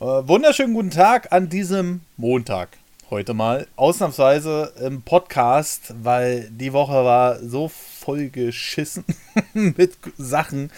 [0.00, 2.70] Äh, wunderschönen guten Tag an diesem Montag.
[3.10, 3.66] Heute mal.
[3.76, 9.04] Ausnahmsweise im Podcast, weil die Woche war so voll geschissen
[9.52, 10.72] mit Sachen,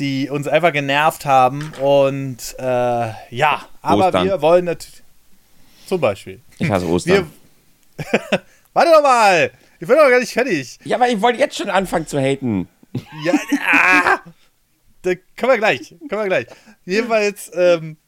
[0.00, 1.74] die uns einfach genervt haben.
[1.78, 4.28] Und äh, ja, aber Ostern.
[4.28, 5.02] wir wollen natürlich.
[5.84, 6.40] Zum Beispiel.
[6.58, 7.30] Ich hasse Ostern.
[7.98, 8.06] Wir,
[8.72, 9.50] Warte doch mal!
[9.78, 10.78] Ich bin doch gar nicht fertig.
[10.84, 12.66] ja, aber ich wollte jetzt schon anfangen zu haten.
[13.26, 13.34] Ja,
[13.70, 14.20] ah,
[15.02, 15.94] da können wir gleich.
[16.08, 16.46] Können wir gleich.
[16.86, 17.98] Jedenfalls, ähm,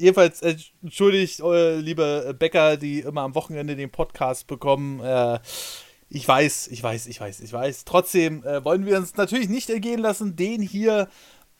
[0.00, 5.00] jedenfalls äh, entschuldigt, äh, liebe Bäcker, die immer am Wochenende den Podcast bekommen.
[5.00, 5.38] Äh,
[6.08, 7.84] ich weiß, ich weiß, ich weiß, ich weiß.
[7.84, 11.08] Trotzdem wollen wir uns natürlich nicht ergehen lassen, den hier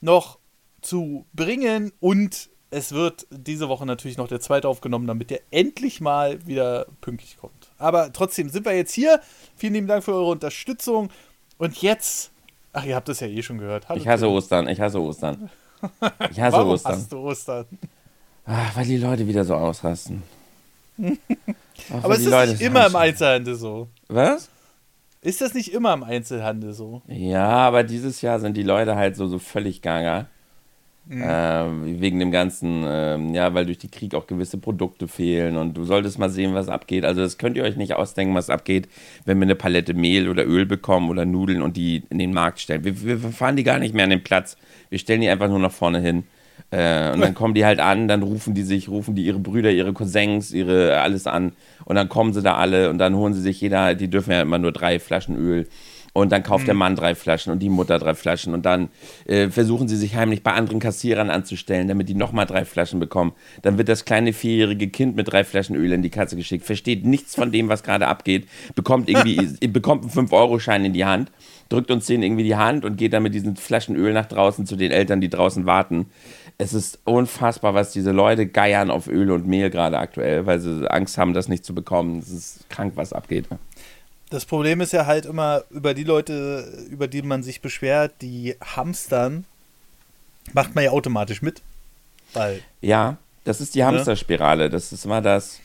[0.00, 0.40] noch
[0.82, 1.92] zu bringen.
[2.00, 6.86] Und es wird diese Woche natürlich noch der zweite aufgenommen, damit der endlich mal wieder
[7.00, 7.70] pünktlich kommt.
[7.78, 9.20] Aber trotzdem sind wir jetzt hier.
[9.54, 11.10] Vielen lieben Dank für eure Unterstützung.
[11.56, 12.32] Und jetzt,
[12.72, 13.88] ach, ihr habt es ja eh schon gehört.
[13.88, 14.28] Hallo, Ich hasse.
[14.28, 15.48] Ostern, ich hasse Ostern.
[16.30, 16.92] Ich hasse Warum Ostern.
[16.92, 17.66] hast du Ostern?
[18.50, 20.24] Ah, weil die Leute wieder so ausrasten.
[20.98, 21.12] Ach,
[21.92, 22.96] Aber weil ist Leute nicht immer im.
[22.96, 23.88] Einzelhandel so?
[24.08, 24.48] Was?
[25.22, 27.00] Ist das nicht immer im Einzelhandel so?
[27.06, 30.26] Ja, aber dieses Jahr sind die Leute halt so, so völlig gaga.
[31.06, 31.24] Mhm.
[31.24, 35.74] Ähm, wegen dem ganzen, ähm, ja, weil durch den Krieg auch gewisse Produkte fehlen und
[35.74, 37.04] du solltest mal sehen, was abgeht.
[37.04, 38.88] Also das könnt ihr euch nicht ausdenken, was abgeht,
[39.24, 42.60] wenn wir eine Palette Mehl oder Öl bekommen oder Nudeln und die in den Markt
[42.60, 42.84] stellen.
[42.84, 44.56] Wir, wir fahren die gar nicht mehr an den Platz.
[44.88, 46.24] Wir stellen die einfach nur nach vorne hin.
[46.70, 49.70] Äh, und dann kommen die halt an, dann rufen die sich, rufen die ihre Brüder,
[49.70, 51.52] ihre Cousins, ihre alles an
[51.84, 54.42] und dann kommen sie da alle und dann holen sie sich jeder, die dürfen ja
[54.42, 55.66] immer nur drei Flaschen Öl
[56.12, 58.88] und dann kauft der Mann drei Flaschen und die Mutter drei Flaschen und dann
[59.26, 63.32] äh, versuchen sie sich heimlich bei anderen Kassierern anzustellen, damit die nochmal drei Flaschen bekommen.
[63.62, 67.04] Dann wird das kleine vierjährige Kind mit drei Flaschen Öl in die Kasse geschickt, versteht
[67.04, 71.30] nichts von dem, was gerade abgeht, bekommt irgendwie, bekommt einen 5-Euro-Schein in die Hand,
[71.68, 74.66] drückt uns den irgendwie die Hand und geht dann mit diesen Flaschen Öl nach draußen
[74.66, 76.06] zu den Eltern, die draußen warten.
[76.58, 80.90] Es ist unfassbar, was diese Leute geiern auf Öl und Mehl gerade aktuell, weil sie
[80.90, 82.18] Angst haben, das nicht zu bekommen.
[82.18, 83.46] Es ist krank, was abgeht.
[84.30, 88.56] Das Problem ist ja halt immer über die Leute, über die man sich beschwert, die
[88.60, 89.44] hamstern,
[90.52, 91.62] macht man ja automatisch mit.
[92.32, 94.70] Weil, Ja, das ist die Hamsterspirale.
[94.70, 95.58] Das ist immer das.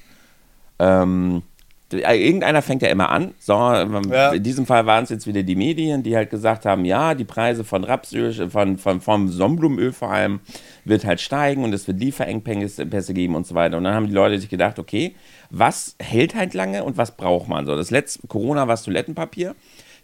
[0.80, 1.44] Ähm,
[1.92, 3.34] irgendeiner fängt ja immer an.
[3.38, 4.32] So, Ja.
[4.32, 7.26] In diesem Fall waren es jetzt wieder die Medien, die halt gesagt haben, ja, die
[7.26, 10.40] Preise von Rapsöl, von, von, vom Sonnenblumenöl vor allem,
[10.84, 13.78] wird halt steigen und es wird Lieferengpässe geben und so weiter.
[13.78, 15.16] Und dann haben die Leute sich gedacht, okay,
[15.52, 17.66] was hält halt lange und was braucht man?
[17.66, 19.56] So, das letzte Corona war das Toilettenpapier.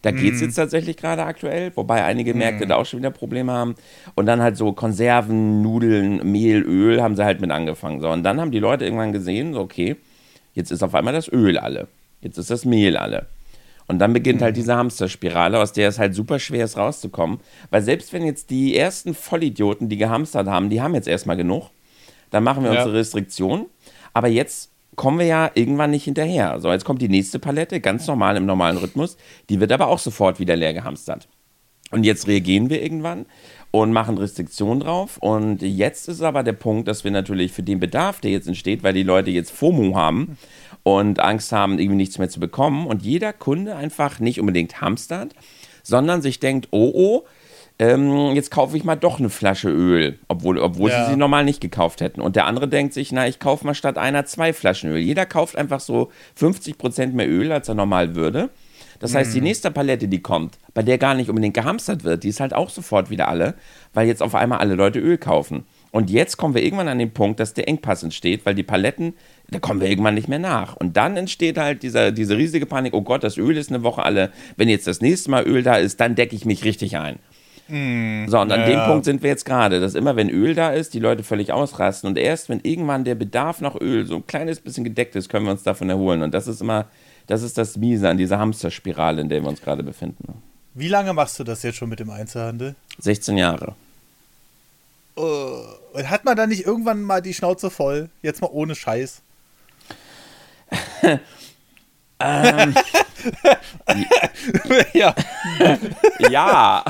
[0.04, 3.52] Da geht es jetzt tatsächlich gerade aktuell, wobei einige Märkte da auch schon wieder Probleme
[3.52, 3.76] haben.
[4.16, 8.02] Und dann halt so Konserven, Nudeln, Mehl, Öl haben sie halt mit angefangen.
[8.02, 9.98] So, und dann haben die Leute irgendwann gesehen, so, okay,
[10.54, 11.88] jetzt ist auf einmal das Öl alle.
[12.22, 13.28] Jetzt ist das Mehl alle.
[13.88, 17.40] Und dann beginnt halt diese Hamsterspirale, aus der es halt super schwer ist rauszukommen.
[17.72, 21.70] Weil selbst wenn jetzt die ersten Vollidioten, die gehamstert haben, die haben jetzt erstmal genug,
[22.30, 22.80] dann machen wir Ja.
[22.84, 23.66] unsere Restriktion.
[24.14, 26.60] Aber jetzt kommen wir ja irgendwann nicht hinterher.
[26.60, 29.18] So, jetzt kommt die nächste Palette, ganz normal im normalen Rhythmus.
[29.50, 31.28] Die wird aber auch sofort wieder leer gehamstert.
[31.92, 33.26] Und jetzt reagieren wir irgendwann
[33.72, 35.18] und machen Restriktionen drauf.
[35.18, 38.84] Und jetzt ist aber der Punkt, dass wir natürlich für den Bedarf, der jetzt entsteht,
[38.84, 40.38] weil die Leute jetzt FOMO haben
[40.84, 45.34] und Angst haben, irgendwie nichts mehr zu bekommen und jeder Kunde einfach nicht unbedingt hamstert,
[45.84, 47.24] sondern sich denkt, oh oh,
[47.80, 51.06] ähm, jetzt kaufe ich mal doch eine Flasche Öl, obwohl, obwohl Ja.
[51.06, 52.22] sie sie normal nicht gekauft hätten.
[52.22, 55.00] Und der andere denkt sich, na, ich kaufe mal statt einer zwei Flaschen Öl.
[55.00, 58.50] Jeder kauft einfach so 50% mehr Öl, als er normal würde.
[59.02, 62.30] Das heißt, die nächste Palette, die kommt, bei der gar nicht unbedingt gehamstert wird, die
[62.30, 63.56] ist halt auch sofort wieder alle,
[63.94, 65.66] weil jetzt auf einmal alle Leute Öl kaufen.
[65.92, 69.14] Und jetzt kommen wir irgendwann an den Punkt, dass der Engpass entsteht, weil die Paletten,
[69.50, 70.78] da kommen wir irgendwann nicht mehr nach.
[70.78, 74.04] Und dann entsteht halt dieser, diese riesige Panik, oh Gott, das Öl ist eine Woche
[74.04, 74.32] alle.
[74.56, 77.20] Wenn jetzt das nächste Mal Öl da ist, dann decke ich mich richtig ein.
[78.28, 78.80] So, und an ja, dem.
[78.86, 82.10] Punkt sind wir jetzt gerade, dass immer, wenn Öl da ist, die Leute völlig ausrasten.
[82.10, 85.46] Und erst, wenn irgendwann der Bedarf nach Öl so ein kleines bisschen gedeckt ist, können
[85.46, 86.22] wir uns davon erholen.
[86.22, 86.88] Und das ist immer,
[87.28, 90.42] das ist das Miese an dieser Hamsterspirale, in der wir uns gerade befinden.
[90.74, 92.76] wie lange machst du das jetzt schon mit dem Einzelhandel?
[93.00, 93.76] 16 Jahre.
[95.16, 98.10] Und hat man da nicht irgendwann mal die Schnauze voll?
[98.22, 99.22] Jetzt mal ohne Scheiß.
[102.24, 102.74] Ähm,
[104.94, 105.16] ja.
[106.30, 106.84] ja.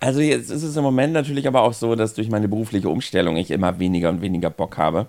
[0.00, 3.36] Also jetzt ist es im Moment natürlich aber auch so, dass durch meine berufliche Umstellung
[3.36, 5.06] ich immer weniger und weniger Bock habe.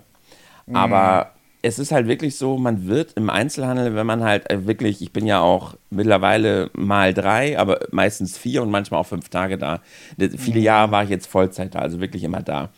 [0.72, 1.32] Aber
[1.66, 5.12] es ist halt wirklich so, man wird im Einzelhandel, wenn man halt äh, wirklich, ich
[5.12, 9.80] bin ja auch mittlerweile mal drei, aber meistens vier und manchmal auch fünf Tage da.
[10.36, 12.70] Viele Jahre war ich jetzt Vollzeit da, also wirklich immer da.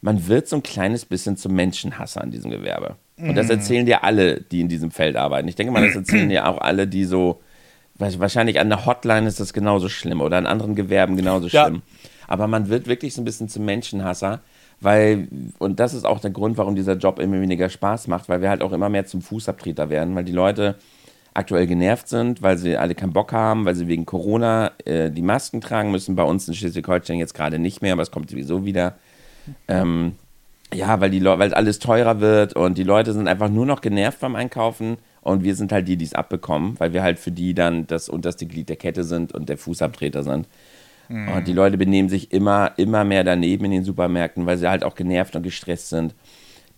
[0.00, 2.96] Man wird so ein kleines bisschen zum Menschenhasser in diesem Gewerbe.
[3.16, 5.48] Und das erzählen dir alle, die in diesem Feld arbeiten.
[5.48, 7.40] Ich denke mal, das erzählen dir auch alle, die so,
[7.96, 11.64] wa- wahrscheinlich an der Hotline ist das genauso schlimm oder an anderen Gewerben genauso Ja.
[11.64, 11.82] schlimm.
[12.28, 14.40] Aber man wird wirklich so ein bisschen zum Menschenhasser,
[14.80, 15.28] weil,
[15.58, 18.48] und das ist auch der Grund, warum dieser Job immer weniger Spaß macht, weil wir
[18.48, 20.76] halt auch immer mehr zum Fußabtreter werden, weil die Leute
[21.34, 25.22] aktuell genervt sind, weil sie alle keinen Bock haben, weil sie wegen Corona äh, die
[25.22, 26.16] Masken tragen müssen.
[26.16, 28.96] Bei uns in Schleswig-Holstein jetzt gerade nicht mehr, aber es kommt sowieso wieder.
[29.66, 30.14] Ähm,
[30.74, 34.20] ja, weil, die weil alles teurer wird und die Leute sind einfach nur noch genervt
[34.20, 37.54] beim Einkaufen und wir sind halt die, die es abbekommen, weil wir halt für die
[37.54, 40.46] dann das unterste Glied der Kette sind und der Fußabtreter sind.
[41.08, 41.28] Mhm.
[41.28, 44.84] Und die Leute benehmen sich immer, immer mehr daneben in den Supermärkten, weil sie halt
[44.84, 46.14] auch genervt und gestresst sind.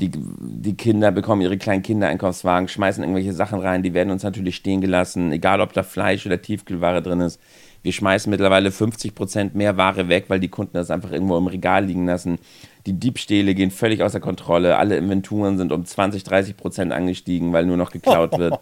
[0.00, 4.56] Die, die Kinder bekommen ihre kleinen Kindereinkaufswagen, schmeißen irgendwelche Sachen rein, die werden uns natürlich
[4.56, 7.38] stehen gelassen, egal ob da Fleisch oder Tiefkühlware drin ist.
[7.82, 11.46] Wir schmeißen mittlerweile 50 Prozent mehr Ware weg, weil die Kunden das einfach irgendwo im
[11.46, 12.38] Regal liegen lassen.
[12.86, 14.76] Die Diebstähle gehen völlig außer Kontrolle.
[14.76, 18.58] Alle Inventuren sind um 20, 30 Prozent angestiegen, weil nur noch geklaut wird.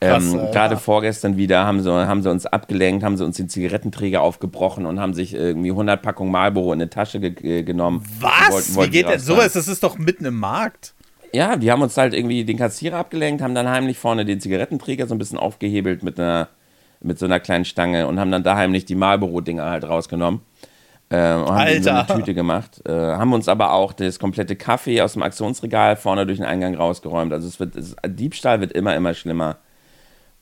[0.00, 4.20] Ähm, Gerade vorgestern wieder haben sie, haben sie uns abgelenkt, haben sie uns den Zigarettenträger
[4.20, 8.04] aufgebrochen und haben sich irgendwie 100 Packungen Marlboro in eine Tasche ge genommen.
[8.20, 8.52] Was?
[8.52, 9.54] Wollten, wollten Wie geht denn sowas?
[9.54, 10.94] Das ist doch mitten im Markt.
[11.32, 15.06] Ja, die haben uns halt irgendwie den Kassierer abgelenkt, haben dann heimlich vorne den Zigarettenträger
[15.06, 16.48] so ein bisschen aufgehebelt mit einer
[17.00, 20.40] mit so einer kleinen Stange und haben dann da heimlich die Marlboro-Dinger halt rausgenommen.
[21.08, 21.82] Äh, und haben Alter.
[21.82, 22.82] so eine Tüte gemacht.
[22.84, 26.74] Äh, haben uns aber auch das komplette Kaffee aus dem Aktionsregal vorne durch den Eingang
[26.74, 27.32] rausgeräumt.
[27.32, 29.58] Also es wird, es, Diebstahl wird immer, immer schlimmer.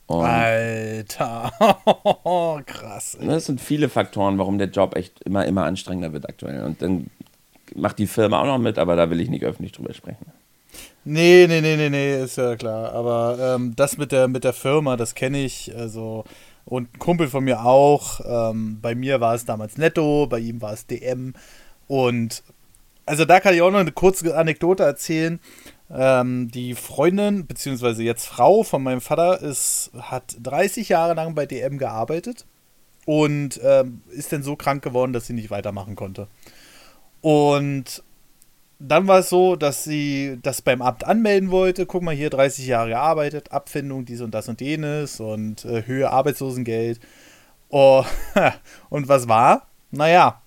[0.06, 1.53] Und Alter,
[2.67, 3.17] krass.
[3.19, 3.27] Ey.
[3.27, 6.65] Das sind viele Faktoren, warum der Job echt immer, immer anstrengender wird aktuell.
[6.65, 7.06] Und dann
[7.75, 10.27] macht die Firma auch noch mit, aber da will ich nicht öffentlich drüber sprechen.
[11.05, 12.93] Nee, nee, nee, nee, nee, ist ja klar.
[12.93, 15.75] Aber ähm, das mit der, mit der Firma, das kenne ich.
[15.75, 16.25] Also,
[16.65, 18.21] und ein Kumpel von mir auch.
[18.27, 21.35] Ähm, bei mir war es damals Netto, bei ihm war es DM.
[21.89, 22.43] Und
[23.06, 25.41] also da kann ich auch noch eine kurze Anekdote erzählen.
[25.90, 31.46] Ähm, die Freundin, beziehungsweise jetzt Frau von meinem Vater, ist, hat 30 Jahre lang bei
[31.46, 32.46] DM gearbeitet
[33.06, 36.28] und ähm, ist dann so krank geworden, dass sie nicht weitermachen konnte.
[37.20, 38.02] Und
[38.78, 41.86] dann war es so, dass sie das beim Amt anmelden wollte.
[41.86, 46.10] Guck mal, hier 30 Jahre gearbeitet, Abfindung, dies und das und jenes und äh, Höhe
[46.10, 47.00] Arbeitslosengeld.
[47.69, 48.04] Oh,
[48.90, 49.69] und was war?
[49.90, 50.42] Naja,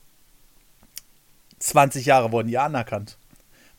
[1.59, 3.17] 20 Jahre wurden die anerkannt.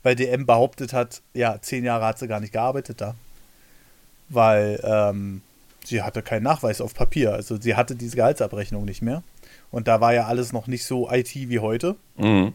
[0.08, 3.14] Weil DM behauptet hat, ja, 10 Jahre hat sie gar nicht gearbeitet da.
[4.30, 5.42] Weil ähm,
[5.84, 7.34] sie hatte keinen Nachweis auf Papier.
[7.34, 9.22] Also sie hatte diese Gehaltsabrechnung nicht mehr.
[9.70, 11.96] Und da war ja alles noch nicht so IT wie heute.
[12.16, 12.54] Mhm.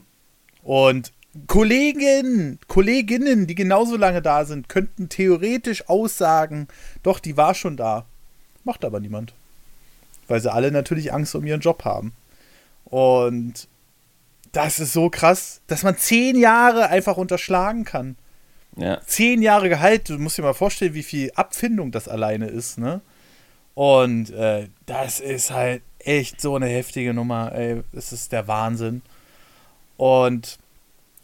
[0.63, 1.11] Und
[1.45, 6.67] Kollegen, Kolleginnen, die genauso lange da sind, könnten theoretisch aussagen,
[7.03, 8.07] doch, die war schon da.
[8.63, 9.35] Macht aber niemand.
[10.27, 12.13] Weil sie alle natürlich Angst um ihren Job haben.
[12.85, 13.67] Und
[14.53, 18.15] das ist so krass, dass man zehn Jahre einfach unterschlagen kann.
[18.77, 19.01] Ja.
[19.05, 23.01] Zehn Jahre Gehalt, du musst dir mal vorstellen, wie viel Abfindung das alleine ist, ne?
[23.75, 27.83] Und äh, das ist halt echt so eine heftige Nummer, ey.
[27.91, 29.01] Es ist der Wahnsinn.
[29.97, 30.59] Und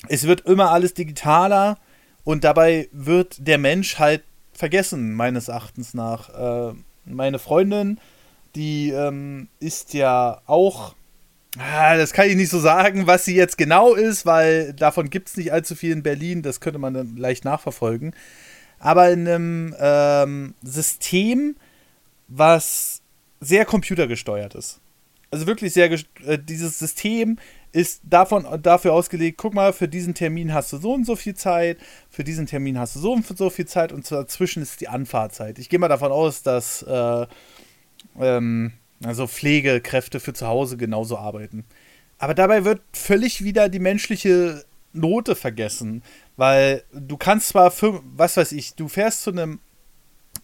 [0.07, 1.77] es wird immer alles digitaler
[2.23, 4.23] und dabei wird der Mensch halt
[4.53, 6.29] vergessen, meines Erachtens nach.
[6.69, 6.73] Äh,
[7.05, 7.99] meine Freundin,
[8.55, 10.95] die ähm, ist ja auch,
[11.57, 15.29] ah, das kann ich nicht so sagen, was sie jetzt genau ist, weil davon gibt
[15.29, 18.13] es nicht allzu viel in Berlin, das könnte man dann leicht nachverfolgen.
[18.79, 21.55] Aber in einem ähm, System,
[22.27, 23.01] was
[23.41, 24.79] sehr computergesteuert ist.
[25.31, 27.37] Also wirklich sehr, äh, dieses System
[27.71, 31.35] ist davon, dafür ausgelegt, guck mal, für diesen Termin hast du so und so viel
[31.35, 31.77] Zeit,
[32.09, 35.59] für diesen Termin hast du so und so viel Zeit und dazwischen ist die Anfahrtzeit.
[35.59, 37.27] Ich gehe mal davon aus, dass äh,
[38.19, 41.65] ähm, also Pflegekräfte für zu Hause genauso arbeiten.
[42.17, 46.03] Aber dabei wird völlig wieder die menschliche Note vergessen,
[46.35, 49.59] weil du kannst zwar, für, was weiß ich, du fährst zu einem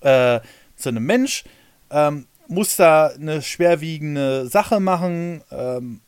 [0.02, 0.40] äh,
[0.76, 1.44] zu einem Mensch,
[1.90, 6.02] ähm, musst da eine schwerwiegende Sache machen, ähm,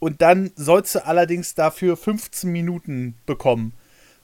[0.00, 3.74] und dann sollst du allerdings dafür 15 Minuten bekommen.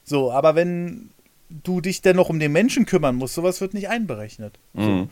[0.03, 1.11] So, aber wenn
[1.49, 4.59] du dich dennoch um den Menschen kümmern musst, sowas wird nicht einberechnet.
[4.73, 4.83] Mhm.
[4.83, 5.09] So.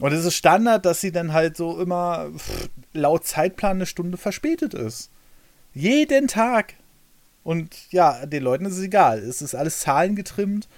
[0.00, 4.18] Und es ist Standard, dass sie dann halt so immer pff, laut Zeitplan eine Stunde
[4.18, 5.10] verspätet ist.
[5.72, 6.74] Jeden Tag.
[7.44, 9.20] Und ja, den Leuten ist es egal.
[9.20, 10.68] Es ist alles zahlengetrimmt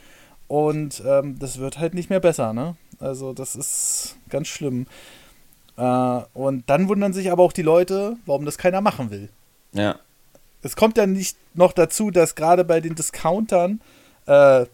[0.47, 2.77] und ähm, das wird halt nicht mehr besser, ne?
[3.01, 4.87] Also, das ist ganz schlimm.
[5.77, 9.29] Äh, und dann wundern sich aber auch die Leute, warum das keiner machen will.
[9.73, 9.99] Ja.
[10.63, 13.81] Es kommt ja nicht noch dazu, dass gerade bei den Discountern
[14.27, 14.67] äh,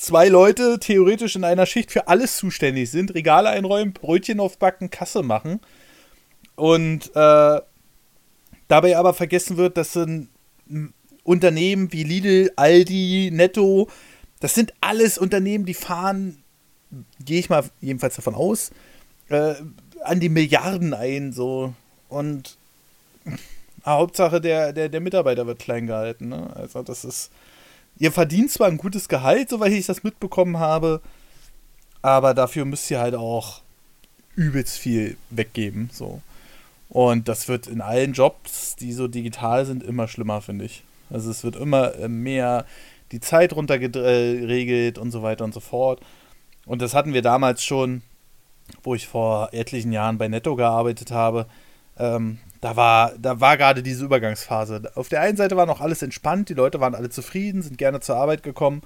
[0.00, 5.22] zwei Leute theoretisch in einer Schicht für alles zuständig sind, Regale einräumen, Brötchen aufbacken, Kasse
[5.22, 5.60] machen.
[6.56, 7.60] Und äh,
[8.68, 10.30] dabei aber vergessen wird, dass sind
[11.22, 13.88] Unternehmen wie Lidl, Aldi, Netto,
[14.40, 16.42] das sind alles Unternehmen, die fahren,
[17.22, 18.70] gehe ich mal jedenfalls davon aus,
[19.28, 19.54] äh,
[20.02, 21.74] an die Milliarden ein, so.
[22.08, 22.56] Und
[23.84, 26.30] Hauptsache der, der, der Mitarbeiter wird klein gehalten.
[26.30, 26.56] Ne?
[26.56, 27.30] Also das ist.
[28.00, 31.02] Ihr verdient zwar ein gutes Gehalt, soweit ich das mitbekommen habe,
[32.00, 33.60] aber dafür müsst ihr halt auch
[34.34, 35.90] übelst viel weggeben.
[35.92, 36.22] So.
[36.88, 40.82] Und das wird in allen Jobs, die so digital sind, immer schlimmer, finde ich.
[41.10, 42.64] Also es wird immer äh, mehr
[43.12, 46.00] die Zeit runtergeregelt und so weiter und so fort.
[46.64, 48.00] Und das hatten wir damals schon,
[48.82, 51.46] wo ich vor etlichen Jahren bei Netto gearbeitet habe.
[52.00, 54.92] Ähm, da war, da war gerade diese Übergangsphase.
[54.94, 58.00] Auf der einen Seite war noch alles entspannt, die Leute waren alle zufrieden, sind gerne
[58.00, 58.82] zur Arbeit gekommen.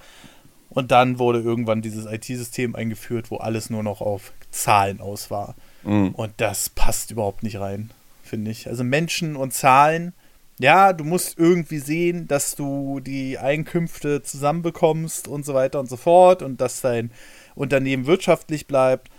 [0.71, 5.55] Und dann wurde irgendwann dieses IT-System eingeführt, wo alles nur noch auf Zahlen aus war.
[5.85, 6.11] Mhm.
[6.11, 7.91] Und das passt überhaupt nicht rein,
[8.23, 8.69] finde ich.
[8.69, 10.13] Also Menschen und Zahlen,
[10.59, 15.97] ja, du musst irgendwie sehen, dass du die Einkünfte zusammenbekommst und so weiter und so
[15.97, 17.11] fort und dass dein
[17.55, 19.11] Unternehmen wirtschaftlich bleibt.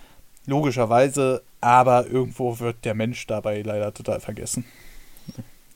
[0.46, 4.65] Logischerweise, aber irgendwo wird der Mensch dabei leider total vergessen.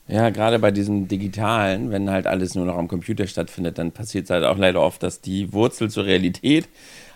[0.06, 4.24] Ja, gerade bei diesem Digitalen, wenn halt alles nur noch am Computer stattfindet, dann passiert
[4.24, 6.68] es halt auch leider oft, dass die Wurzel zur Realität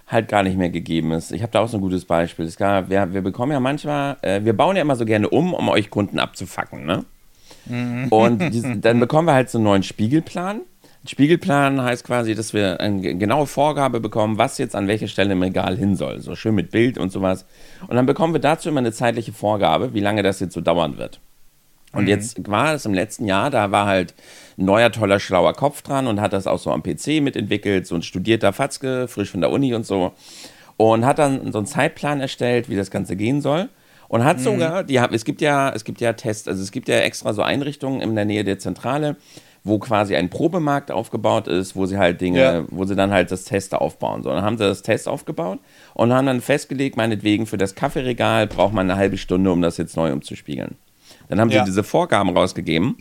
[0.09, 1.31] halt gar nicht mehr gegeben ist.
[1.31, 2.47] Ich habe da auch so ein gutes Beispiel.
[2.47, 5.55] Es gab, wir, wir bekommen ja manchmal, äh, wir bauen ja immer so gerne um,
[5.55, 7.05] um euch Kunden abzufacken, ne?
[7.67, 8.09] Mhm.
[8.09, 10.63] Und diesen, dann bekommen wir halt so einen neuen Spiegelplan.
[11.07, 15.43] Spiegelplan heißt quasi, dass wir eine genaue Vorgabe bekommen, was jetzt an welcher Stelle im
[15.43, 16.21] Regal hin soll.
[16.21, 17.45] So schön mit Bild und sowas.
[17.87, 20.97] Und dann bekommen wir dazu immer eine zeitliche Vorgabe, wie lange das jetzt so dauern
[20.97, 21.21] wird.
[21.93, 22.09] Und mhm.
[22.09, 24.15] jetzt war es im letzten Jahr, da war halt
[24.59, 27.95] ein neuer, toller, schlauer Kopf dran und hat das auch so am PC mitentwickelt, so
[27.95, 30.13] ein studierter Fatzke, frisch von der Uni und so.
[30.77, 33.69] Und hat dann so einen Zeitplan erstellt, wie das Ganze gehen soll.
[34.09, 34.43] Und hat mhm.
[34.43, 37.43] sogar, die, es gibt ja, es gibt ja Tests, also es gibt ja extra so
[37.43, 39.17] Einrichtungen in der Nähe der Zentrale,
[39.65, 42.65] wo quasi ein Probemarkt aufgebaut ist, wo sie halt Dinge, ja.
[42.69, 44.23] wo sie dann halt das Test aufbauen.
[44.23, 45.59] So, dann haben sie das Test aufgebaut
[45.95, 49.79] und haben dann festgelegt, meinetwegen für das Kaffeeregal braucht man eine halbe Stunde, um das
[49.79, 50.77] jetzt neu umzuspiegeln.
[51.29, 51.61] Dann haben ja.
[51.61, 52.99] sie diese Vorgaben rausgegeben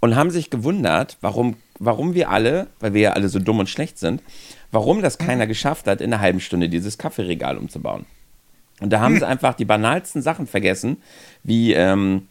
[0.00, 3.68] und haben sich gewundert, warum, warum wir alle, weil wir ja alle so dumm und
[3.68, 4.22] schlecht sind,
[4.70, 8.06] warum das keiner geschafft hat, in einer halben Stunde dieses Kaffeeregal umzubauen.
[8.80, 9.20] Und da haben hm.
[9.20, 10.98] sie einfach die banalsten Sachen vergessen,
[11.42, 12.28] wie ähm,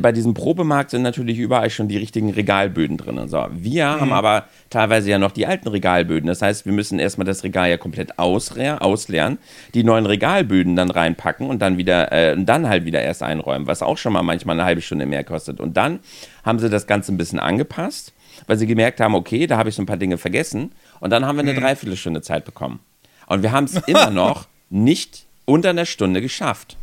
[0.00, 3.28] bei diesem Probemarkt sind natürlich überall schon die richtigen Regalböden drin.
[3.28, 4.00] So, wir mhm.
[4.00, 6.26] haben aber teilweise ja noch die alten Regalböden.
[6.26, 9.38] Das heißt, wir müssen erstmal das Regal ja komplett ausleeren,
[9.74, 13.82] die neuen Regalböden dann reinpacken und dann wieder, äh, dann halt wieder erst einräumen, was
[13.82, 15.60] auch schon mal manchmal eine halbe Stunde mehr kostet.
[15.60, 16.00] Und dann
[16.44, 18.12] haben sie das Ganze ein bisschen angepasst,
[18.46, 20.72] weil sie gemerkt haben, okay, da habe ich so ein paar Dinge vergessen.
[21.00, 21.60] Und dann haben wir eine mhm.
[21.60, 22.80] Dreiviertelstunde Zeit bekommen.
[23.26, 26.76] Und wir haben es immer noch nicht unter einer Stunde geschafft.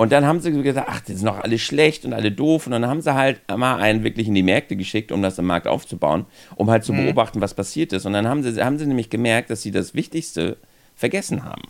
[0.00, 2.64] Und dann haben sie gesagt, ach, das ist noch alle schlecht und alle doof.
[2.64, 5.44] Und dann haben sie halt mal einen wirklich in die Märkte geschickt, um das im
[5.44, 6.24] Markt aufzubauen,
[6.56, 7.04] um halt zu mhm.
[7.04, 8.06] beobachten, was passiert ist.
[8.06, 10.56] Und dann haben sie, haben sie nämlich gemerkt, dass sie das Wichtigste
[10.96, 11.64] vergessen haben.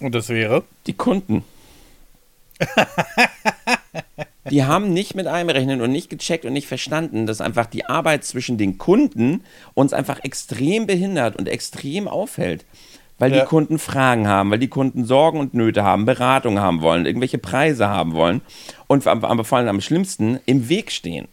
[0.00, 0.64] Und das wäre?
[0.86, 1.44] Die Kunden.
[4.50, 8.24] die haben nicht mit einberechnet und nicht gecheckt und nicht verstanden, dass einfach die Arbeit
[8.24, 12.64] zwischen den Kunden uns einfach extrem behindert und extrem aufhält
[13.20, 13.40] weil ja.
[13.40, 17.38] die Kunden Fragen haben, weil die Kunden Sorgen und Nöte haben, Beratung haben wollen, irgendwelche
[17.38, 18.40] Preise haben wollen
[18.88, 21.28] und aber vor allem am schlimmsten im Weg stehen.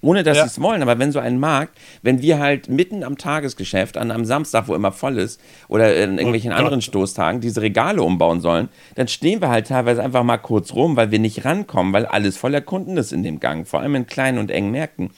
[0.00, 0.44] Ohne dass ja.
[0.44, 0.82] sie es wollen.
[0.82, 4.74] Aber wenn so ein Markt, wenn wir halt mitten am Tagesgeschäft, an einem Samstag, wo
[4.74, 9.40] immer voll ist, oder in irgendwelchen oh anderen Stoßtagen, diese Regale umbauen sollen, dann stehen
[9.40, 12.96] wir halt teilweise einfach mal kurz rum, weil wir nicht rankommen, weil alles voller Kunden
[12.96, 15.10] ist in dem Gang, vor allem in kleinen und engen Märkten.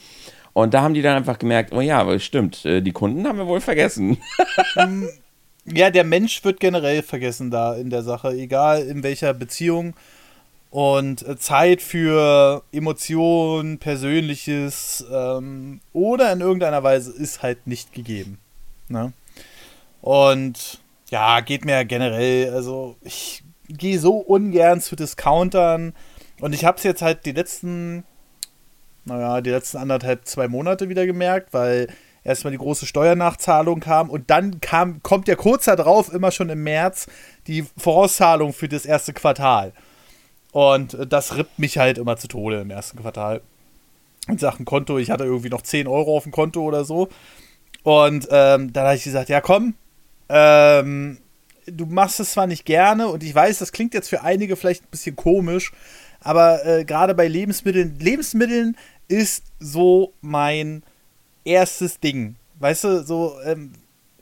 [0.53, 3.47] Und da haben die dann einfach gemerkt, oh ja, stimmt, äh, die Kunden haben wir
[3.47, 4.17] wohl vergessen.
[5.65, 9.93] Ja, der Mensch wird generell vergessen da in der Sache, egal in welcher Beziehung.
[10.71, 18.39] Und äh, Zeit für Emotionen, Persönliches ähm, oder in irgendeiner Weise ist halt nicht gegeben.
[18.87, 19.11] Ne?
[20.01, 25.93] Und ja, geht mir generell, also ich gehe so ungern zu Discountern
[26.39, 28.05] und ich habe es jetzt halt die letzten,
[29.05, 31.87] naja, die letzten anderthalb, zwei Monate wieder gemerkt, weil
[32.23, 36.63] erstmal die große Steuernachzahlung kam und dann kam, kommt ja kurz darauf, immer schon im
[36.63, 37.07] März,
[37.47, 39.73] die Vorauszahlung für das erste Quartal.
[40.51, 43.41] Und das rippt mich halt immer zu Tode im ersten Quartal.
[44.27, 47.07] In Sachen Konto, ich hatte irgendwie noch 10 Euro auf dem Konto oder so.
[47.83, 49.73] Und ähm, dann habe ich gesagt, ja komm,
[50.29, 51.17] ähm,
[51.65, 54.83] du machst es zwar nicht gerne und ich weiß, das klingt jetzt für einige vielleicht
[54.83, 55.71] ein bisschen komisch,
[56.19, 60.83] aber äh, gerade bei Lebensmitteln, Lebensmitteln ist so mein
[61.45, 62.35] erstes Ding.
[62.59, 63.73] Weißt du, so, ähm,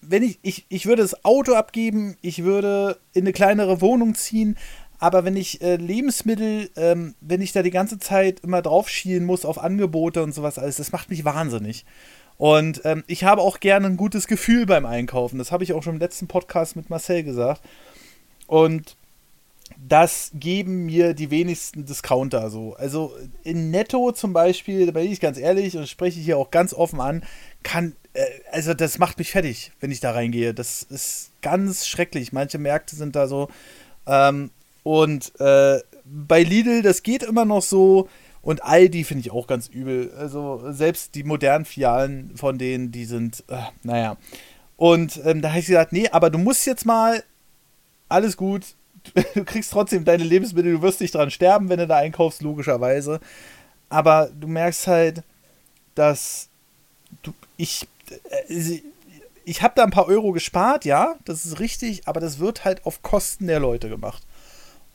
[0.02, 4.58] wenn ich, ich, ich würde das Auto abgeben, ich würde in eine kleinere Wohnung ziehen,
[5.00, 9.26] aber wenn ich äh, Lebensmittel, ähm, wenn ich da die ganze Zeit immer drauf schielen
[9.26, 11.86] muss auf Angebote und sowas alles, das macht mich wahnsinnig.
[12.38, 15.38] Und ähm, ich habe auch gerne ein gutes Gefühl beim Einkaufen.
[15.38, 17.62] Das habe ich auch schon im letzten Podcast mit Marcel gesagt.
[18.48, 18.96] Und
[19.78, 22.76] das geben mir die wenigsten Discounter so.
[22.76, 26.52] Also in Netto zum Beispiel, da bin ich ganz ehrlich und spreche ich hier auch
[26.52, 27.24] ganz offen an,
[27.64, 30.54] kann, äh, also das macht mich fertig, wenn ich da reingehe.
[30.54, 32.34] Das ist ganz schrecklich.
[32.34, 33.50] Manche Märkte sind da so.
[34.06, 34.52] Ähm,
[34.84, 38.10] und äh, bei Lidl, das geht immer noch so.
[38.42, 40.14] Und Aldi finde ich auch ganz übel.
[40.18, 44.18] Also selbst die modernen Filialen von denen, die sind, äh, naja.
[44.78, 47.24] Und ähm, da habe ich gesagt, nee, aber du musst jetzt mal,
[48.08, 48.64] alles gut,
[49.34, 53.20] du kriegst trotzdem deine Lebensmittel, du wirst nicht dran sterben, wenn du da einkaufst, logischerweise.
[53.90, 55.24] Aber du merkst halt,
[55.96, 56.50] dass
[57.24, 57.88] du, ich,
[58.48, 58.82] äh,
[59.46, 62.86] ich habe da ein paar Euro gespart, ja, das ist richtig, aber das wird halt
[62.86, 64.24] auf Kosten der Leute gemacht.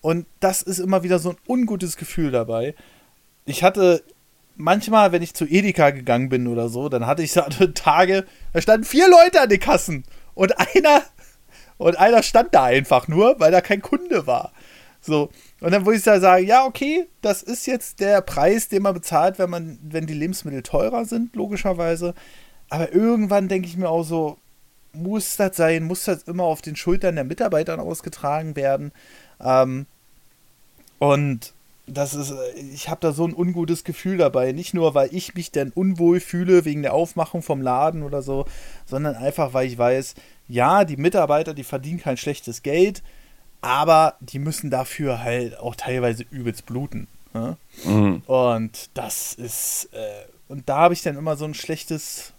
[0.01, 2.75] Und das ist immer wieder so ein ungutes Gefühl dabei.
[3.47, 4.03] Ich hatte
[4.57, 7.41] manchmal, wenn ich zu Edeka gegangen bin oder so, dann hatte ich so
[7.75, 11.03] Tage, da standen vier Leute an den Kassen und einer
[11.85, 14.53] und einer stand da einfach nur, weil da kein Kunde war.
[15.03, 15.29] So.
[15.61, 18.95] Und dann würde ich da sagen, ja, okay, das ist jetzt der Preis, den man
[18.95, 22.14] bezahlt, wenn man, wenn die Lebensmittel teurer sind, logischerweise.
[22.71, 24.38] Aber irgendwann denke ich mir auch so,
[24.95, 28.91] muss das sein, muss das immer auf den Schultern der Mitarbeiter ausgetragen werden.
[29.38, 29.85] Ähm,
[30.99, 31.53] und
[31.87, 32.33] das ist,
[32.73, 34.53] ich habe da so ein ungutes Gefühl dabei.
[34.53, 38.47] Nicht nur, weil ich mich dann unwohl fühle wegen der Aufmachung vom Laden oder so,
[38.87, 40.14] sondern einfach, weil ich weiß,
[40.49, 43.03] ja, die Mitarbeiter, die verdienen kein schlechtes Geld,
[43.61, 47.09] aber die müssen dafür halt auch teilweise übelst bluten.
[47.33, 47.57] Ne?
[47.85, 48.23] Mhm.
[48.27, 52.33] Und das ist, äh, und da habe ich dann immer so ein schlechtes,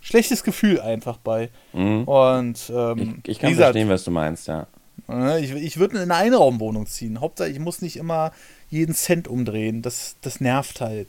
[0.00, 1.50] schlechtes Gefühl einfach bei.
[1.72, 2.04] Mhm.
[2.04, 4.66] Und ähm, ich, ich kann gesagt, verstehen, was du meinst, ja.
[5.08, 7.20] Ne, ich, ich würde in eine Einraumwohnung ziehen.
[7.20, 8.32] Hauptsache, ich muss nicht immer
[8.68, 9.82] jeden Cent umdrehen.
[9.82, 11.08] Das, das nervt halt.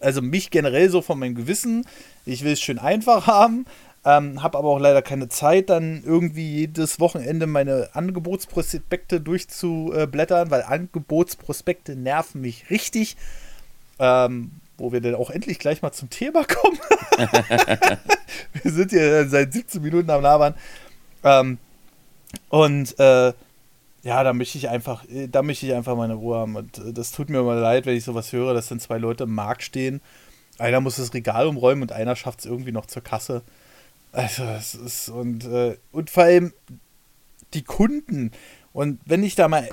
[0.00, 1.84] Also mich generell so von meinem Gewissen.
[2.24, 3.66] Ich will es schön einfach haben,
[4.06, 10.62] ähm, habe aber auch leider keine Zeit, dann irgendwie jedes Wochenende meine Angebotsprospekte durchzublättern, weil
[10.62, 13.16] Angebotsprospekte nerven mich richtig.
[13.98, 16.78] Ähm, wo wir dann auch endlich gleich mal zum Thema kommen.
[18.62, 20.54] wir sind hier seit 17 Minuten am Labern.
[21.24, 21.58] Ähm,
[22.50, 23.32] und äh,
[24.02, 26.56] ja, da möchte ich einfach, da möchte ich einfach meine Ruhe haben.
[26.56, 29.24] Und äh, das tut mir immer leid, wenn ich sowas höre, dass dann zwei Leute
[29.24, 30.00] im Markt stehen.
[30.58, 33.42] Einer muss das Regal umräumen und einer schafft es irgendwie noch zur Kasse.
[34.16, 36.54] Also, es ist, und, äh, und vor allem
[37.52, 38.30] die Kunden.
[38.72, 39.68] Und wenn ich da mal,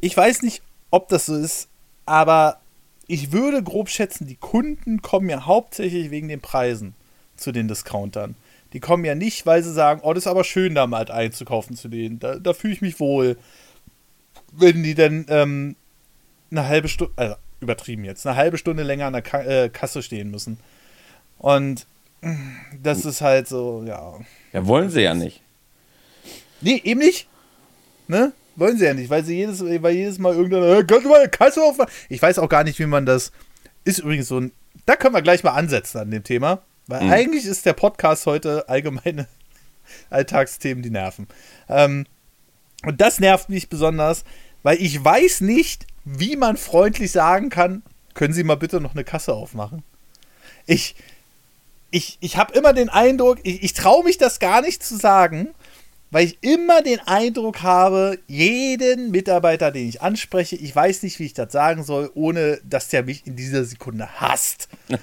[0.00, 1.68] ich weiß nicht, ob das so ist,
[2.06, 2.62] aber
[3.06, 6.94] ich würde grob schätzen, die Kunden kommen ja hauptsächlich wegen den Preisen
[7.36, 8.34] zu den Discountern.
[8.72, 11.76] Die kommen ja nicht, weil sie sagen, oh, das ist aber schön, da mal einzukaufen
[11.76, 12.18] zu denen.
[12.18, 13.36] Da, da fühle ich mich wohl.
[14.52, 15.76] Wenn die dann ähm,
[16.50, 20.02] eine halbe Stunde, also übertrieben jetzt, eine halbe Stunde länger an der Ka äh, Kasse
[20.02, 20.58] stehen müssen.
[21.36, 21.86] Und
[22.82, 24.14] das ist halt so, ja.
[24.52, 25.42] Ja, wollen sie ja nicht.
[26.60, 27.28] Nee, eben nicht.
[28.06, 28.32] Ne?
[28.56, 31.20] Wollen sie ja nicht, weil sie jedes, weil jedes Mal irgendeiner, äh, kannst du mal
[31.20, 31.90] eine Kasse aufmachen?
[32.08, 33.32] Ich weiß auch gar nicht, wie man das.
[33.84, 34.52] Ist übrigens so ein.
[34.86, 36.62] Da können wir gleich mal ansetzen an dem Thema.
[36.86, 37.12] Weil mhm.
[37.12, 39.26] eigentlich ist der Podcast heute allgemeine
[40.10, 41.26] Alltagsthemen, die nerven.
[41.68, 42.06] Ähm,
[42.84, 44.24] und das nervt mich besonders,
[44.62, 47.82] weil ich weiß nicht, wie man freundlich sagen kann,
[48.14, 49.82] können Sie mal bitte noch eine Kasse aufmachen.
[50.66, 50.96] Ich,
[51.92, 55.54] ich, ich habe immer den Eindruck, ich, ich traue mich das gar nicht zu sagen,
[56.10, 61.26] weil ich immer den Eindruck habe, jeden Mitarbeiter, den ich anspreche, ich weiß nicht, wie
[61.26, 64.68] ich das sagen soll, ohne dass der mich in dieser Sekunde hasst.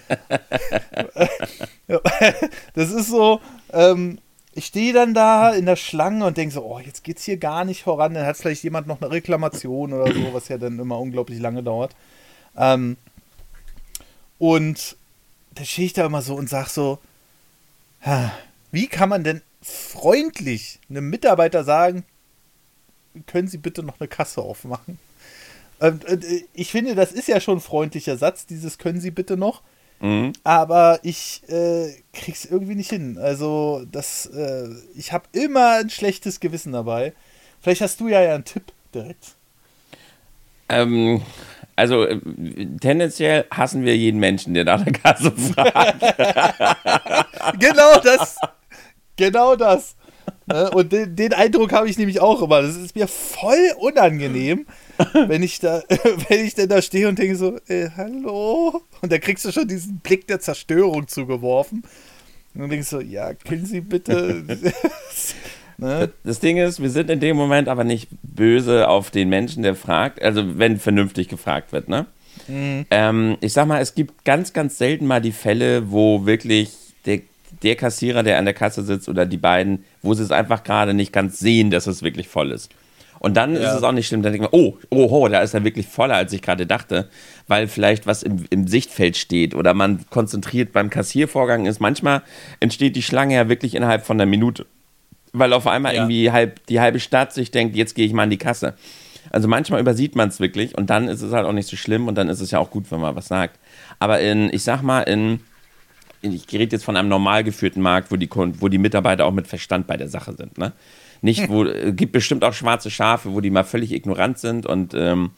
[2.73, 3.39] das ist so,
[3.71, 4.19] ähm,
[4.53, 7.65] ich stehe dann da in der Schlange und denke so, oh, jetzt geht's hier gar
[7.65, 8.15] nicht voran.
[8.15, 11.63] Dann hat vielleicht jemand noch eine Reklamation oder so, was ja dann immer unglaublich lange
[11.63, 11.95] dauert.
[12.57, 12.97] Ähm,
[14.37, 14.97] und
[15.59, 16.99] da stehe ich da immer so und sage so,
[18.71, 22.05] wie kann man denn freundlich einem Mitarbeiter sagen,
[23.27, 24.97] können Sie bitte noch eine Kasse aufmachen?
[25.81, 29.35] Ähm, äh, ich finde, das ist ja schon ein freundlicher Satz, dieses können Sie bitte
[29.35, 29.61] noch.
[29.99, 30.31] Mhm.
[30.45, 33.17] Aber ich äh, krieg's irgendwie nicht hin.
[33.17, 37.13] Also, das, äh, ich habe immer ein schlechtes Gewissen dabei.
[37.59, 39.35] Vielleicht hast du ja, ja einen Tipp direkt.
[40.69, 41.21] Ähm,
[41.79, 42.19] also äh,
[42.81, 46.01] tendenziell hassen wir jeden Menschen, der nach der Kasse fragt.
[47.59, 48.35] genau das.
[49.15, 49.95] Genau das.
[50.45, 50.69] Ne?
[50.71, 52.61] Und den, den Eindruck habe ich nämlich auch immer.
[52.61, 54.65] Das ist mir voll unangenehm,
[55.27, 55.81] wenn ich da,
[56.27, 58.81] wenn ich denn da stehe und denke so, äh, hallo.
[59.01, 61.83] Und da kriegst du schon diesen Blick der Zerstörung zugeworfen.
[62.55, 64.43] Und dann denkst du, ja, können Sie bitte.
[65.79, 66.09] Ne?
[66.23, 69.75] Das Ding ist, wir sind in dem Moment aber nicht böse auf den Menschen, der
[69.75, 72.05] fragt, also wenn vernünftig gefragt wird, ne?
[72.47, 72.85] Mhm.
[72.91, 76.71] Ähm, ich sag mal, es gibt ganz, ganz selten mal die Fälle, wo wirklich
[77.05, 77.21] der,
[77.63, 80.93] der Kassierer, der an der Kasse sitzt oder die beiden, wo sie es einfach gerade
[80.93, 82.69] nicht ganz sehen, dass es wirklich voll ist.
[83.19, 83.69] Und dann ja.
[83.69, 85.87] ist es auch nicht schlimm, dann denkt man, oh, oh, oh, da ist er wirklich
[85.87, 87.09] voller, als ich gerade dachte,
[87.47, 91.81] weil vielleicht was im, im Sichtfeld steht oder man konzentriert beim Kassiervorgang ist.
[91.81, 92.21] Manchmal
[92.61, 94.65] entsteht die Schlange ja wirklich innerhalb von einer Minute,
[95.33, 96.01] weil auf einmal ja.
[96.01, 98.75] irgendwie halb, die halbe Stadt sich denkt, jetzt gehe ich mal an die Kasse.
[99.31, 102.07] Also manchmal übersieht man es wirklich und dann ist es halt auch nicht so schlimm
[102.07, 103.59] und dann ist es ja auch gut, wenn man was sagt.
[103.99, 105.41] Aber in, ich sag mal, in,
[106.21, 109.47] ich rede jetzt von einem normal geführten Markt, wo die, wo die Mitarbeiter auch mit
[109.47, 110.57] Verstand bei der Sache sind.
[110.57, 110.73] Ne?
[111.21, 114.93] Nicht, wo, es gibt bestimmt auch schwarze Schafe, wo die mal völlig ignorant sind und
[114.95, 115.31] ähm,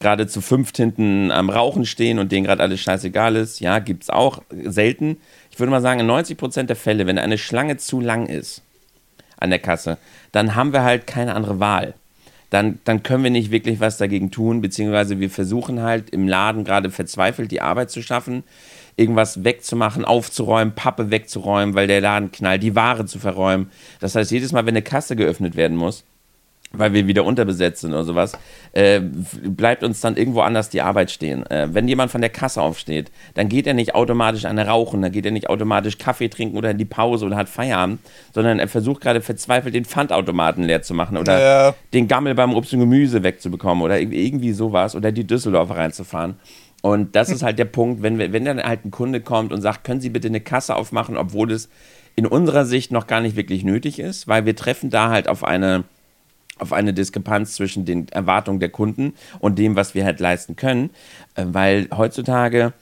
[0.00, 3.60] gerade zu fünft hinten am Rauchen stehen und denen gerade alles scheißegal ist.
[3.60, 5.18] Ja, gibt es auch selten.
[5.50, 8.62] Ich würde mal sagen, in 90 Prozent der Fälle, wenn eine Schlange zu lang ist
[9.38, 9.98] an der Kasse,
[10.32, 11.94] dann haben wir halt keine andere Wahl
[12.54, 16.62] dann, dann können wir nicht wirklich was dagegen tun, beziehungsweise wir versuchen halt im Laden
[16.62, 18.44] gerade verzweifelt die Arbeit zu schaffen,
[18.94, 23.72] irgendwas wegzumachen, aufzuräumen, Pappe wegzuräumen, weil der Laden knallt, die Ware zu verräumen.
[23.98, 26.04] Das heißt, jedes Mal, wenn eine Kasse geöffnet werden muss,
[26.76, 28.32] weil wir wieder unterbesetzt sind oder sowas,
[28.72, 31.46] äh, bleibt uns dann irgendwo anders die Arbeit stehen.
[31.46, 35.12] Äh, wenn jemand von der Kasse aufsteht, dann geht er nicht automatisch an Rauchen, dann
[35.12, 38.00] geht er nicht automatisch Kaffee trinken oder in die Pause oder hat Feierabend,
[38.32, 41.74] sondern er versucht gerade verzweifelt den Pfandautomaten leer zu machen oder ja.
[41.92, 46.36] den Gammel beim Obst und Gemüse wegzubekommen oder irgendwie sowas oder die Düsseldorfer reinzufahren.
[46.84, 49.62] Und das ist halt der Punkt, wenn, wir, wenn dann halt ein Kunde kommt und
[49.62, 51.70] sagt, können Sie bitte eine Kasse aufmachen, obwohl es
[52.14, 55.44] in unserer Sicht noch gar nicht wirklich nötig ist, weil wir treffen da halt auf
[55.44, 55.84] eine
[56.58, 60.90] auf eine Diskrepanz zwischen den Erwartungen der Kunden und dem, was wir halt leisten können.
[61.34, 62.72] Äh, weil heutzutage,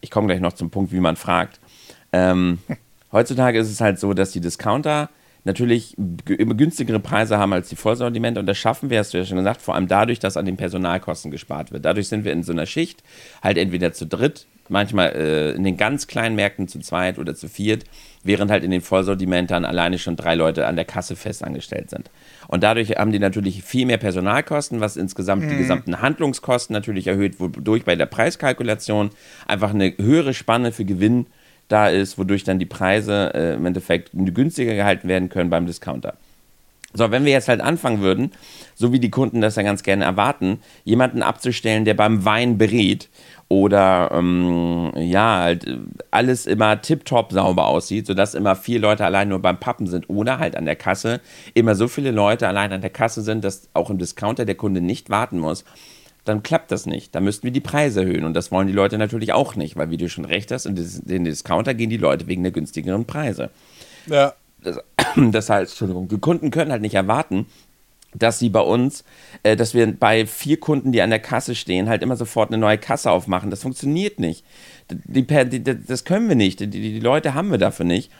[0.00, 1.60] ich komme gleich noch zum Punkt, wie man fragt,
[2.12, 2.58] ähm,
[3.12, 5.10] heutzutage ist es halt so, dass die Discounter
[5.44, 9.24] natürlich immer günstigere Preise haben als die Vollsortimente und das schaffen wir, hast du ja
[9.24, 11.84] schon gesagt, vor allem dadurch, dass an den Personalkosten gespart wird.
[11.84, 13.02] Dadurch sind wir in so einer Schicht
[13.42, 17.48] halt entweder zu dritt, manchmal äh, in den ganz kleinen Märkten zu zweit oder zu
[17.48, 17.84] viert,
[18.22, 22.10] während halt in den Vollsortimentern alleine schon drei Leute an der Kasse festangestellt sind.
[22.46, 25.50] Und dadurch haben die natürlich viel mehr Personalkosten, was insgesamt mhm.
[25.50, 29.10] die gesamten Handlungskosten natürlich erhöht, wodurch bei der Preiskalkulation
[29.46, 31.26] einfach eine höhere Spanne für Gewinn
[31.68, 36.14] da ist, wodurch dann die Preise äh, im Endeffekt günstiger gehalten werden können beim Discounter.
[36.94, 38.32] So, wenn wir jetzt halt anfangen würden,
[38.74, 43.10] so wie die Kunden das ja ganz gerne erwarten, jemanden abzustellen, der beim Wein berät
[43.48, 45.66] oder ähm, ja, halt
[46.10, 50.38] alles immer tiptop sauber aussieht, sodass immer vier Leute allein nur beim Pappen sind oder
[50.38, 51.20] halt an der Kasse
[51.54, 54.82] immer so viele Leute allein an der Kasse sind, dass auch im Discounter der Kunde
[54.82, 55.64] nicht warten muss,
[56.24, 57.14] dann klappt das nicht.
[57.14, 59.90] Da müssten wir die Preise erhöhen und das wollen die Leute natürlich auch nicht, weil
[59.90, 63.48] wie du schon recht hast, in den Discounter gehen die Leute wegen der günstigeren Preise.
[64.06, 64.34] Ja.
[64.62, 64.78] Das,
[65.16, 67.46] das heißt, Entschuldigung, die Kunden können halt nicht erwarten,
[68.14, 69.04] dass sie bei uns,
[69.42, 72.58] äh, dass wir bei vier Kunden, die an der Kasse stehen, halt immer sofort eine
[72.58, 73.50] neue Kasse aufmachen.
[73.50, 74.44] Das funktioniert nicht.
[74.90, 76.60] Die, die, das können wir nicht.
[76.60, 78.10] Die, die Leute haben wir dafür nicht.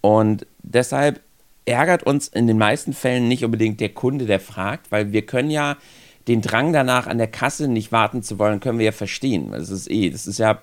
[0.00, 1.20] Und deshalb
[1.66, 5.50] ärgert uns in den meisten Fällen nicht unbedingt der Kunde, der fragt, weil wir können
[5.50, 5.76] ja
[6.28, 9.50] den Drang danach an der Kasse nicht warten zu wollen, können wir ja verstehen.
[9.52, 10.62] Das ist eh, das ist ja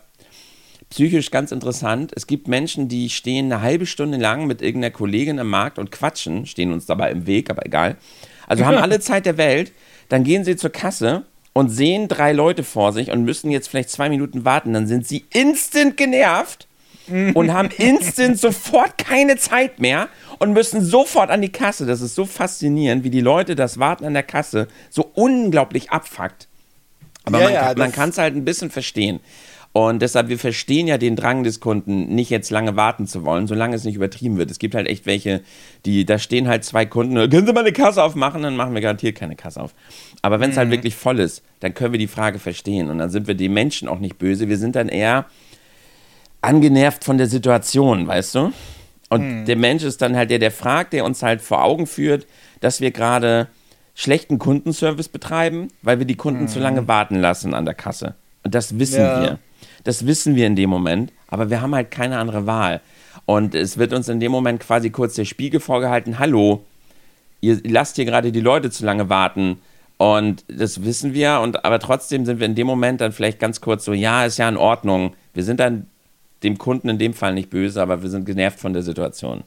[0.89, 2.12] psychisch ganz interessant.
[2.15, 5.91] Es gibt Menschen, die stehen eine halbe Stunde lang mit irgendeiner Kollegin am Markt und
[5.91, 7.97] quatschen, stehen uns dabei im Weg, aber egal.
[8.47, 9.71] Also haben alle Zeit der Welt,
[10.10, 13.89] dann gehen sie zur Kasse und sehen drei Leute vor sich und müssen jetzt vielleicht
[13.89, 14.73] zwei Minuten warten.
[14.73, 16.67] Dann sind sie instant genervt
[17.08, 21.86] und haben instant sofort keine Zeit mehr und müssen sofort an die Kasse.
[21.86, 26.47] Das ist so faszinierend, wie die Leute das Warten an der Kasse so unglaublich abfuckt.
[27.25, 29.19] Aber ja, man, ja, man kann es halt ein bisschen verstehen.
[29.73, 33.47] Und deshalb, wir verstehen ja den Drang des Kunden, nicht jetzt lange warten zu wollen,
[33.47, 34.51] solange es nicht übertrieben wird.
[34.51, 35.41] Es gibt halt echt welche,
[35.86, 38.43] die, da stehen halt zwei Kunden, können Sie mal eine Kasse aufmachen?
[38.43, 39.73] Dann machen wir garantiert keine Kasse auf.
[40.21, 40.73] Aber wenn es halt mhm.
[40.73, 42.91] halt wirklich voll ist, dann können wir die Frage verstehen.
[42.91, 44.47] Und dann sind wir den Menschen auch nicht böse.
[44.47, 45.25] Wir sind dann eher
[46.41, 48.53] angenervt von der Situation, weißt du?
[49.09, 49.45] Und mhm.
[49.45, 52.27] der Mensch ist dann halt der, der fragt, der uns halt vor Augen führt,
[52.59, 53.47] dass wir gerade
[53.95, 56.47] schlechten Kundenservice betreiben, weil wir die Kunden mhm.
[56.47, 58.13] zu lange warten lassen an der Kasse.
[58.43, 59.21] Und das wissen ja.
[59.21, 59.39] wir.
[59.84, 62.82] Das wissen wir in dem Moment, aber wir haben halt keine andere Wahl.
[63.26, 66.65] Und es wird uns in dem Moment quasi kurz der Spiegel vorgehalten, hallo,
[67.41, 69.60] ihr lasst hier gerade die Leute zu lange warten.
[69.98, 73.62] Und das wissen wir, und aber trotzdem sind wir in dem Moment dann vielleicht ganz
[73.62, 75.15] kurz so, ja, ist ja in Ordnung.
[75.34, 75.88] Wir sind dann
[76.43, 79.43] dem Kunden in dem Fall nicht böse, aber wir sind genervt von der Situation.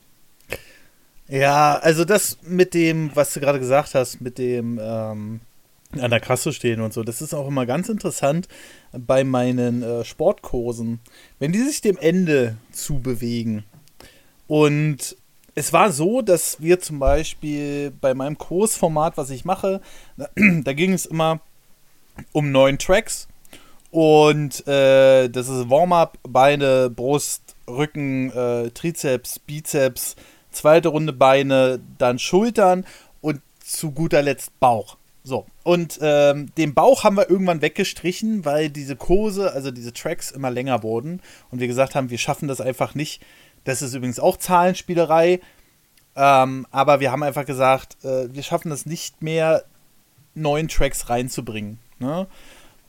[1.29, 5.41] Ja, also das mit dem, was du gerade gesagt hast, mit dem ähm,
[5.93, 7.03] an der Kasse stehen und so.
[7.03, 8.49] Das ist auch immer ganz interessant
[8.93, 11.01] bei meinen äh, Sportkursen,
[11.39, 13.65] wenn die sich dem Ende zubewegen.
[14.47, 15.17] Und
[15.55, 19.81] es war so, dass wir zum Beispiel bei meinem Kursformat, was ich mache,
[20.37, 21.41] da ging es immer
[22.33, 23.29] um neun Tracks.
[23.91, 30.17] Und äh, das ist Warm-up, Beine, Brust, Rücken, äh, Trizeps, Bizeps,
[30.51, 32.85] zweite Runde Beine, dann Schultern
[33.23, 34.99] und zu guter Letzt Bauch.
[35.27, 40.31] So, und ähm, den Bauch haben wir irgendwann weggestrichen, weil diese Kurse, also diese Tracks
[40.31, 43.21] immer länger wurden und wir gesagt haben, wir schaffen das einfach nicht.
[43.65, 45.41] Das ist übrigens auch Zahlenspielerei,
[46.15, 49.65] ähm, aber wir haben einfach gesagt, äh, wir schaffen das nicht mehr,
[50.35, 51.81] neuen Tracks reinzubringen.
[51.99, 52.29] Ne?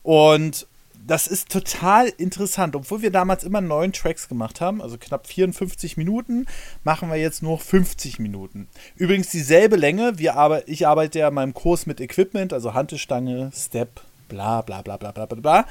[0.03, 0.67] Und
[1.07, 2.75] das ist total interessant.
[2.75, 6.45] Obwohl wir damals immer neun Tracks gemacht haben, also knapp 54 Minuten,
[6.83, 8.67] machen wir jetzt nur 50 Minuten.
[8.95, 10.19] Übrigens dieselbe Länge.
[10.19, 14.81] Wir arbe ich arbeite ja in meinem Kurs mit Equipment, also Hantestange, Step, bla bla
[14.81, 15.65] bla bla bla bla bla.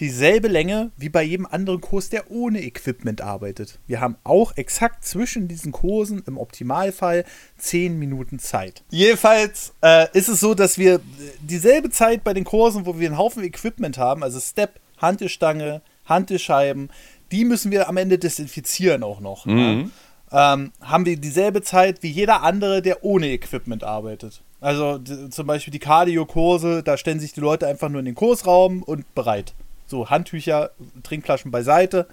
[0.00, 3.78] Dieselbe Länge wie bei jedem anderen Kurs, der ohne Equipment arbeitet.
[3.86, 7.24] Wir haben auch exakt zwischen diesen Kursen im Optimalfall
[7.58, 8.84] 10 Minuten Zeit.
[8.90, 11.00] Jedenfalls äh, ist es so, dass wir
[11.42, 16.88] dieselbe Zeit bei den Kursen, wo wir einen Haufen Equipment haben, also Step, Hantelstange, Hantelscheiben,
[17.30, 19.46] die müssen wir am Ende desinfizieren auch noch.
[19.46, 19.90] Mhm.
[20.30, 20.54] Ja.
[20.54, 24.42] Ähm, haben wir dieselbe Zeit wie jeder andere, der ohne Equipment arbeitet.
[24.60, 28.82] Also zum Beispiel die Cardio-Kurse, da stellen sich die Leute einfach nur in den Kursraum
[28.82, 29.54] und bereit.
[29.92, 30.70] So, Handtücher,
[31.02, 32.06] Trinkflaschen beiseite,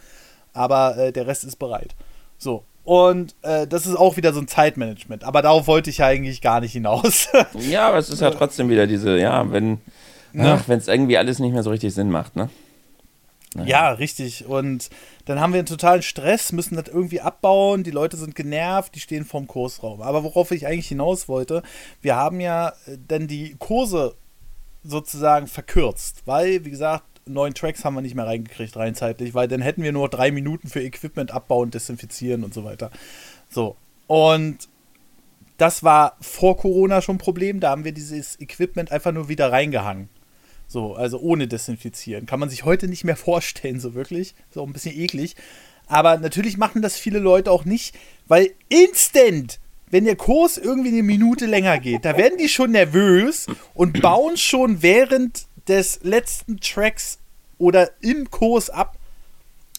[0.52, 1.96] aber äh, der Rest ist bereit.
[2.38, 2.66] So.
[2.84, 5.24] Und äh, das ist auch wieder so ein Zeitmanagement.
[5.24, 7.30] Aber darauf wollte ich ja eigentlich gar nicht hinaus.
[7.70, 9.80] ja, aber es ist ja trotzdem wieder diese, ja, wenn
[10.34, 10.60] ja.
[10.68, 12.50] es irgendwie alles nicht mehr so richtig Sinn macht, ne?
[13.54, 13.70] Naja.
[13.70, 14.46] Ja, richtig.
[14.46, 14.90] Und
[15.24, 17.84] dann haben wir einen totalen Stress, müssen das irgendwie abbauen.
[17.84, 20.02] Die Leute sind genervt, die stehen vorm Kursraum.
[20.02, 21.64] Aber worauf ich eigentlich hinaus wollte,
[22.02, 24.16] wir haben ja äh, dann die Kurse
[24.84, 29.48] sozusagen verkürzt, weil, wie gesagt, neun Tracks haben wir nicht mehr reingekriegt, rein zeitlich, weil
[29.48, 32.92] dann hätten wir nur drei Minuten für Equipment abbauen, desinfizieren und so weiter.
[33.50, 33.76] So.
[34.08, 34.68] Und
[35.58, 37.60] das war vor Corona schon ein Problem.
[37.60, 40.10] Da haben wir dieses Equipment einfach nur wieder reingehangen.
[40.68, 42.26] So, also ohne desinfizieren.
[42.26, 44.36] Kann man sich heute nicht mehr vorstellen, so wirklich.
[44.50, 45.36] Ist auch ein bisschen eklig.
[45.88, 47.96] Aber natürlich machen das viele Leute auch nicht,
[48.28, 53.48] weil instant, wenn der Kurs irgendwie eine Minute länger geht, da werden die schon nervös
[53.74, 57.19] und bauen schon während des letzten Tracks
[57.60, 58.98] oder im Kurs ab.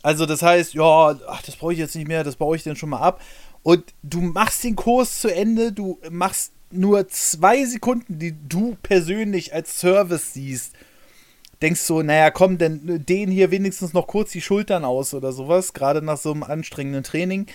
[0.02, 2.76] Also das heißt, ja, ach, das brauche ich jetzt nicht mehr, das baue ich dann
[2.76, 3.20] schon mal ab.
[3.62, 9.52] Und du machst den Kurs zu Ende, du machst nur zwei Sekunden, die du persönlich
[9.52, 10.74] als Service siehst.
[11.60, 15.74] Denkst so, naja, komm, denn den hier wenigstens noch kurz die Schultern aus oder sowas,
[15.74, 17.46] gerade nach so einem anstrengenden Training.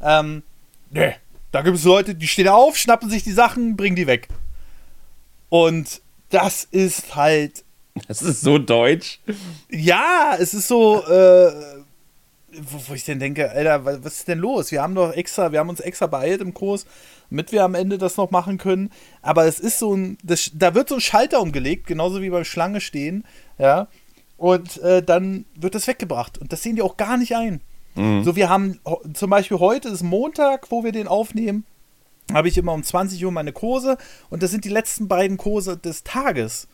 [0.00, 0.42] Ähm,
[0.90, 1.16] ne,
[1.52, 4.28] da gibt es Leute, die stehen auf, schnappen sich die Sachen, bringen die weg.
[5.50, 7.64] Und das ist halt
[8.08, 9.20] das ist so deutsch.
[9.70, 11.52] Ja, es ist so, äh,
[12.52, 14.70] wo, wo, ich denn denke, Alter, was ist denn los?
[14.70, 16.86] Wir haben doch extra, wir haben uns extra beeilt im Kurs,
[17.30, 18.90] damit wir am Ende das noch machen können.
[19.22, 22.44] Aber es ist so ein, das, da wird so ein Schalter umgelegt, genauso wie beim
[22.44, 23.24] Schlange stehen,
[23.58, 23.88] ja.
[24.36, 26.38] Und äh, dann wird das weggebracht.
[26.38, 27.60] Und das sehen die auch gar nicht ein.
[27.94, 28.24] Mhm.
[28.24, 28.80] So, wir haben
[29.12, 31.64] zum Beispiel heute ist Montag, wo wir den aufnehmen,
[32.32, 33.98] habe ich immer um 20 Uhr meine Kurse
[34.30, 36.68] und das sind die letzten beiden Kurse des Tages.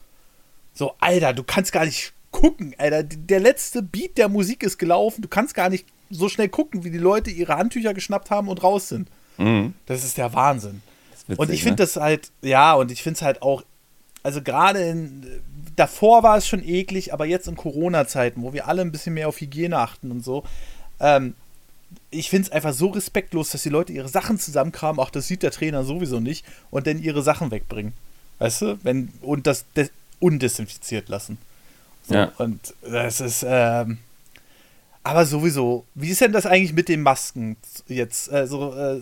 [0.76, 3.02] So, Alter, du kannst gar nicht gucken, Alter.
[3.02, 5.22] Der letzte Beat der Musik ist gelaufen.
[5.22, 8.62] Du kannst gar nicht so schnell gucken, wie die Leute ihre Handtücher geschnappt haben und
[8.62, 9.08] raus sind.
[9.38, 9.74] Mhm.
[9.86, 10.82] Das ist der Wahnsinn.
[11.26, 11.86] Witzig, und ich finde ne?
[11.86, 13.64] das halt, ja, und ich finde es halt auch,
[14.22, 15.26] also gerade in,
[15.74, 19.28] davor war es schon eklig, aber jetzt in Corona-Zeiten, wo wir alle ein bisschen mehr
[19.28, 20.44] auf Hygiene achten und so,
[21.00, 21.34] ähm,
[22.10, 25.42] ich finde es einfach so respektlos, dass die Leute ihre Sachen zusammenkramen, auch das sieht
[25.42, 27.94] der Trainer sowieso nicht, und dann ihre Sachen wegbringen.
[28.38, 28.78] Weißt du?
[28.82, 31.38] Wenn, und das, das undesinfiziert lassen.
[32.09, 32.33] So, ja.
[32.38, 33.98] Und das ist, ähm,
[35.02, 38.31] aber sowieso, wie ist denn das eigentlich mit den Masken jetzt?
[38.31, 39.00] Also, äh,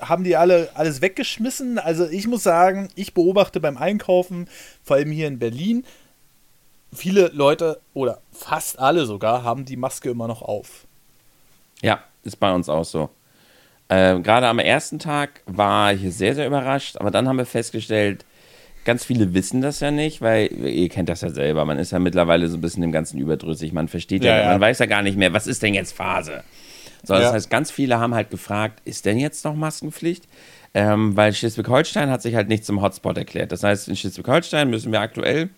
[0.00, 1.78] haben die alle alles weggeschmissen?
[1.78, 4.48] Also, ich muss sagen, ich beobachte beim Einkaufen,
[4.84, 5.84] vor allem hier in Berlin,
[6.92, 10.86] viele Leute oder fast alle sogar haben die Maske immer noch auf.
[11.82, 13.10] Ja, ist bei uns auch so.
[13.88, 18.24] Äh, Gerade am ersten Tag war ich sehr, sehr überrascht, aber dann haben wir festgestellt,
[18.84, 21.64] ganz viele wissen das ja nicht, weil ihr kennt das ja selber.
[21.64, 23.72] Man ist ja mittlerweile so ein bisschen dem Ganzen überdrüssig.
[23.72, 24.50] Man versteht ja, ja, ja.
[24.50, 26.42] man weiß ja gar nicht mehr, was ist denn jetzt Phase?
[27.04, 27.32] So, das ja.
[27.32, 30.24] heißt, ganz viele haben halt gefragt, ist denn jetzt noch Maskenpflicht?
[30.74, 33.52] Ähm, weil Schleswig-Holstein hat sich halt nicht zum Hotspot erklärt.
[33.52, 35.50] Das heißt, in Schleswig-Holstein müssen wir aktuell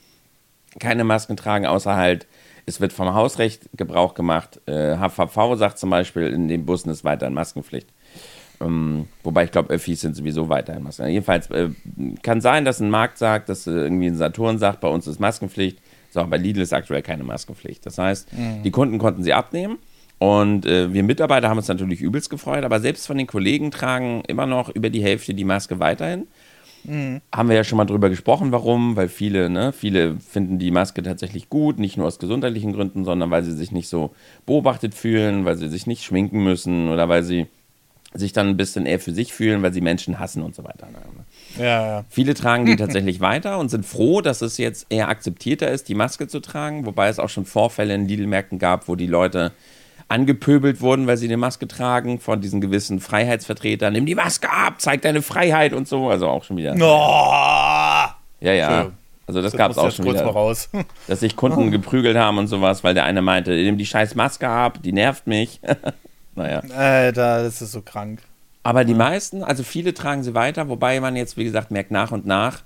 [0.79, 2.27] keine Masken tragen, außer halt,
[2.67, 4.61] es wird vom Hausrecht Gebrauch gemacht.
[4.67, 7.89] Äh, HVV sagt zum Beispiel, in den Bussen ist weiterhin Maskenpflicht.
[8.61, 11.09] Ähm, wobei ich glaube, Öffis sind sowieso weiterhin Masken.
[11.09, 11.71] Jedenfalls äh,
[12.23, 15.21] kann sein, dass ein Markt sagt, dass äh, irgendwie ein Saturn sagt, bei uns ist
[15.21, 15.79] Maskenpflicht.
[16.11, 17.87] So, bei Lidl ist aktuell keine Maskenpflicht.
[17.87, 18.63] Das heißt, mhm.
[18.63, 19.79] die Kunden konnten sie abnehmen.
[20.19, 24.23] Und äh, wir Mitarbeiter haben uns natürlich übelst gefreut, aber selbst von den Kollegen tragen
[24.29, 26.27] immer noch über die Hälfte die Maske weiterhin.
[26.85, 27.23] Mhm.
[27.35, 31.03] Haben wir ja schon mal drüber gesprochen, warum, weil viele, ne, viele finden die Maske
[31.03, 35.47] tatsächlich gut, nicht nur aus gesundheitlichen Gründen, sondern weil sie sich nicht so beobachtet fühlen,
[35.47, 37.47] weil sie sich nicht schminken müssen oder weil sie
[38.13, 40.89] sich dann ein bisschen eher für sich fühlen, weil sie Menschen hassen und so weiter.
[41.59, 42.05] Ja, ja.
[42.11, 45.95] Viele tragen die tatsächlich weiter und sind froh, dass es jetzt eher akzeptierter ist, die
[45.95, 49.53] Maske zu tragen, wobei es auch schon Vorfälle in Lidl-Märkten gab, wo die Leute
[50.09, 53.93] angepöbelt wurden, weil sie eine Maske tragen, von diesen gewissen Freiheitsvertretern.
[53.93, 56.09] Nimm die Maske ab, zeig deine Freiheit und so.
[56.09, 56.75] Also auch schon wieder.
[56.75, 58.11] Oh!
[58.41, 58.91] Ja, ja.
[59.29, 60.25] Also das, das gab es auch schon wieder.
[60.25, 60.69] Raus.
[61.07, 64.49] Dass sich Kunden geprügelt haben und sowas, weil der eine meinte, nimm die scheiß Maske
[64.49, 65.61] ab, die nervt mich.
[66.41, 66.63] naja.
[66.75, 68.21] Alter, das ist so krank.
[68.63, 72.13] Aber die meisten, also viele tragen sie weiter, wobei man jetzt, wie gesagt, merkt, nach
[72.13, 72.63] und nach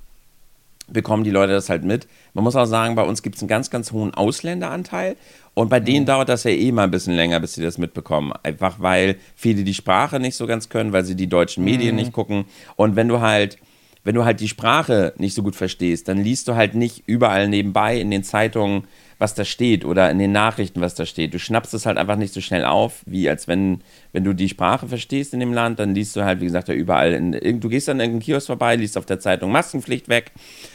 [0.88, 2.06] bekommen die Leute das halt mit.
[2.34, 5.16] Man muss auch sagen, bei uns gibt es einen ganz, ganz hohen Ausländeranteil
[5.54, 6.06] und bei denen mhm.
[6.06, 8.32] dauert das ja eh mal ein bisschen länger, bis sie das mitbekommen.
[8.42, 12.02] Einfach weil viele die Sprache nicht so ganz können, weil sie die deutschen Medien mhm.
[12.02, 12.44] nicht gucken.
[12.76, 13.58] Und wenn du halt,
[14.02, 17.48] wenn du halt die Sprache nicht so gut verstehst, dann liest du halt nicht überall
[17.48, 18.84] nebenbei in den Zeitungen,
[19.24, 21.32] was da steht oder in den Nachrichten, was da steht.
[21.32, 23.80] Du schnappst es halt einfach nicht so schnell auf, wie als wenn,
[24.12, 26.74] wenn du die Sprache verstehst in dem Land, dann liest du halt, wie gesagt, da
[26.74, 27.14] überall.
[27.14, 30.32] In, du gehst dann in irgendeinen Kiosk vorbei, liest auf der Zeitung Maskenpflicht weg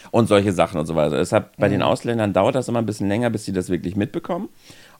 [0.09, 1.17] und solche Sachen und so weiter.
[1.17, 1.73] Deshalb bei mhm.
[1.73, 4.49] den Ausländern dauert das immer ein bisschen länger, bis sie das wirklich mitbekommen.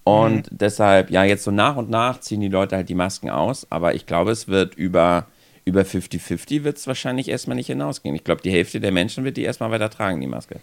[0.04, 0.58] Und mhm.
[0.58, 3.96] deshalb, ja, jetzt so nach und nach ziehen die Leute halt die Masken aus, aber
[3.96, 5.26] ich glaube, es wird über
[5.66, 8.16] über 50-50 wird es wahrscheinlich erstmal nicht hinausgehen.
[8.16, 10.62] Ich glaube, die Hälfte der Menschen wird die erstmal weiter tragen, die Maske.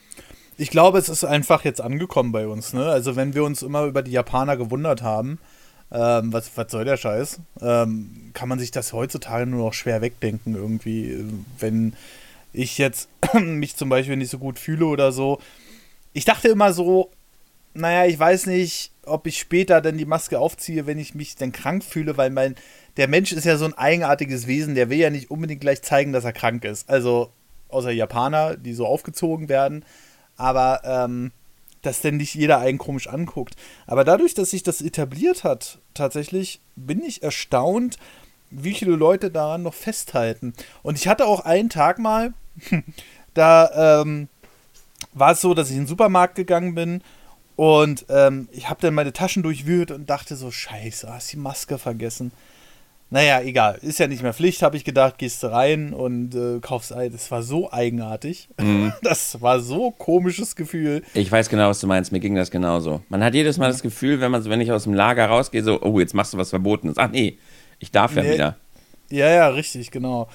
[0.58, 2.72] Ich glaube, es ist einfach jetzt angekommen bei uns.
[2.72, 2.86] Ne?
[2.86, 5.38] Also, wenn wir uns immer über die Japaner gewundert haben,
[5.92, 10.00] ähm, was, was soll der Scheiß, ähm, kann man sich das heutzutage nur noch schwer
[10.00, 11.24] wegdenken, irgendwie.
[11.58, 11.94] Wenn
[12.52, 15.38] ich jetzt mich zum Beispiel nicht so gut fühle oder so.
[16.12, 17.10] Ich dachte immer so,
[17.74, 21.52] naja, ich weiß nicht, ob ich später dann die Maske aufziehe, wenn ich mich dann
[21.52, 22.56] krank fühle, weil mein,
[22.96, 26.12] der Mensch ist ja so ein eigenartiges Wesen, der will ja nicht unbedingt gleich zeigen,
[26.12, 26.88] dass er krank ist.
[26.88, 27.30] Also,
[27.68, 29.84] außer Japaner, die so aufgezogen werden.
[30.36, 31.32] Aber, ähm,
[31.82, 33.54] dass denn nicht jeder einen komisch anguckt.
[33.86, 37.98] Aber dadurch, dass sich das etabliert hat, tatsächlich bin ich erstaunt,
[38.50, 40.54] wie viele Leute daran noch festhalten.
[40.82, 42.32] Und ich hatte auch einen Tag mal,
[43.34, 44.28] da ähm,
[45.12, 47.02] war es so, dass ich in den Supermarkt gegangen bin
[47.56, 51.78] und ähm, ich habe dann meine Taschen durchwühlt und dachte so, scheiße, hast die Maske
[51.78, 52.30] vergessen.
[53.08, 53.78] Naja, egal.
[53.82, 55.18] Ist ja nicht mehr Pflicht, habe ich gedacht.
[55.18, 57.12] Gehst du rein und äh, kaufst ein.
[57.12, 58.48] Das war so eigenartig.
[58.60, 58.92] Mhm.
[59.02, 61.02] Das war so komisches Gefühl.
[61.14, 62.10] Ich weiß genau, was du meinst.
[62.10, 63.02] Mir ging das genauso.
[63.08, 65.80] Man hat jedes Mal das Gefühl, wenn, man, wenn ich aus dem Lager rausgehe, so,
[65.82, 66.98] oh, jetzt machst du was Verbotenes.
[66.98, 67.38] Ach nee,
[67.78, 68.32] ich darf ja nee.
[68.32, 68.56] wieder.
[69.10, 70.28] Ja, ja, richtig, genau.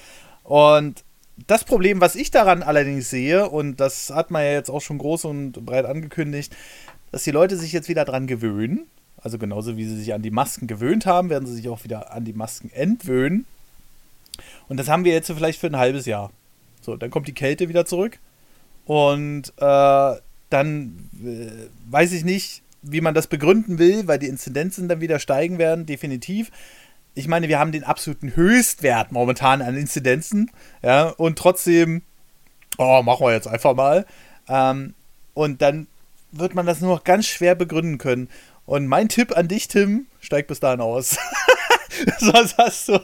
[0.44, 1.04] Und
[1.46, 4.98] das Problem, was ich daran allerdings sehe, und das hat man ja jetzt auch schon
[4.98, 6.54] groß und breit angekündigt,
[7.10, 8.86] dass die Leute sich jetzt wieder dran gewöhnen.
[9.22, 12.12] Also genauso wie sie sich an die Masken gewöhnt haben, werden sie sich auch wieder
[12.12, 13.46] an die Masken entwöhnen.
[14.68, 16.30] Und das haben wir jetzt vielleicht für ein halbes Jahr.
[16.80, 18.18] So, dann kommt die Kälte wieder zurück.
[18.84, 20.16] Und äh,
[20.50, 25.18] dann äh, weiß ich nicht, wie man das begründen will, weil die Inzidenzen dann wieder
[25.20, 26.50] steigen werden, definitiv.
[27.14, 30.50] Ich meine, wir haben den absoluten Höchstwert momentan an Inzidenzen,
[30.82, 32.02] ja, und trotzdem,
[32.78, 34.04] oh, machen wir jetzt einfach mal.
[34.48, 34.94] Ähm,
[35.34, 35.86] und dann
[36.32, 38.28] wird man das nur noch ganz schwer begründen können.
[38.64, 41.18] Und mein Tipp an dich, Tim, steig bis dahin aus.
[42.18, 42.94] Sonst hast du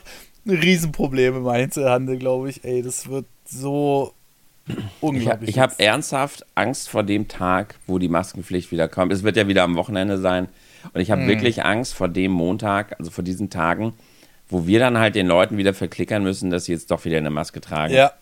[0.46, 2.64] ein Riesenproblem im Einzelhandel, glaube ich.
[2.64, 4.14] Ey, das wird so
[5.00, 5.50] unglaublich.
[5.50, 9.12] Ich habe hab ernsthaft Angst vor dem Tag, wo die Maskenpflicht wieder kommt.
[9.12, 10.48] Es wird ja wieder am Wochenende sein.
[10.92, 11.28] Und ich habe hm.
[11.28, 13.94] wirklich Angst vor dem Montag, also vor diesen Tagen,
[14.48, 17.30] wo wir dann halt den Leuten wieder verklickern müssen, dass sie jetzt doch wieder eine
[17.30, 17.94] Maske tragen.
[17.94, 18.12] Ja.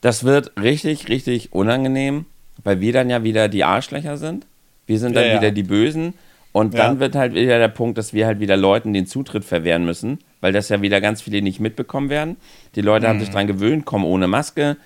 [0.00, 2.26] Das wird richtig, richtig unangenehm
[2.64, 4.46] weil wir dann ja wieder die Arschlöcher sind.
[4.86, 6.14] Wir sind dann ja, wieder die Bösen.
[6.52, 7.00] Und dann ja.
[7.00, 10.52] wird halt wieder der Punkt, dass wir halt wieder Leuten den Zutritt verwehren müssen, weil
[10.52, 12.36] das ja wieder ganz viele nicht mitbekommen werden.
[12.74, 13.10] Die Leute mhm.
[13.10, 14.76] haben sich dran gewöhnt, kommen ohne Maske.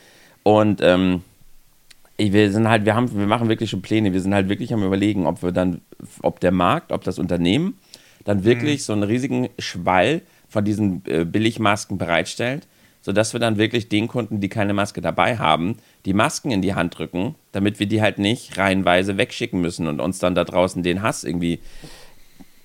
[0.44, 1.22] Und ähm,
[2.18, 4.12] wir sind halt, wir haben, wir machen wirklich schon Pläne.
[4.12, 5.80] Wir sind halt wirklich am überlegen, ob wir dann,
[6.22, 7.76] ob der Markt, ob das Unternehmen
[8.26, 8.82] dann wirklich mhm.
[8.82, 12.66] so einen riesigen Schwall von diesen äh, Billigmasken bereitstellt,
[13.06, 16.74] sodass wir dann wirklich den Kunden, die keine Maske dabei haben, die Masken in die
[16.74, 20.82] Hand drücken, damit wir die halt nicht reihenweise wegschicken müssen und uns dann da draußen
[20.82, 21.60] den Hass irgendwie.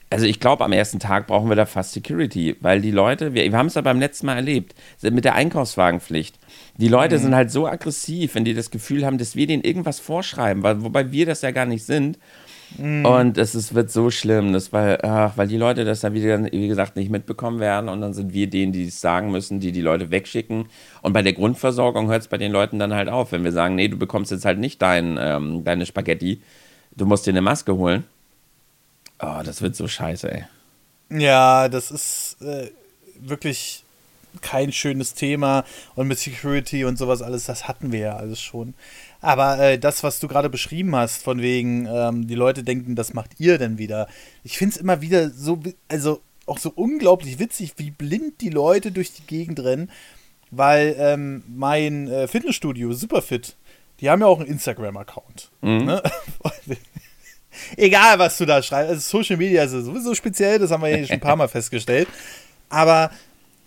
[0.10, 3.44] Also ich glaube, am ersten Tag brauchen wir da fast Security, weil die Leute, wir,
[3.44, 4.74] wir haben es ja beim letzten Mal erlebt,
[5.04, 6.40] mit der Einkaufswagenpflicht.
[6.78, 7.22] Die Leute mhm.
[7.22, 10.82] sind halt so aggressiv, wenn die das Gefühl haben, dass wir denen irgendwas vorschreiben, weil,
[10.82, 12.18] wobei wir das ja gar nicht sind.
[12.78, 13.06] Mhm.
[13.06, 16.44] Und es ist, wird so schlimm, das, weil, ach, weil die Leute das dann wieder,
[16.52, 19.72] wie gesagt, nicht mitbekommen werden und dann sind wir denen, die es sagen müssen, die
[19.72, 20.66] die Leute wegschicken.
[21.02, 23.76] Und bei der Grundversorgung hört es bei den Leuten dann halt auf, wenn wir sagen,
[23.76, 26.42] nee, du bekommst jetzt halt nicht dein, ähm, deine Spaghetti,
[26.96, 28.04] du musst dir eine Maske holen.
[29.20, 30.46] Oh, das wird so scheiße, ey.
[31.10, 32.72] Ja, das ist äh,
[33.20, 33.84] wirklich
[34.40, 35.66] kein schönes Thema
[35.96, 38.74] und mit Security und sowas alles, das hatten wir ja alles schon.
[39.22, 43.14] Aber äh, das, was du gerade beschrieben hast, von wegen, ähm, die Leute denken, das
[43.14, 44.08] macht ihr denn wieder.
[44.44, 48.92] Ich finde es immer wieder so, also auch so unglaublich witzig, wie blind die Leute
[48.92, 49.92] durch die Gegend rennen,
[50.50, 53.56] weil ähm, mein äh, Fitnessstudio, Superfit,
[54.00, 55.52] die haben ja auch einen Instagram-Account.
[55.62, 55.86] Mhm.
[55.86, 56.04] Ne?
[57.78, 58.90] Egal, was du da schreibst.
[58.90, 62.08] Also Social Media ist sowieso speziell, das haben wir ja schon ein paar Mal festgestellt.
[62.70, 63.12] Aber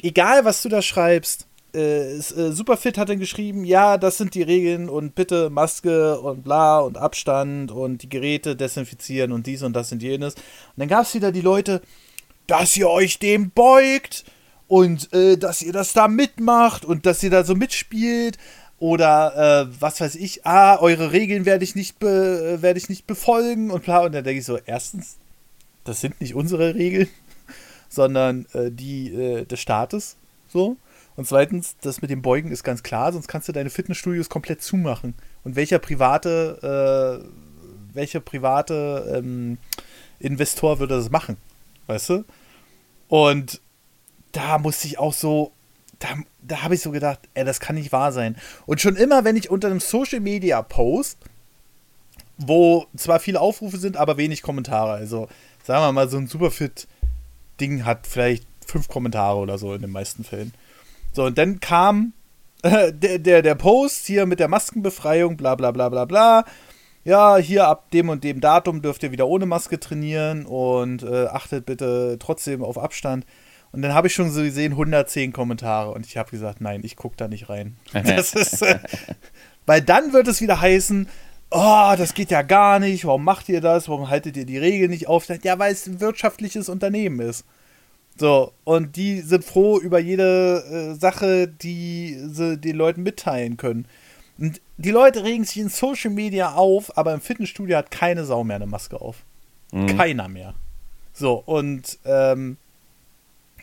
[0.03, 4.43] egal, was du da schreibst, äh, äh, Superfit hat dann geschrieben, ja, das sind die
[4.43, 9.75] Regeln und bitte Maske und bla und Abstand und die Geräte desinfizieren und dies und
[9.75, 10.35] das und jenes.
[10.35, 10.43] Und
[10.77, 11.83] dann gab es wieder die Leute,
[12.47, 14.25] dass ihr euch dem beugt
[14.68, 18.39] und äh, dass ihr das da mitmacht und dass ihr da so mitspielt
[18.79, 23.70] oder äh, was weiß ich, ah, eure Regeln werde ich nicht werde ich nicht befolgen
[23.70, 25.16] und bla und dann denke ich so, erstens,
[25.85, 27.09] das sind nicht unsere Regeln,
[27.89, 30.16] sondern äh, die äh, des Staates
[30.49, 30.77] so
[31.17, 34.62] und zweitens, das mit dem Beugen ist ganz klar, sonst kannst du deine Fitnessstudios komplett
[34.62, 35.15] zumachen.
[35.45, 39.59] Und welcher private, äh, welcher private ähm,
[40.19, 41.37] Investor würde das machen?
[41.87, 42.25] Weißt du?
[43.09, 43.61] Und
[44.33, 45.53] da musste ich auch so,
[46.01, 46.09] da,
[46.43, 48.37] da habe ich so gedacht, ey, das kann nicht wahr sein.
[48.67, 51.19] Und schon immer, wenn ich unter einem Social Media Post,
[52.37, 55.29] wo zwar viele Aufrufe sind, aber wenig Kommentare, also
[55.62, 60.25] sagen wir mal, so ein Superfit-Ding hat vielleicht fünf Kommentare oder so in den meisten
[60.25, 60.53] Fällen.
[61.15, 62.12] So, und dann kam
[62.62, 66.45] äh, der, der, der Post hier mit der Maskenbefreiung, bla bla bla bla bla.
[67.05, 71.27] Ja, hier ab dem und dem Datum dürft ihr wieder ohne Maske trainieren und äh,
[71.27, 73.27] achtet bitte trotzdem auf Abstand.
[73.73, 76.97] Und dann habe ich schon so gesehen 110 Kommentare und ich habe gesagt, nein, ich
[76.97, 77.77] gucke da nicht rein.
[77.93, 78.79] Das ist, äh,
[79.67, 81.09] weil dann wird es wieder heißen,
[81.51, 84.91] oh, das geht ja gar nicht, warum macht ihr das, warum haltet ihr die Regeln
[84.91, 85.27] nicht auf?
[85.43, 87.45] Ja, weil es ein wirtschaftliches Unternehmen ist.
[88.17, 93.87] So, und die sind froh über jede äh, Sache, die sie den Leuten mitteilen können.
[94.39, 98.45] Und die Leute regen sich in Social Media auf, aber im Fitnessstudio hat keine Sau
[98.45, 99.25] mehr eine Maske auf.
[99.73, 99.97] Mhm.
[99.97, 100.55] Keiner mehr.
[101.12, 102.57] So, und ähm,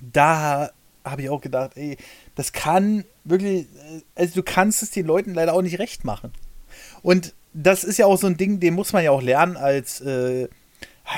[0.02, 0.72] da
[1.04, 1.98] habe ich auch gedacht, ey,
[2.36, 6.32] das kann wirklich, äh, also du kannst es den Leuten leider auch nicht recht machen.
[7.02, 10.02] Und das ist ja auch so ein Ding, den muss man ja auch lernen als
[10.02, 10.48] äh,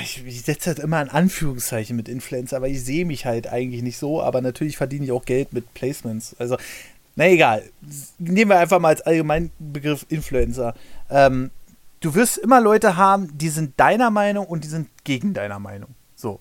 [0.01, 3.83] ich, ich setze halt immer ein Anführungszeichen mit Influencer, aber ich sehe mich halt eigentlich
[3.83, 6.35] nicht so, aber natürlich verdiene ich auch Geld mit Placements.
[6.39, 6.57] Also,
[7.15, 7.63] na egal.
[8.17, 10.73] Nehmen wir einfach mal als allgemeinen Begriff Influencer.
[11.09, 11.51] Ähm,
[11.99, 15.95] du wirst immer Leute haben, die sind deiner Meinung und die sind gegen deiner Meinung.
[16.15, 16.39] So.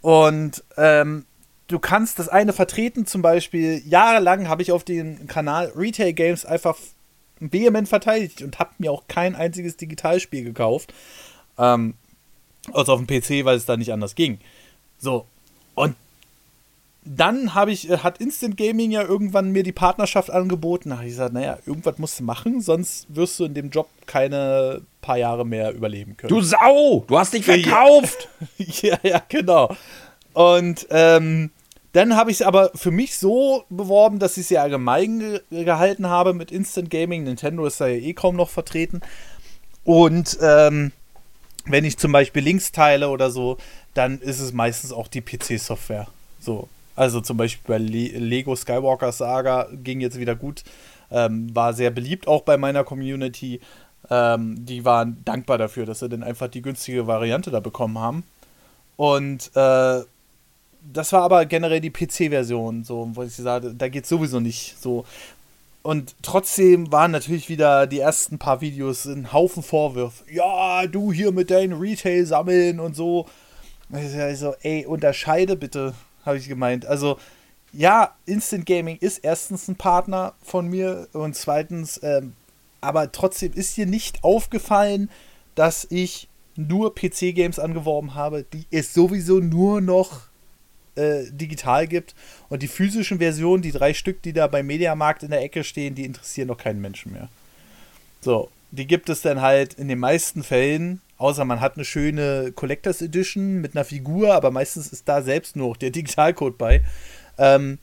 [0.00, 1.24] Und ähm,
[1.68, 6.44] du kannst das eine vertreten, zum Beispiel, jahrelang habe ich auf dem Kanal Retail Games
[6.44, 6.76] einfach
[7.40, 10.92] vehement verteidigt und habe mir auch kein einziges Digitalspiel gekauft.
[11.58, 11.94] Ähm,
[12.72, 14.38] also auf dem PC, weil es da nicht anders ging.
[14.98, 15.26] So.
[15.74, 15.96] Und
[17.04, 20.90] dann habe ich, äh, hat Instant Gaming ja irgendwann mir die Partnerschaft angeboten.
[20.90, 23.88] Da habe ich gesagt, naja, irgendwas musst du machen, sonst wirst du in dem Job
[24.06, 26.28] keine paar Jahre mehr überleben können.
[26.28, 27.04] Du Sau!
[27.08, 28.28] Du hast dich verkauft!
[28.58, 29.74] ja, ja, genau.
[30.32, 31.50] Und ähm,
[31.92, 35.64] dann habe ich es aber für mich so beworben, dass ich es ja allgemein ge
[35.64, 37.24] gehalten habe mit Instant Gaming.
[37.24, 39.00] Nintendo ist da ja eh kaum noch vertreten.
[39.84, 40.92] Und ähm,
[41.66, 43.58] wenn ich zum Beispiel Links teile oder so,
[43.94, 46.08] dann ist es meistens auch die PC-Software.
[46.40, 46.68] So.
[46.94, 50.62] Also zum Beispiel bei Le Lego Skywalker Saga ging jetzt wieder gut.
[51.10, 53.60] Ähm, war sehr beliebt auch bei meiner Community.
[54.10, 58.24] Ähm, die waren dankbar dafür, dass sie dann einfach die günstige Variante da bekommen haben.
[58.96, 60.02] Und äh,
[60.92, 65.04] das war aber generell die PC-Version, so, wo ich sage, da geht sowieso nicht so.
[65.82, 70.24] Und trotzdem waren natürlich wieder die ersten paar Videos ein Haufen Vorwürfe.
[70.30, 73.26] Ja, du hier mit deinen Retail sammeln und so.
[73.90, 76.86] Also, ey, unterscheide bitte, habe ich gemeint.
[76.86, 77.18] Also,
[77.72, 82.34] ja, Instant Gaming ist erstens ein Partner von mir und zweitens, ähm,
[82.80, 85.10] aber trotzdem ist dir nicht aufgefallen,
[85.54, 90.28] dass ich nur PC-Games angeworben habe, die es sowieso nur noch
[90.96, 92.14] äh, digital gibt.
[92.48, 95.94] Und die physischen Versionen, die drei Stück, die da beim Mediamarkt in der Ecke stehen,
[95.94, 97.28] die interessieren doch keinen Menschen mehr.
[98.20, 102.52] So, die gibt es dann halt in den meisten Fällen, außer man hat eine schöne
[102.54, 106.82] Collectors Edition mit einer Figur, aber meistens ist da selbst nur der Digitalcode bei.
[107.38, 107.78] Ähm,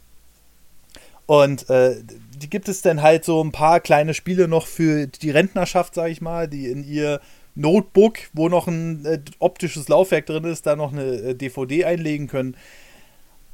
[1.25, 1.97] und äh,
[2.41, 6.09] die gibt es dann halt so ein paar kleine Spiele noch für die Rentnerschaft, sag
[6.09, 7.21] ich mal, die in ihr
[7.53, 12.27] Notebook, wo noch ein äh, optisches Laufwerk drin ist, da noch eine äh, DVD einlegen
[12.27, 12.55] können.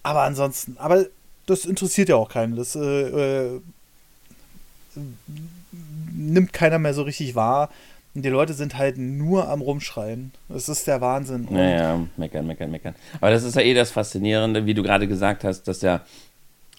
[0.06, 1.08] Aber ansonsten, aber
[1.48, 2.56] das interessiert ja auch keinen.
[2.56, 2.80] Das äh,
[3.56, 3.60] äh,
[6.14, 7.72] nimmt keiner mehr so richtig wahr.
[8.14, 10.32] Und die Leute sind halt nur am Rumschreien.
[10.48, 11.46] Das ist der Wahnsinn.
[11.46, 12.94] Und naja, meckern, meckern, meckern.
[13.20, 16.02] Aber das ist ja eh das Faszinierende, wie du gerade gesagt hast, dass ja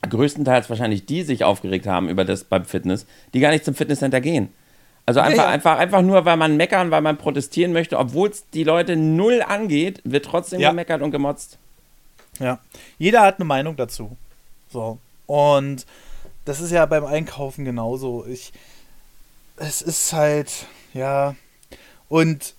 [0.09, 4.21] größtenteils wahrscheinlich die sich aufgeregt haben über das beim Fitness, die gar nicht zum Fitnesscenter
[4.21, 4.51] gehen.
[5.05, 5.51] Also einfach, ja, ja.
[5.51, 9.43] einfach, einfach nur, weil man meckern, weil man protestieren möchte, obwohl es die Leute null
[9.43, 10.71] angeht, wird trotzdem ja.
[10.71, 11.59] gemeckert und gemotzt.
[12.39, 12.59] Ja,
[12.99, 14.17] jeder hat eine Meinung dazu.
[14.73, 14.99] So.
[15.27, 15.87] Und
[16.45, 18.25] das ist ja beim Einkaufen genauso.
[18.27, 18.53] Ich,
[19.57, 21.35] es ist halt, ja,
[22.09, 22.55] und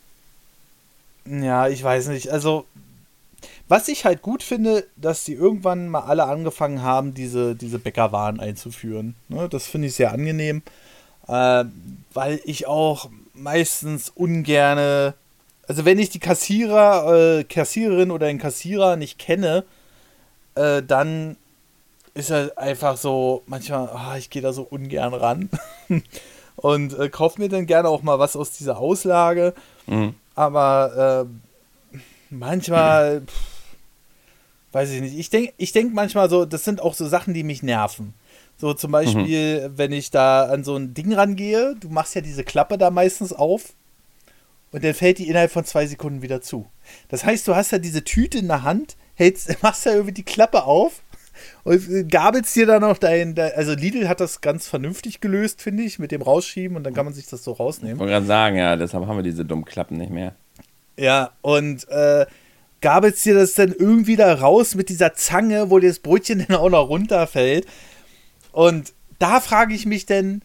[1.25, 2.29] ja, ich weiß nicht.
[2.29, 2.65] Also,
[3.67, 8.39] was ich halt gut finde, dass die irgendwann mal alle angefangen haben, diese, diese Bäckerwaren
[8.39, 9.15] einzuführen.
[9.27, 10.61] Ne, das finde ich sehr angenehm,
[11.27, 11.65] äh,
[12.13, 15.13] weil ich auch meistens ungerne,
[15.67, 19.65] also wenn ich die Kassierer, äh, Kassiererin oder den Kassierer nicht kenne,
[20.55, 21.37] äh, dann
[22.13, 25.49] ist er einfach so, manchmal, oh, ich gehe da so ungern ran
[26.55, 29.53] und äh, kaufe mir dann gerne auch mal was aus dieser Auslage.
[29.85, 30.15] Mhm.
[30.35, 31.27] Aber
[31.93, 31.99] äh,
[32.29, 33.57] manchmal, pff,
[34.71, 35.17] weiß ich nicht.
[35.17, 38.13] Ich denke ich denk manchmal so, das sind auch so Sachen, die mich nerven.
[38.57, 39.77] So zum Beispiel, mhm.
[39.77, 43.33] wenn ich da an so ein Ding rangehe, du machst ja diese Klappe da meistens
[43.33, 43.73] auf
[44.71, 46.67] und dann fällt die innerhalb von zwei Sekunden wieder zu.
[47.09, 50.23] Das heißt, du hast ja diese Tüte in der Hand, hältst, machst ja irgendwie die
[50.23, 51.01] Klappe auf
[51.63, 55.99] und gabelst dir dann noch dein, also Lidl hat das ganz vernünftig gelöst, finde ich,
[55.99, 57.95] mit dem Rausschieben und dann kann man sich das so rausnehmen.
[57.95, 60.35] Ich wollte gerade sagen, ja, deshalb haben wir diese dummen Klappen nicht mehr.
[60.97, 62.25] Ja, und äh,
[62.81, 66.57] gabelst dir das dann irgendwie da raus mit dieser Zange, wo dir das Brötchen dann
[66.57, 67.67] auch noch runterfällt.
[68.51, 70.41] Und da frage ich mich denn,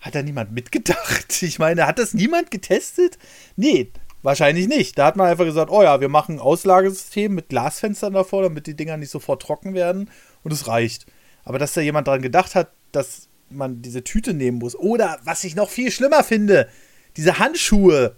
[0.00, 1.42] hat da niemand mitgedacht?
[1.42, 3.18] Ich meine, hat das niemand getestet?
[3.56, 3.92] Nee,
[4.22, 4.98] wahrscheinlich nicht.
[4.98, 8.66] Da hat man einfach gesagt, oh ja, wir machen ein Auslagesystem mit Glasfenstern davor, damit
[8.66, 10.10] die Dinger nicht sofort trocken werden
[10.42, 11.06] und es reicht.
[11.44, 14.76] Aber dass da jemand dran gedacht hat, dass man diese Tüte nehmen muss.
[14.76, 16.68] Oder was ich noch viel schlimmer finde,
[17.16, 18.16] diese Handschuhe.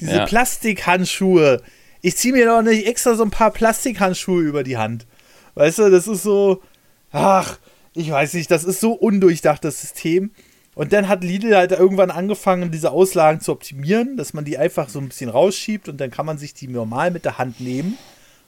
[0.00, 0.26] Diese ja.
[0.26, 1.62] Plastikhandschuhe
[2.00, 5.06] ich ziehe mir doch nicht extra so ein paar Plastikhandschuhe über die Hand.
[5.54, 6.62] Weißt du, das ist so,
[7.10, 7.58] ach,
[7.94, 10.30] ich weiß nicht, das ist so undurchdacht, das System.
[10.78, 14.88] Und dann hat Lidl halt irgendwann angefangen, diese Auslagen zu optimieren, dass man die einfach
[14.88, 17.98] so ein bisschen rausschiebt und dann kann man sich die normal mit der Hand nehmen.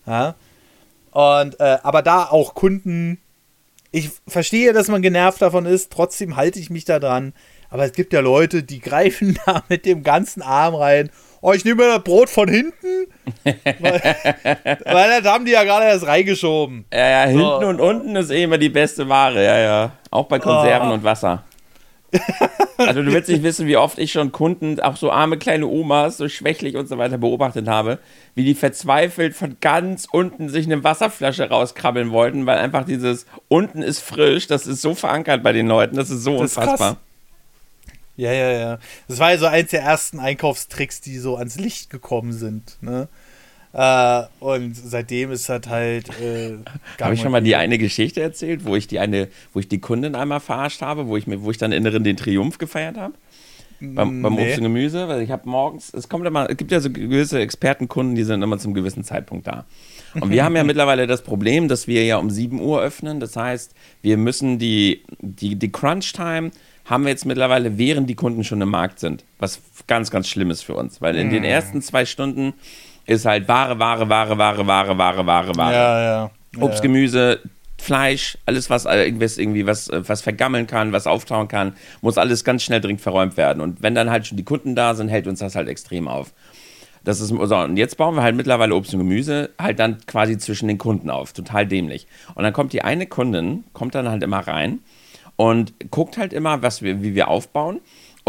[0.07, 0.37] Ja.
[1.11, 3.19] Und, äh, aber da auch Kunden,
[3.91, 7.33] ich verstehe, dass man genervt davon ist, trotzdem halte ich mich da dran.
[7.69, 11.11] Aber es gibt ja Leute, die greifen da mit dem ganzen Arm rein
[11.41, 13.07] oh, ich nehme mir das Brot von hinten.
[13.45, 14.03] weil,
[14.85, 16.85] weil da haben die ja gerade erst reingeschoben.
[16.93, 17.67] Ja, ja, hinten so.
[17.67, 19.93] und unten ist eh immer die beste Ware, ja, ja.
[20.11, 20.95] Auch bei Konserven oh.
[20.95, 21.45] und Wasser.
[22.79, 26.17] Also du willst nicht wissen, wie oft ich schon Kunden, auch so arme kleine Omas,
[26.17, 27.99] so schwächlich und so weiter beobachtet habe,
[28.35, 33.83] wie die verzweifelt von ganz unten sich eine Wasserflasche rauskrabbeln wollten, weil einfach dieses unten
[33.83, 36.93] ist frisch, das ist so verankert bei den Leuten, das ist so das unfassbar.
[36.93, 36.99] Ist
[38.17, 38.79] ja, ja, ja.
[39.09, 42.77] Das war ja so eins der ersten Einkaufstricks, die so ans Licht gekommen sind.
[42.83, 43.09] Ne?
[43.73, 46.09] Äh, und seitdem ist das halt.
[46.21, 46.59] Äh,
[47.01, 49.81] habe ich schon mal die eine Geschichte erzählt, wo ich die eine, wo ich die
[49.81, 53.15] Kundin einmal verarscht habe, wo ich mir, wo ich dann inneren den Triumph gefeiert habe?
[53.81, 54.49] Beim, beim nee.
[54.49, 57.41] Obst und Gemüse, weil ich habe morgens, es kommt immer, es gibt ja so gewisse
[57.41, 59.65] Expertenkunden, die sind immer zum gewissen Zeitpunkt da.
[60.21, 63.21] Und wir haben ja mittlerweile das Problem, dass wir ja um 7 Uhr öffnen.
[63.21, 66.51] Das heißt, wir müssen die, die, die Crunch-Time
[66.85, 69.25] haben wir jetzt mittlerweile, während die Kunden schon im Markt sind.
[69.39, 71.01] Was ganz, ganz schlimm ist für uns.
[71.01, 71.31] Weil in mm.
[71.31, 72.53] den ersten zwei Stunden
[73.07, 75.75] ist halt Ware, Ware, Ware, Ware, Ware, Ware, Ware, Ware.
[75.75, 76.31] Ja, ja.
[76.59, 77.41] Obst, Gemüse,
[77.81, 82.45] Fleisch, alles, was äh, irgendwie was, äh, was vergammeln kann, was auftauen kann, muss alles
[82.45, 83.61] ganz schnell dringend verräumt werden.
[83.61, 86.33] Und wenn dann halt schon die Kunden da sind, hält uns das halt extrem auf.
[87.03, 90.37] Das ist so, und jetzt bauen wir halt mittlerweile Obst und Gemüse halt dann quasi
[90.37, 91.33] zwischen den Kunden auf.
[91.33, 92.07] Total dämlich.
[92.35, 94.81] Und dann kommt die eine Kundin, kommt dann halt immer rein
[95.37, 97.81] und guckt halt immer, was wir, wie wir aufbauen.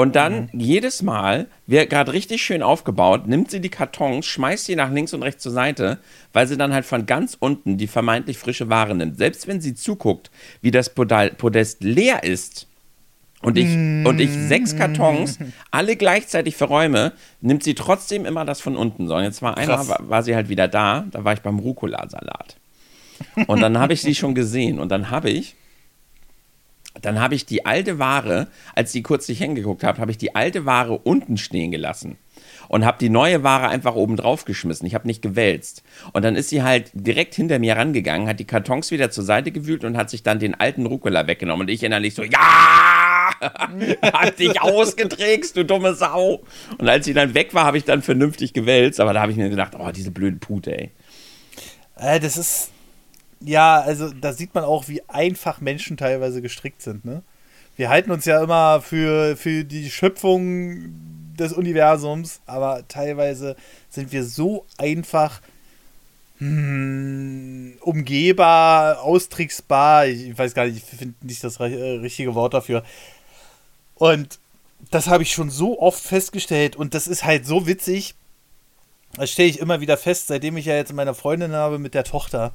[0.02, 0.60] Und dann mhm.
[0.60, 5.14] jedes Mal, wird gerade richtig schön aufgebaut, nimmt sie die Kartons, schmeißt sie nach links
[5.14, 6.00] und rechts zur Seite,
[6.34, 9.20] weil sie dann halt von ganz unten die vermeintlich frische Ware nimmt.
[9.20, 10.32] Selbst wenn sie zuguckt,
[10.64, 12.66] wie das Podest leer ist
[13.44, 14.08] und ich, mm.
[14.08, 15.38] und ich sechs Kartons
[15.70, 19.08] alle gleichzeitig verräume, nimmt sie trotzdem immer das von unten.
[19.08, 21.60] So, und jetzt war einmal, war, war sie halt wieder da, da war ich beim
[21.60, 22.58] Rucola-Salat.
[23.46, 25.56] Und dann habe ich sie schon gesehen und dann habe ich
[27.02, 30.36] dann habe ich die alte Ware, als die kurz nicht hingeguckt hat, habe ich die
[30.36, 32.18] alte Ware unten stehen gelassen
[32.68, 34.88] und habe die neue Ware einfach oben drauf geschmissen.
[34.88, 35.84] Ich habe nicht gewälzt.
[36.14, 39.52] Und dann ist sie halt direkt hinter mir rangegangen, hat die Kartons wieder zur Seite
[39.52, 41.68] gewühlt und hat sich dann den alten Rucola weggenommen.
[41.68, 43.32] Und ich innerlich so, ja!
[44.02, 46.44] hat dich ausgetrickst, du dumme Sau.
[46.78, 49.02] Und als sie dann weg war, habe ich dann vernünftig gewälzt.
[49.02, 50.92] Aber da habe ich mir gedacht, oh, diese blöde Pute, ey.
[51.98, 52.72] Äh, das ist
[53.44, 57.06] ja, also da sieht man auch, wie einfach Menschen teilweise gestrickt sind.
[57.06, 57.24] Ne?
[57.76, 60.94] Wir halten uns ja immer für, für die Schöpfung
[61.38, 63.56] des Universums, aber teilweise
[63.90, 65.42] sind wir so einfach
[66.38, 70.08] hm, umgehbar, austricksbar.
[70.08, 72.84] Ich weiß gar nicht, ich finde nicht das richtige Wort dafür.
[73.96, 74.40] Und
[74.90, 78.16] das habe ich schon so oft festgestellt und das ist halt so witzig.
[79.16, 82.04] Das stelle ich immer wieder fest, seitdem ich ja jetzt meine Freundin habe mit der
[82.04, 82.54] Tochter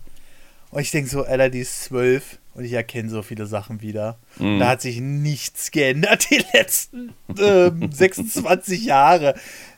[0.77, 4.19] Und ich denke so, Alter, die ist zwölf und ich erkenne so viele Sachen wieder.
[4.39, 4.59] Mhm.
[4.59, 9.37] Da hat sich nichts geändert die letzten äh, 26 Jahre.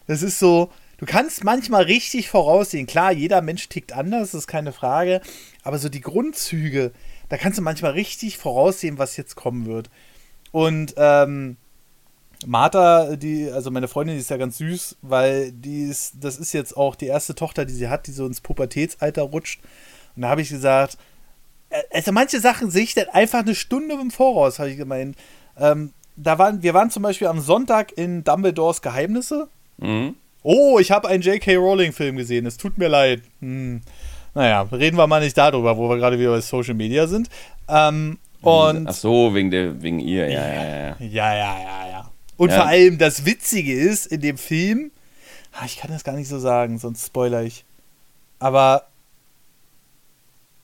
[0.08, 2.88] Das ist so, du kannst manchmal richtig voraussehen.
[2.88, 5.20] Klar, jeder Mensch tickt anders, das ist keine Frage.
[5.62, 6.90] Aber so die Grundzüge,
[7.28, 9.90] da kannst du manchmal richtig voraussehen, was jetzt kommen wird.
[10.50, 11.58] Und ähm,
[12.44, 16.52] Martha, die, also meine Freundin, die ist ja ganz süß, weil die ist, das ist
[16.52, 19.60] jetzt auch die erste Tochter, die sie hat, die so ins Pubertätsalter rutscht.
[20.18, 20.98] Und da habe ich gesagt,
[21.70, 25.16] äh, also manche Sachen sehe ich dann einfach eine Stunde im Voraus, habe ich gemeint.
[25.56, 29.48] Ähm, da waren, wir waren zum Beispiel am Sonntag in Dumbledores Geheimnisse.
[29.76, 30.16] Mhm.
[30.42, 31.54] Oh, ich habe einen J.K.
[31.54, 32.46] Rowling-Film gesehen.
[32.46, 33.22] Es tut mir leid.
[33.40, 33.80] Hm.
[34.34, 37.28] Naja, reden wir mal nicht darüber, wo wir gerade wieder bei Social Media sind.
[37.68, 40.96] Ähm, und Ach so, wegen, der, wegen ihr, ja, ja, ja.
[40.98, 42.10] Ja, ja, ja, ja.
[42.36, 42.56] Und ja.
[42.56, 44.90] vor allem das Witzige ist, in dem Film,
[45.52, 47.64] ah, ich kann das gar nicht so sagen, sonst spoiler ich.
[48.40, 48.88] Aber,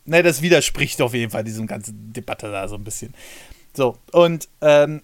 [0.04, 3.14] ne, das widerspricht auf jeden Fall diesem ganzen Debatte da so ein bisschen.
[3.74, 5.02] So, und ähm,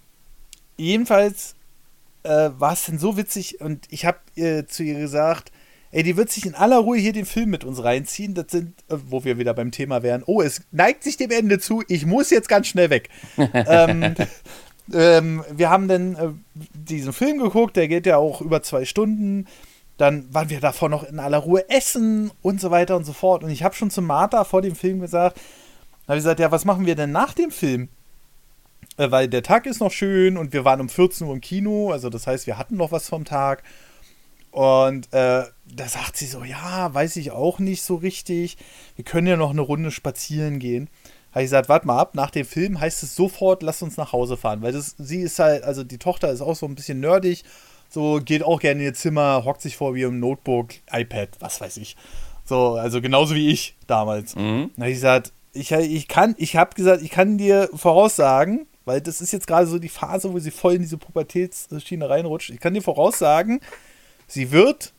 [0.76, 1.54] jedenfalls
[2.22, 5.50] äh, war es denn so witzig und ich habe äh, zu ihr gesagt,
[5.92, 8.34] ey, die wird sich in aller Ruhe hier den Film mit uns reinziehen.
[8.34, 10.22] Das sind, äh, wo wir wieder beim Thema wären.
[10.26, 11.82] Oh, es neigt sich dem Ende zu.
[11.88, 13.08] Ich muss jetzt ganz schnell weg.
[13.54, 14.14] ähm,
[14.92, 16.28] ähm, wir haben dann äh,
[16.74, 19.46] diesen Film geguckt, der geht ja auch über zwei Stunden.
[20.00, 23.44] Dann waren wir davor noch in aller Ruhe essen und so weiter und so fort.
[23.44, 25.38] Und ich habe schon zu Martha vor dem Film gesagt,
[26.08, 27.88] habe ich gesagt, ja, was machen wir denn nach dem Film?
[28.96, 31.90] Äh, weil der Tag ist noch schön und wir waren um 14 Uhr im Kino,
[31.90, 33.62] also das heißt, wir hatten noch was vom Tag.
[34.50, 38.56] Und äh, da sagt sie so, ja, weiß ich auch nicht so richtig.
[38.96, 40.88] Wir können ja noch eine Runde spazieren gehen
[41.32, 44.12] habe ich gesagt, warte mal ab, nach dem Film heißt es sofort, lass uns nach
[44.12, 44.62] Hause fahren.
[44.62, 47.44] Weil das, sie ist halt, also die Tochter ist auch so ein bisschen nerdig,
[47.90, 51.60] so geht auch gerne in ihr Zimmer, hockt sich vor wie im Notebook, iPad, was
[51.60, 51.96] weiß ich.
[52.44, 54.36] So, also genauso wie ich damals.
[54.36, 54.70] Mhm.
[54.76, 59.00] Da habe ich gesagt, ich, ich kann, ich habe gesagt, ich kann dir voraussagen, weil
[59.00, 62.50] das ist jetzt gerade so die Phase, wo sie voll in diese Pubertätsschiene reinrutscht.
[62.50, 63.60] Ich kann dir voraussagen,
[64.28, 64.92] sie wird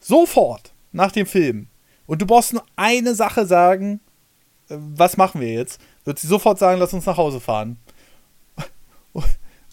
[0.00, 1.66] sofort nach dem Film
[2.06, 4.00] und du brauchst nur eine Sache sagen,
[4.68, 5.80] was machen wir jetzt?
[6.04, 7.78] Wird sie sofort sagen, lass uns nach Hause fahren.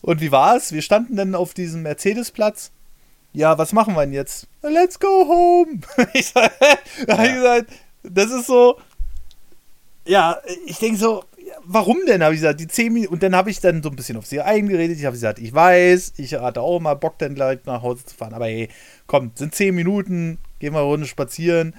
[0.01, 0.71] Und wie war es?
[0.71, 2.71] Wir standen dann auf diesem Mercedesplatz.
[3.33, 4.47] Ja, was machen wir denn jetzt?
[4.61, 5.81] Let's go home.
[6.13, 6.51] ich sag,
[7.07, 7.33] ja.
[7.33, 7.71] gesagt,
[8.03, 8.77] das ist so.
[10.05, 11.23] Ja, ich denke so,
[11.63, 12.23] warum denn?
[12.23, 13.13] Habe ich gesagt, die 10 Minuten.
[13.13, 14.97] Und dann habe ich dann so ein bisschen auf sie eingeredet.
[14.97, 18.15] Ich habe gesagt, ich weiß, ich hatte auch mal Bock, dann gleich nach Hause zu
[18.15, 18.33] fahren.
[18.33, 18.69] Aber hey,
[19.07, 21.75] komm, sind 10 Minuten, gehen wir eine Runde spazieren.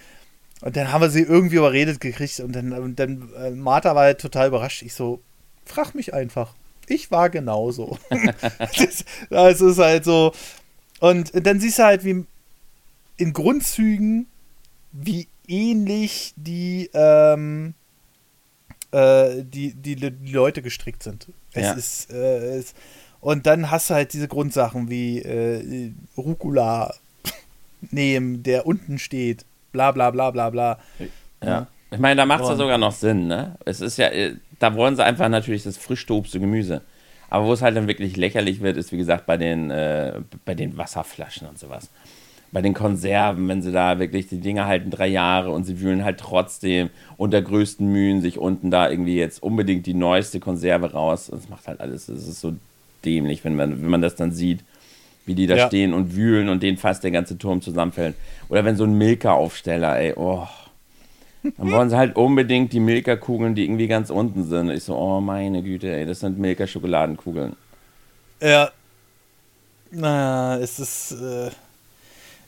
[0.62, 4.04] Und dann haben wir sie irgendwie überredet gekriegt und dann, und dann äh, Martha war
[4.04, 4.82] halt total überrascht.
[4.82, 5.20] Ich so,
[5.64, 6.54] frag mich einfach.
[6.88, 7.98] Ich war genauso.
[8.58, 10.32] das, das ist halt so.
[11.00, 12.24] Und dann siehst du halt, wie
[13.16, 14.26] in Grundzügen,
[14.92, 17.74] wie ähnlich die, ähm,
[18.90, 21.28] äh, die, die, die, Leute gestrickt sind.
[21.52, 21.72] Es ja.
[21.72, 22.74] ist, äh, es,
[23.20, 26.94] und dann hast du halt diese Grundsachen wie äh, Rucola
[27.90, 30.78] nehmen, der unten steht bla bla bla bla bla.
[31.42, 31.66] Ja.
[31.90, 33.56] Ich meine, da macht es ja sogar noch Sinn, ne?
[33.66, 36.82] Es ist ja, äh, da wollen sie einfach natürlich das frische Obst und Gemüse.
[37.30, 40.54] Aber wo es halt dann wirklich lächerlich wird, ist wie gesagt bei den, äh, bei
[40.54, 41.90] den Wasserflaschen und sowas.
[42.52, 46.04] Bei den Konserven, wenn sie da wirklich, die Dinge halten drei Jahre und sie wühlen
[46.04, 51.28] halt trotzdem unter größten Mühen sich unten da irgendwie jetzt unbedingt die neueste Konserve raus.
[51.30, 52.52] Das macht halt alles, das ist so
[53.04, 54.60] dämlich, wenn man, wenn man das dann sieht
[55.24, 55.66] wie die da ja.
[55.68, 58.16] stehen und wühlen und denen fast der ganze Turm zusammenfällt.
[58.48, 60.46] Oder wenn so ein Milka-Aufsteller, ey, oh.
[61.42, 64.70] Dann wollen sie halt unbedingt die Milka-Kugeln, die irgendwie ganz unten sind.
[64.70, 67.56] Ich so, oh meine Güte, ey, das sind Milka-Schokoladenkugeln.
[68.40, 68.70] Ja.
[69.90, 71.12] Naja, es ist.
[71.12, 71.50] Äh,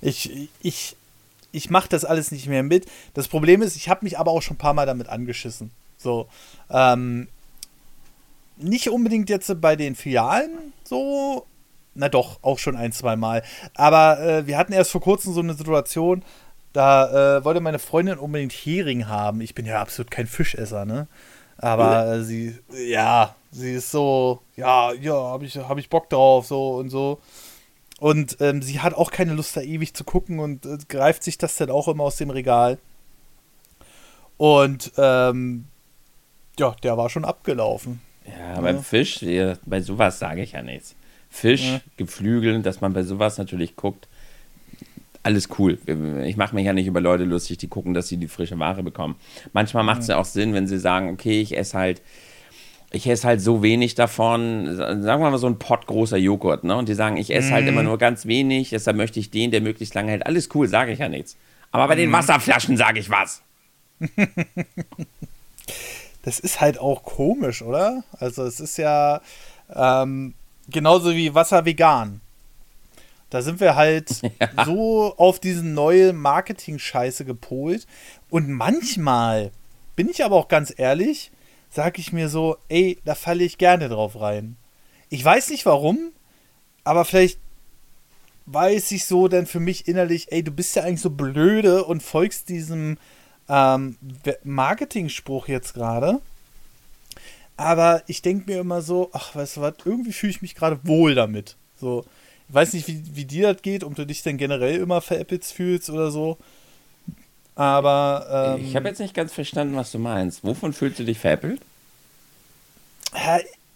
[0.01, 0.97] ich, ich,
[1.53, 2.87] ich mache das alles nicht mehr mit.
[3.15, 5.71] Das Problem ist, ich habe mich aber auch schon ein paar Mal damit angeschissen.
[5.97, 6.29] So.
[6.71, 7.29] Ähm,
[8.57, 10.51] nicht unbedingt jetzt bei den Filialen
[10.85, 11.47] so,
[11.95, 13.43] na doch, auch schon ein, zwei Mal.
[13.75, 16.23] Aber äh, wir hatten erst vor kurzem so eine Situation,
[16.75, 19.41] da äh, wollte meine Freundin unbedingt Hering haben.
[19.41, 21.07] Ich bin ja absolut kein Fischesser, ne?
[21.57, 26.47] Aber äh, sie, ja, sie ist so, ja, ja, habe ich, hab ich Bock drauf,
[26.47, 27.21] so und so.
[28.01, 31.39] Und ähm, sie hat auch keine Lust, da ewig zu gucken und äh, greift sich
[31.39, 32.79] das dann auch immer aus dem Regal.
[34.37, 35.67] Und ähm,
[36.59, 38.01] ja, der war schon abgelaufen.
[38.27, 39.25] Ja, beim Fisch,
[39.65, 40.97] bei sowas sage ich ja nichts.
[41.31, 41.81] Fisch, ja.
[41.97, 44.09] Geflügel, dass man bei sowas natürlich guckt.
[45.25, 45.79] Alles cool.
[46.25, 48.83] Ich mache mich ja nicht über Leute lustig, die gucken, dass sie die frische Ware
[48.83, 49.17] bekommen.
[49.53, 50.19] Manchmal macht es ja.
[50.19, 52.03] auch Sinn, wenn sie sagen, okay, ich esse halt
[52.95, 56.77] ich esse halt so wenig davon, sagen wir mal so ein Pott großer Joghurt, ne?
[56.77, 57.53] Und die sagen, ich esse mm.
[57.53, 57.89] halt immer mhm.
[57.89, 60.25] nur ganz wenig, deshalb möchte ich den, der möglichst lange hält.
[60.25, 61.37] Alles cool, sage ich ja nichts.
[61.73, 61.99] Aber bei mm.
[61.99, 62.15] den mhm.
[62.15, 63.43] Wasserflaschen sage ich was.
[66.23, 68.05] das ist halt auch komisch, oder?
[68.19, 69.21] Also es ist ja
[69.75, 70.35] ähm,
[70.69, 72.21] genauso wie Wasser vegan.
[73.35, 74.65] Da sind wir halt ja.
[74.65, 77.85] so auf diesen neue Marketing-Scheiße gepolt.
[78.31, 79.51] Und manchmal,
[79.97, 81.33] bin ich aber auch ganz ehrlich,
[81.69, 84.55] sage ich mir so, ey, da falle ich gerne drauf rein.
[85.09, 86.13] Ich weiß nicht warum,
[86.85, 87.41] aber vielleicht
[88.47, 92.05] weiß ich so dann für mich innerlich, ey, du bist ja eigentlich so blöde und
[92.05, 92.99] folgst diesem
[93.49, 93.97] ähm,
[94.45, 96.21] Marketing-Spruch jetzt gerade.
[97.57, 100.79] Aber ich denke mir immer so, ach, weißt du was, irgendwie fühle ich mich gerade
[100.85, 101.57] wohl damit.
[101.75, 102.05] So,
[102.49, 105.45] ich weiß nicht, wie, wie dir das geht, ob du dich denn generell immer veräppelt
[105.45, 106.39] fühlst oder so.
[107.55, 108.57] Aber.
[108.59, 110.45] Ähm, ich habe jetzt nicht ganz verstanden, was du meinst.
[110.45, 111.61] Wovon fühlst du dich veräppelt?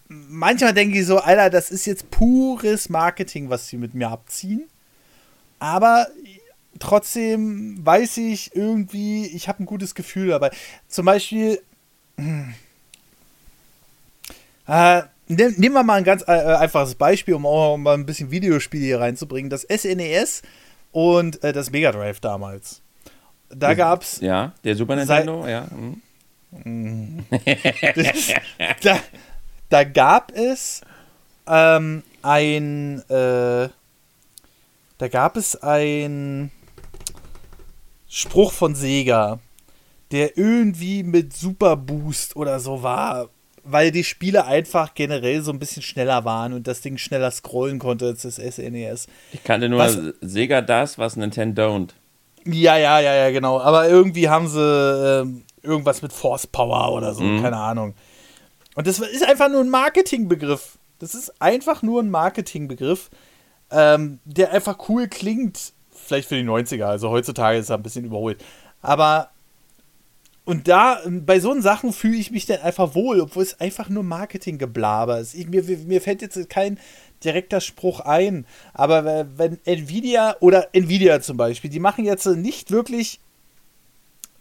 [0.09, 4.67] manchmal denke ich so, Alter, das ist jetzt pures Marketing, was sie mit mir abziehen.
[5.59, 6.07] Aber
[6.79, 10.51] trotzdem weiß ich irgendwie, ich habe ein gutes Gefühl dabei.
[10.87, 11.61] Zum Beispiel,
[12.17, 12.53] hm,
[14.67, 18.85] äh, nehmen wir mal ein ganz äh, einfaches Beispiel, um auch mal ein bisschen Videospiele
[18.85, 19.49] hier reinzubringen.
[19.49, 20.47] Das SNES e
[20.91, 22.81] und äh, das Mega Drive damals.
[23.49, 24.19] Da gab es.
[24.21, 25.67] Ja, der Super Nintendo, ja.
[26.63, 27.25] Hm.
[28.83, 28.99] da,
[29.69, 30.81] da, gab es
[31.47, 32.99] ähm, ein.
[33.09, 33.69] Äh,
[34.97, 36.51] da gab es ein
[38.07, 39.39] Spruch von Sega,
[40.11, 43.29] der irgendwie mit Super Boost oder so war,
[43.71, 47.79] weil die Spiele einfach generell so ein bisschen schneller waren und das Ding schneller scrollen
[47.79, 49.05] konnte als das SNES.
[49.05, 51.89] E ich kannte nur was, Sega das, was Nintendo don't.
[52.45, 53.59] Ja, ja, ja, ja, genau.
[53.59, 57.41] Aber irgendwie haben sie äh, irgendwas mit Force Power oder so, mhm.
[57.41, 57.95] keine Ahnung.
[58.75, 60.77] Und das ist einfach nur ein Marketingbegriff.
[60.99, 63.09] Das ist einfach nur ein Marketingbegriff,
[63.71, 65.73] ähm, der einfach cool klingt
[66.09, 66.85] vielleicht für die 90er.
[66.85, 68.43] Also heutzutage ist er ein bisschen überholt.
[68.81, 69.29] Aber
[70.49, 74.01] und da, bei so Sachen fühle ich mich dann einfach wohl, obwohl es einfach nur
[74.01, 75.35] Marketinggeblaber ist.
[75.35, 76.79] Ich, mir, mir fällt jetzt kein
[77.23, 83.19] direkter Spruch ein, aber wenn Nvidia oder Nvidia zum Beispiel, die machen jetzt nicht wirklich,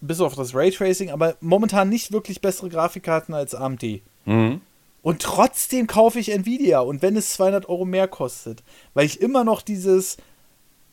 [0.01, 4.01] bis auf das Raytracing, aber momentan nicht wirklich bessere Grafikkarten als AMD.
[4.25, 4.63] Mhm.
[5.03, 8.63] Und trotzdem kaufe ich Nvidia und wenn es 200 Euro mehr kostet,
[8.95, 10.17] weil ich immer noch dieses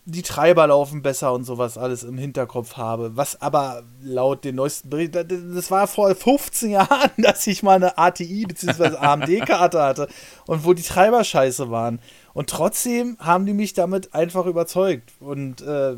[0.07, 3.17] die Treiber laufen besser und sowas alles im Hinterkopf habe.
[3.17, 7.97] Was aber laut den neuesten Berichten, das war vor 15 Jahren, dass ich mal eine
[7.97, 8.97] ATI bzw.
[8.97, 10.07] AMD-Karte hatte
[10.45, 11.99] und wo die Treiber scheiße waren.
[12.33, 15.11] Und trotzdem haben die mich damit einfach überzeugt.
[15.19, 15.95] Und äh,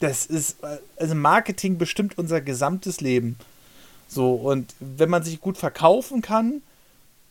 [0.00, 0.56] das ist,
[0.96, 3.36] also Marketing bestimmt unser gesamtes Leben.
[4.08, 6.60] So, und wenn man sich gut verkaufen kann,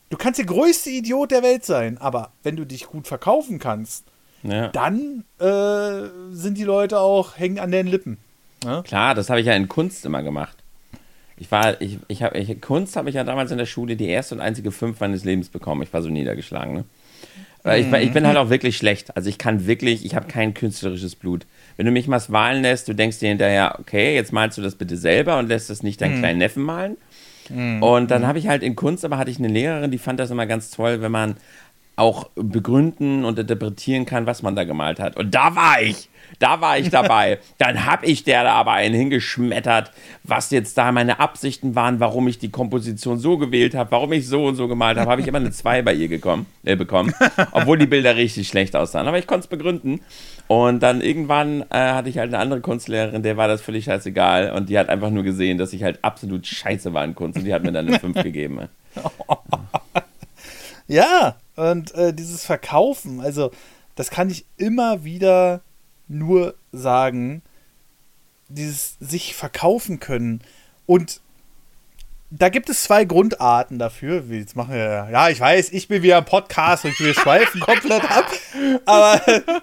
[0.09, 4.05] du kannst der größte Idiot der Welt sein, aber wenn du dich gut verkaufen kannst,
[4.43, 4.69] ja.
[4.69, 8.17] dann äh, sind die Leute auch, hängen an den Lippen.
[8.63, 8.81] Ja?
[8.83, 10.57] Klar, das habe ich ja in Kunst immer gemacht.
[11.37, 14.35] Ich war, ich, ich habe, Kunst habe ich ja damals in der Schule die erste
[14.35, 15.81] und einzige fünf meines Lebens bekommen.
[15.81, 16.83] Ich war so niedergeschlagen, ne?
[17.63, 19.15] Ich, ich, bin halt auch wirklich schlecht.
[19.15, 21.45] Also ich kann wirklich, ich habe kein künstlerisches Blut.
[21.77, 24.75] Wenn du mich mal malen lässt, du denkst dir hinterher, okay, jetzt malst du das
[24.75, 26.19] bitte selber und lässt es nicht deinen mhm.
[26.19, 26.97] kleinen Neffen malen.
[27.49, 27.83] Mhm.
[27.83, 30.31] Und dann habe ich halt in Kunst, aber hatte ich eine Lehrerin, die fand das
[30.31, 31.35] immer ganz toll, wenn man
[32.01, 35.17] auch begründen und interpretieren kann, was man da gemalt hat.
[35.17, 36.09] Und da war ich.
[36.39, 37.39] Da war ich dabei.
[37.57, 39.91] Dann habe ich der da aber einen hingeschmettert,
[40.23, 44.27] was jetzt da meine Absichten waren, warum ich die Komposition so gewählt habe, warum ich
[44.27, 47.13] so und so gemalt habe, habe ich immer eine 2 bei ihr gekommen, äh, bekommen.
[47.51, 49.07] Obwohl die Bilder richtig schlecht aussahen.
[49.07, 50.01] Aber ich konnte es begründen.
[50.47, 54.53] Und dann irgendwann äh, hatte ich halt eine andere Kunstlehrerin, der war das völlig scheißegal.
[54.53, 57.37] Und die hat einfach nur gesehen, dass ich halt absolut scheiße war in Kunst.
[57.37, 58.61] Und die hat mir dann eine 5 gegeben.
[60.91, 63.51] Ja, und äh, dieses Verkaufen, also
[63.95, 65.61] das kann ich immer wieder
[66.09, 67.43] nur sagen,
[68.49, 70.41] dieses sich verkaufen können.
[70.85, 71.21] Und
[72.29, 74.29] da gibt es zwei Grundarten dafür.
[74.29, 77.61] Wie jetzt machen wir, ja, ich weiß, ich bin wieder ein Podcast und wir schweifen
[77.61, 78.29] komplett ab.
[78.85, 79.21] Aber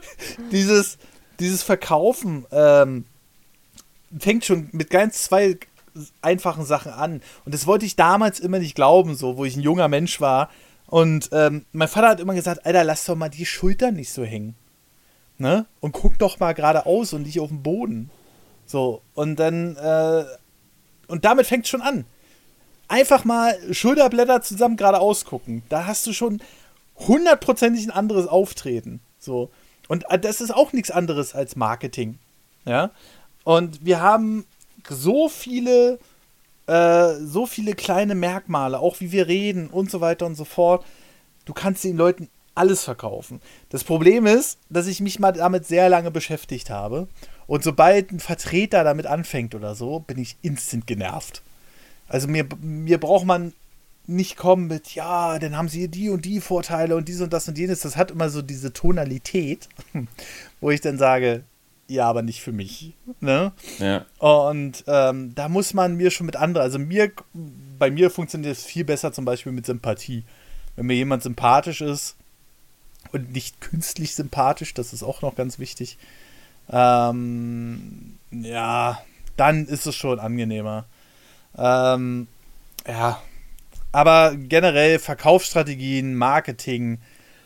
[0.51, 0.97] dieses,
[1.41, 3.05] dieses Verkaufen ähm,
[4.19, 5.59] fängt schon mit ganz zwei
[6.23, 7.21] einfachen Sachen an.
[7.45, 10.49] Und das wollte ich damals immer nicht glauben, so, wo ich ein junger Mensch war.
[10.89, 14.25] Und ähm, mein Vater hat immer gesagt, Alter, lass doch mal die Schultern nicht so
[14.25, 14.55] hängen.
[15.37, 15.67] Ne?
[15.81, 18.11] Und guck doch mal geradeaus und nicht auf den Boden.
[18.67, 20.25] So, und dann, äh,
[21.07, 22.07] und damit fängt schon an.
[22.89, 25.63] Einfach mal Schulterblätter zusammen geradeaus gucken.
[25.69, 26.43] Da hast du schon
[26.97, 29.01] hundertprozentig ein anderes Auftreten.
[29.19, 29.51] So.
[29.89, 32.19] Und äh, das ist auch nichts anderes als Marketing.
[32.65, 32.91] Ja.
[33.45, 34.47] Und wir haben
[34.89, 35.99] so viele
[36.69, 40.85] äh, so viele kleine Merkmale, auch wie wir reden und so weiter und so fort.
[41.47, 43.41] Du kannst den Leuten alles verkaufen.
[43.71, 47.09] Das Problem ist, dass ich mich mal damit sehr lange beschäftigt habe.
[47.47, 51.43] Und sobald ein Vertreter damit anfängt oder so, bin ich instant genervt.
[52.07, 53.55] Also mir, mir braucht man
[54.07, 57.49] nicht kommen mit, ja, dann haben sie die und die Vorteile und dies und das
[57.49, 57.81] und jenes.
[57.81, 59.69] Das hat immer so diese Tonalität,
[60.61, 61.45] wo ich dann sage,
[61.89, 62.95] ja, aber nicht für mich.
[63.21, 63.53] Ne?
[63.79, 64.05] Ja.
[64.19, 67.11] Und ähm, da muss man mir schon mit anderen, also mir,
[67.79, 70.25] bei mir funktioniert es viel besser zum Beispiel mit Sympathie.
[70.77, 72.17] Wenn mir jemand sympathisch ist
[73.13, 75.99] und nicht künstlich sympathisch, das ist auch noch ganz wichtig,
[76.71, 79.03] ähm, ja,
[79.37, 80.85] dann ist es schon angenehmer.
[81.57, 82.29] Ähm,
[82.87, 83.21] ja,
[83.93, 86.99] aber generell Verkaufsstrategien, Marketing,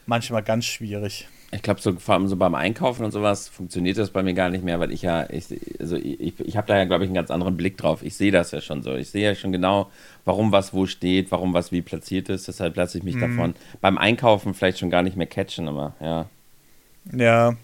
[0.06, 1.28] manchmal ganz schwierig.
[1.54, 4.48] Ich glaube, so, vor allem so beim Einkaufen und sowas funktioniert das bei mir gar
[4.48, 5.44] nicht mehr, weil ich ja, ich,
[5.78, 8.02] also ich, ich habe da ja, glaube ich, einen ganz anderen Blick drauf.
[8.02, 8.94] Ich sehe das ja schon so.
[8.94, 9.90] Ich sehe ja schon genau,
[10.24, 12.48] warum was wo steht, warum was wie platziert ist.
[12.48, 13.20] Deshalb lasse ich mich mhm.
[13.20, 16.26] davon beim Einkaufen vielleicht schon gar nicht mehr catchen, aber ja.
[17.12, 17.54] Ja,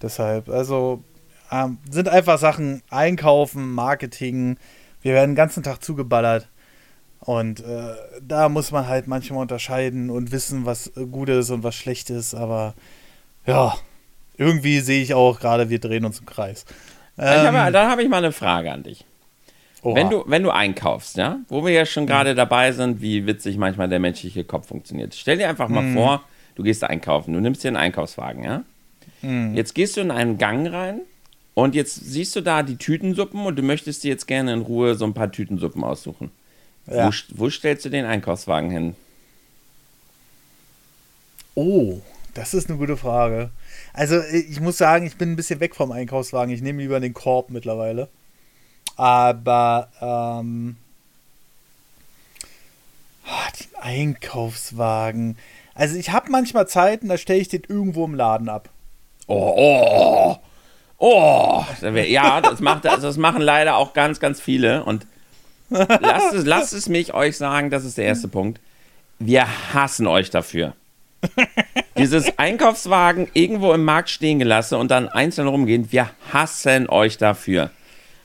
[0.00, 0.48] deshalb.
[0.48, 1.02] Also
[1.50, 4.56] ähm, sind einfach Sachen Einkaufen, Marketing.
[5.02, 6.48] Wir werden den ganzen Tag zugeballert.
[7.20, 11.74] Und äh, da muss man halt manchmal unterscheiden und wissen, was gut ist und was
[11.74, 12.34] schlecht ist.
[12.34, 12.74] Aber
[13.46, 13.74] ja,
[14.36, 16.64] irgendwie sehe ich auch gerade, wir drehen uns im Kreis.
[17.18, 19.04] Ähm, hab, dann habe ich mal eine Frage an dich.
[19.82, 22.36] Wenn du, wenn du einkaufst, ja, wo wir ja schon gerade mhm.
[22.36, 25.14] dabei sind, wie witzig manchmal der menschliche Kopf funktioniert.
[25.14, 25.94] Stell dir einfach mal mhm.
[25.94, 26.22] vor,
[26.54, 28.62] du gehst einkaufen, du nimmst dir einen Einkaufswagen, ja.
[29.22, 29.54] Mhm.
[29.54, 31.00] Jetzt gehst du in einen Gang rein
[31.54, 34.96] und jetzt siehst du da die Tütensuppen und du möchtest dir jetzt gerne in Ruhe
[34.96, 36.30] so ein paar Tütensuppen aussuchen.
[36.86, 37.08] Ja.
[37.08, 38.96] Wo, wo stellst du den Einkaufswagen hin?
[41.54, 42.00] Oh,
[42.34, 43.50] das ist eine gute Frage.
[43.92, 46.54] Also ich muss sagen, ich bin ein bisschen weg vom Einkaufswagen.
[46.54, 48.08] Ich nehme lieber den Korb mittlerweile.
[48.96, 50.76] Aber ähm,
[53.26, 55.38] oh, den Einkaufswagen.
[55.74, 58.68] Also ich habe manchmal Zeiten, da stelle ich den irgendwo im Laden ab.
[59.26, 60.36] Oh, oh,
[60.98, 61.64] oh.
[61.82, 64.84] Ja, das, macht, das machen leider auch ganz, ganz viele.
[64.84, 65.06] Und
[65.70, 68.60] lasst, es, lasst es mich euch sagen, das ist der erste Punkt.
[69.18, 70.74] Wir hassen euch dafür.
[71.98, 77.70] Dieses Einkaufswagen irgendwo im Markt stehen gelassen und dann einzeln rumgehen, wir hassen euch dafür.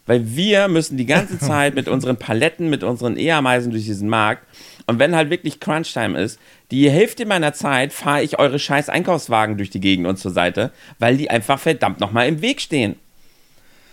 [0.05, 4.43] Weil wir müssen die ganze Zeit mit unseren Paletten, mit unseren E-Ameisen durch diesen Markt.
[4.87, 6.39] Und wenn halt wirklich Crunchtime ist,
[6.71, 10.71] die Hälfte meiner Zeit fahre ich eure scheiß Einkaufswagen durch die Gegend und zur Seite,
[10.99, 12.95] weil die einfach verdammt nochmal im Weg stehen.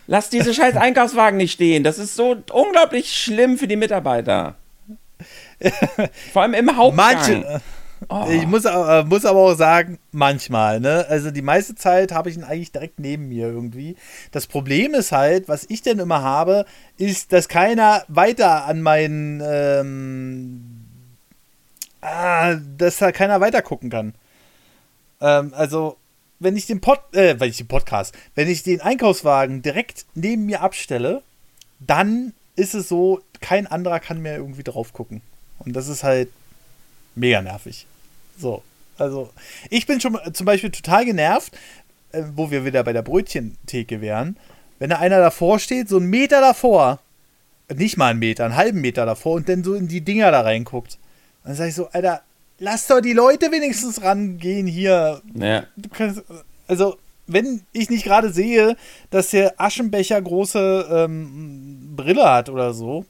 [0.07, 1.83] Lass diese scheiß Einkaufswagen nicht stehen.
[1.83, 4.57] Das ist so unglaublich schlimm für die Mitarbeiter.
[6.33, 7.15] Vor allem im Hauptgang.
[7.15, 7.61] Manche,
[8.09, 8.27] Oh.
[8.31, 11.07] Ich muss, äh, muss aber auch sagen, manchmal, ne?
[11.09, 13.97] Also die meiste Zeit habe ich ihn eigentlich direkt neben mir irgendwie.
[14.31, 16.65] Das Problem ist halt, was ich denn immer habe,
[16.97, 20.85] ist, dass keiner weiter an meinen, ähm,
[22.01, 24.15] ah, dass da keiner weiter gucken kann.
[25.21, 25.97] Ähm, also,
[26.41, 30.47] wenn ich den Pod, äh, wenn ich den Podcast, wenn ich den Einkaufswagen direkt neben
[30.47, 31.23] mir abstelle,
[31.79, 35.23] dann ist es so, kein anderer kann mehr irgendwie drauf gucken.
[35.59, 36.29] Und das ist halt
[37.15, 37.87] mega nervig.
[38.39, 38.63] So.
[38.99, 39.31] Also,
[39.71, 41.57] ich bin schon zum Beispiel total genervt,
[42.13, 44.37] äh, wo wir wieder bei der Brötchentheke wären,
[44.79, 47.01] wenn da einer davor steht, so einen Meter davor,
[47.75, 50.43] nicht mal einen Meter, einen halben Meter davor und dann so in die Dinger da
[50.43, 50.99] reinguckt.
[51.45, 52.23] Dann sage ich so, Alter,
[52.59, 55.23] lass doch die Leute wenigstens rangehen hier.
[55.35, 55.65] Ja.
[55.93, 56.23] Kannst,
[56.69, 58.77] also, wenn ich nicht gerade sehe,
[59.11, 63.07] dass der Aschenbecher große ähm, Brille hat oder so,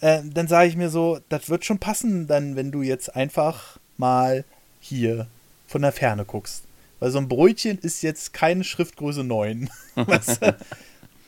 [0.00, 3.78] äh, dann sage ich mir so, das wird schon passen, dann, wenn du jetzt einfach
[3.96, 4.44] mal
[4.80, 5.26] hier
[5.66, 6.64] von der Ferne guckst.
[7.00, 9.68] Weil so ein Brötchen ist jetzt keine Schriftgröße 9.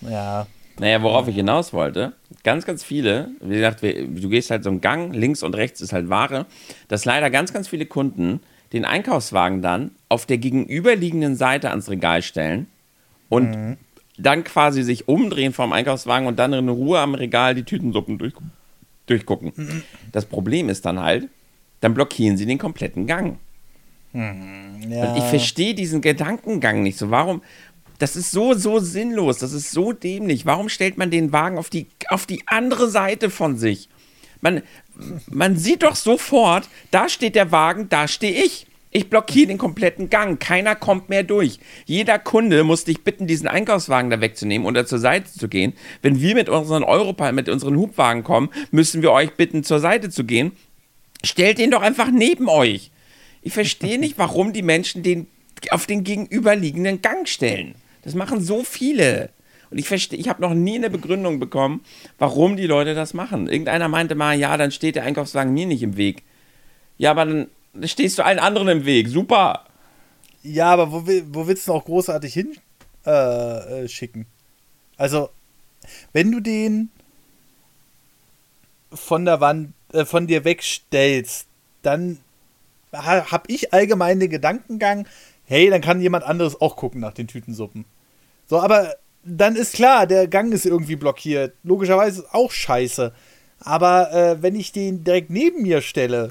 [0.01, 0.47] ja.
[0.79, 2.13] Naja, worauf ich hinaus wollte,
[2.45, 5.93] ganz, ganz viele, wie gesagt, du gehst halt so einen Gang, links und rechts ist
[5.93, 6.47] halt Ware,
[6.87, 8.41] dass leider ganz, ganz viele Kunden
[8.73, 12.67] den Einkaufswagen dann auf der gegenüberliegenden Seite ans Regal stellen
[13.29, 13.77] und mhm.
[14.19, 18.35] dann quasi sich umdrehen vom Einkaufswagen und dann in Ruhe am Regal die Tütensuppen durch,
[19.11, 19.53] durchgucken.
[19.55, 19.83] Mhm.
[20.13, 21.29] Das Problem ist dann halt,
[21.81, 23.39] dann blockieren sie den kompletten Gang.
[24.13, 25.11] Hm, ja.
[25.11, 27.11] Und ich verstehe diesen Gedankengang nicht so.
[27.11, 27.43] Warum?
[27.99, 29.39] Das ist so, so sinnlos.
[29.39, 30.47] Das ist so dämlich.
[30.47, 33.89] Warum stellt man den Wagen auf die, auf die andere Seite von sich?
[34.41, 34.63] Man,
[35.29, 38.68] man sieht doch sofort, da steht der Wagen, da stehe ich.
[38.99, 40.41] Ich blockiere den kompletten Gang.
[40.41, 41.61] Keiner kommt mehr durch.
[41.85, 45.75] Jeder Kunde muss dich bitten, diesen Einkaufswagen da wegzunehmen oder zur Seite zu gehen.
[46.03, 50.11] Wenn wir mit unseren Europa, mit unseren Hubwagen kommen, müssen wir euch bitten, zur Seite
[50.11, 50.51] zu gehen.
[51.23, 52.91] Stellt den doch einfach neben euch.
[53.41, 55.29] Ich verstehe nicht, warum die Menschen den
[55.71, 57.77] auf den gegenüberliegenden Gang stellen.
[58.03, 59.31] Das machen so viele.
[59.71, 61.83] Und ich verstehe, ich habe noch nie eine Begründung bekommen,
[62.19, 63.49] warum die Leute das machen.
[63.49, 66.25] Irgendeiner meinte mal, ja, dann steht der Einkaufswagen mir nicht im Weg.
[66.97, 67.47] Ja, aber dann
[67.85, 69.09] stehst du allen anderen im Weg.
[69.09, 69.65] Super.
[70.43, 74.23] Ja, aber wo, wo willst du auch großartig hinschicken?
[74.23, 74.25] Äh, äh,
[74.97, 75.31] also,
[76.13, 76.91] wenn du den
[78.93, 81.47] von der Wand, äh, von dir wegstellst,
[81.83, 82.19] dann
[82.93, 85.07] ha, habe ich allgemein den Gedankengang,
[85.45, 87.85] hey, dann kann jemand anderes auch gucken nach den Tütensuppen.
[88.47, 91.55] So, aber dann ist klar, der Gang ist irgendwie blockiert.
[91.63, 93.13] Logischerweise ist auch scheiße.
[93.61, 96.31] Aber äh, wenn ich den direkt neben mir stelle,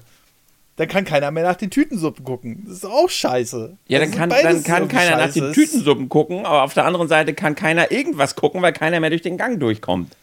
[0.77, 2.63] dann kann keiner mehr nach den Tütensuppen gucken.
[2.65, 3.77] Das ist auch scheiße.
[3.87, 7.33] Ja, dann kann, dann kann keiner nach den Tütensuppen gucken, aber auf der anderen Seite
[7.33, 10.15] kann keiner irgendwas gucken, weil keiner mehr durch den Gang durchkommt.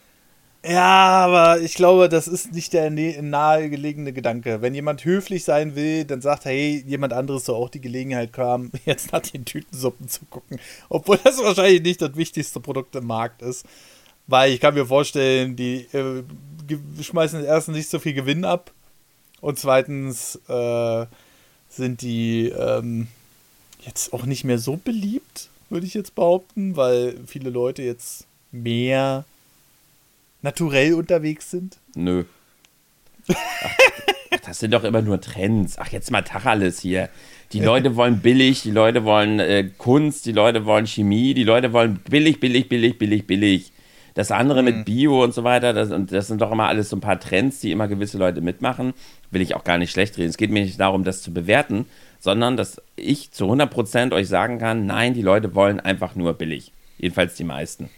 [0.67, 4.61] Ja, aber ich glaube, das ist nicht der nä- nahegelegene Gedanke.
[4.61, 8.71] Wenn jemand höflich sein will, dann sagt, hey, jemand anderes soll auch die Gelegenheit haben,
[8.85, 10.57] jetzt nach den Tütensuppen zu gucken.
[10.89, 13.65] Obwohl das wahrscheinlich nicht das wichtigste Produkt im Markt ist.
[14.25, 16.23] Weil ich kann mir vorstellen, die äh,
[17.03, 18.71] schmeißen erstens nicht so viel Gewinn ab
[19.45, 21.05] und zweitens äh,
[21.69, 23.05] sind die ähm,
[23.85, 29.23] jetzt auch nicht mehr so beliebt, würde ich jetzt behaupten, weil viele Leute jetzt mehr
[30.41, 31.77] naturell unterwegs sind.
[31.93, 32.23] Nö.
[33.27, 35.77] Ach, das sind doch immer nur Trends.
[35.77, 37.09] Ach, jetzt mal Tacheles hier.
[37.53, 41.71] Die Leute wollen billig, die Leute wollen äh, Kunst, die Leute wollen Chemie, die Leute
[41.71, 43.71] wollen billig, billig, billig, billig, billig.
[44.15, 46.95] Das andere mit Bio und so weiter, das, und das sind doch immer alles so
[46.95, 48.93] ein paar Trends, die immer gewisse Leute mitmachen.
[49.31, 50.29] Will ich auch gar nicht schlecht reden.
[50.29, 51.85] Es geht mir nicht darum, das zu bewerten,
[52.19, 56.71] sondern dass ich zu 100% euch sagen kann, nein, die Leute wollen einfach nur billig.
[56.97, 57.89] Jedenfalls die meisten.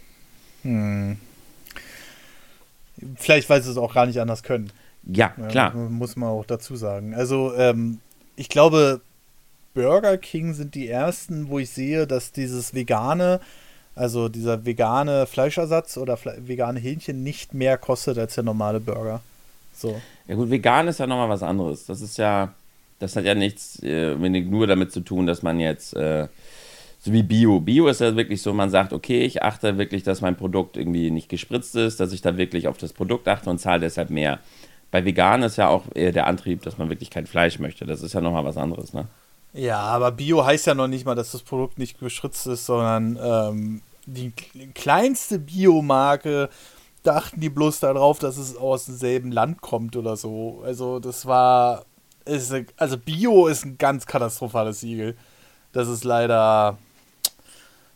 [3.16, 4.72] Vielleicht, weil sie es auch gar nicht anders können.
[5.04, 5.74] Ja, Ja, klar.
[5.74, 7.14] Muss man auch dazu sagen.
[7.14, 8.00] Also, ähm,
[8.36, 9.02] ich glaube,
[9.74, 13.40] Burger King sind die ersten, wo ich sehe, dass dieses vegane,
[13.96, 19.22] also dieser vegane Fleischersatz oder vegane Hähnchen nicht mehr kostet als der normale Burger.
[19.78, 20.02] So.
[20.28, 21.86] Ja gut, vegan ist ja nochmal was anderes.
[21.86, 22.54] Das ist ja,
[23.00, 26.28] das hat ja nichts äh, unbedingt nur damit zu tun, dass man jetzt, äh,
[27.00, 27.60] so wie Bio.
[27.60, 31.12] Bio ist ja wirklich so, man sagt, okay, ich achte wirklich, dass mein Produkt irgendwie
[31.12, 34.40] nicht gespritzt ist, dass ich da wirklich auf das Produkt achte und zahle deshalb mehr.
[34.90, 37.86] Bei vegan ist ja auch eher der Antrieb, dass man wirklich kein Fleisch möchte.
[37.86, 39.08] Das ist ja nochmal was anderes, ne?
[39.54, 43.20] Ja, aber Bio heißt ja noch nicht mal, dass das Produkt nicht geschützt ist, sondern
[43.22, 44.32] ähm, die
[44.74, 46.50] kleinste Biomarke,
[47.10, 50.62] achten die bloß darauf, dass es aus demselben Land kommt oder so.
[50.64, 51.86] Also das war,
[52.26, 55.18] ist, also Bio ist ein ganz katastrophales Siegel.
[55.74, 56.78] Das ist leider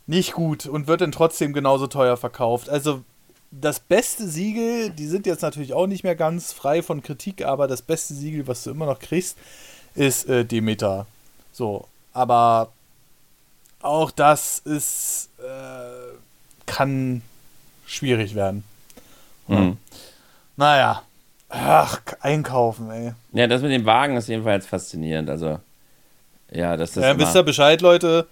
[0.08, 2.70] nicht gut und wird dann trotzdem genauso teuer verkauft.
[2.70, 3.04] Also
[3.52, 7.68] das beste Siegel, die sind jetzt natürlich auch nicht mehr ganz frei von Kritik, aber
[7.68, 9.38] das beste Siegel, was du immer noch kriegst,
[9.94, 11.06] ist äh, Demeter.
[11.52, 12.72] So, aber
[13.82, 16.16] auch das ist, äh,
[16.66, 17.22] kann
[17.86, 18.64] schwierig werden.
[19.60, 19.78] Mhm.
[20.58, 21.04] Naja,
[21.50, 23.14] ach, einkaufen, ey.
[23.34, 25.30] Ja, das mit dem Wagen ist jedenfalls faszinierend.
[25.30, 25.60] Also,
[26.52, 27.04] ja, das ist.
[27.04, 28.28] Ja, wisst ihr Bescheid, Leute?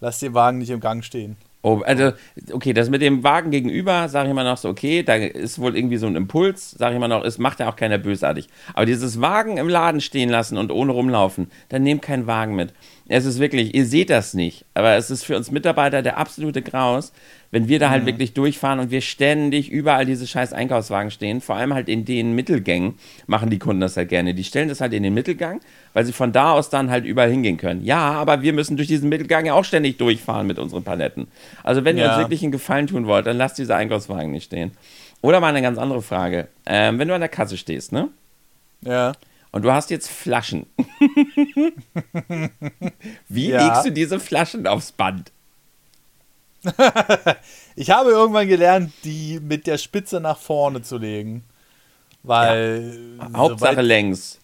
[0.00, 1.36] Lasst den Wagen nicht im Gang stehen.
[1.64, 2.12] Oh, also,
[2.50, 5.76] okay, das mit dem Wagen gegenüber, sage ich immer noch so, okay, da ist wohl
[5.76, 8.48] irgendwie so ein Impuls, sage ich immer noch, es macht ja auch keiner bösartig.
[8.74, 12.72] Aber dieses Wagen im Laden stehen lassen und ohne rumlaufen, dann nehmt keinen Wagen mit.
[13.14, 16.62] Es ist wirklich, ihr seht das nicht, aber es ist für uns Mitarbeiter der absolute
[16.62, 17.12] Graus,
[17.50, 21.56] wenn wir da halt wirklich durchfahren und wir ständig überall diese scheiß Einkaufswagen stehen, vor
[21.56, 22.94] allem halt in den Mittelgängen
[23.26, 24.32] machen die Kunden das halt gerne.
[24.32, 25.60] Die stellen das halt in den Mittelgang,
[25.92, 27.84] weil sie von da aus dann halt überall hingehen können.
[27.84, 31.26] Ja, aber wir müssen durch diesen Mittelgang ja auch ständig durchfahren mit unseren Paletten.
[31.62, 32.12] Also wenn ihr Ja.
[32.14, 34.70] uns wirklich einen Gefallen tun wollt, dann lasst diese Einkaufswagen nicht stehen.
[35.20, 36.48] Oder mal eine ganz andere Frage.
[36.64, 38.08] Ähm, wenn du an der Kasse stehst, ne?
[38.80, 39.12] Ja.
[39.52, 40.66] Und du hast jetzt Flaschen.
[43.28, 43.66] Wie Ja.
[43.66, 45.30] legst du diese Flaschen aufs Band?
[47.74, 51.42] Ich habe irgendwann gelernt, die mit der Spitze nach vorne zu legen.
[52.22, 52.92] Weil.
[53.34, 54.38] Hauptsache soweit- längs.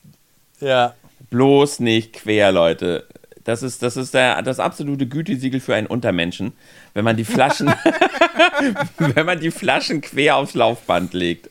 [0.61, 0.95] Ja.
[1.31, 3.07] Bloß nicht quer, Leute.
[3.45, 6.53] Das ist, das ist der, das absolute Gütesiegel für einen Untermenschen,
[6.95, 7.69] wenn man die Flaschen,
[8.99, 11.51] wenn man die Flaschen quer aufs Laufband legt.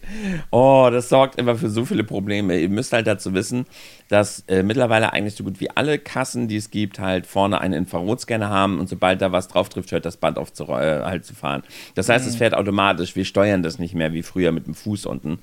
[0.51, 2.57] Oh, das sorgt immer für so viele Probleme.
[2.57, 3.65] Ihr müsst halt dazu wissen,
[4.09, 7.73] dass äh, mittlerweile eigentlich so gut wie alle Kassen, die es gibt, halt vorne einen
[7.73, 11.25] Infrarotscanner haben und sobald da was drauf trifft, hört das Band auf zu, äh, halt
[11.25, 11.63] zu fahren.
[11.95, 13.15] Das heißt, es fährt automatisch.
[13.15, 15.39] Wir steuern das nicht mehr wie früher mit dem Fuß unten.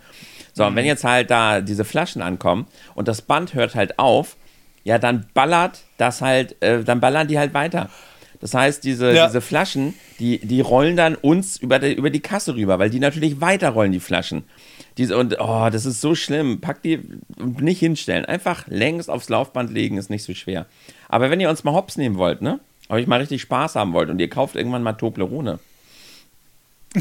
[0.53, 4.37] So, und wenn jetzt halt da diese Flaschen ankommen und das Band hört halt auf,
[4.85, 7.89] ja, dann ballert das halt, äh, dann ballern die halt weiter.
[8.45, 9.27] Das heißt, diese, Ja.
[9.27, 13.01] diese Flaschen, die, die rollen dann uns über die, über die Kasse rüber, weil die
[13.01, 14.45] natürlich weiterrollen, die Flaschen.
[14.99, 16.61] Diese, und oh, das ist so schlimm.
[16.61, 17.01] Packt die
[17.39, 18.27] nicht hinstellen.
[18.27, 20.67] Einfach längs aufs Laufband legen, ist nicht so schwer.
[21.09, 22.61] Aber wenn ihr uns mal hops nehmen wollt, ne?
[22.91, 25.59] Euch mal richtig Spaß haben wollt und ihr kauft irgendwann mal Toblerone,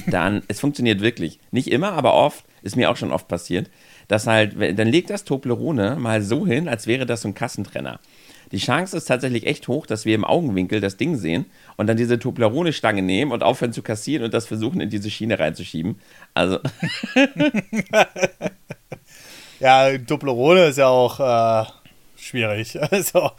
[0.08, 1.40] dann, es funktioniert wirklich.
[1.52, 3.70] Nicht immer, aber oft, ist mir auch schon oft passiert,
[4.08, 8.00] dass halt, dann legt das Toblerone mal so hin, als wäre das so ein Kassentrenner.
[8.54, 11.98] Die Chance ist tatsächlich echt hoch, dass wir im Augenwinkel das Ding sehen und dann
[11.98, 16.00] diese Toblerone-Stange nehmen und aufhören zu kassieren und das versuchen, in diese Schiene reinzuschieben.
[16.36, 16.60] Also.
[19.60, 21.66] ja, Toblerone ist ja auch äh,
[22.16, 22.78] schwierig.
[22.92, 23.32] Also,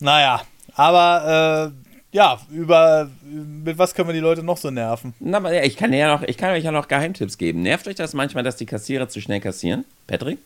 [0.00, 0.40] naja.
[0.74, 5.12] Aber äh, ja, über mit was können wir die Leute noch so nerven?
[5.20, 7.60] Na, aber ja, ich kann ja noch, ich kann euch ja noch Geheimtipps geben.
[7.60, 9.84] Nervt euch das manchmal, dass die Kassierer zu schnell kassieren?
[10.06, 10.38] Patrick?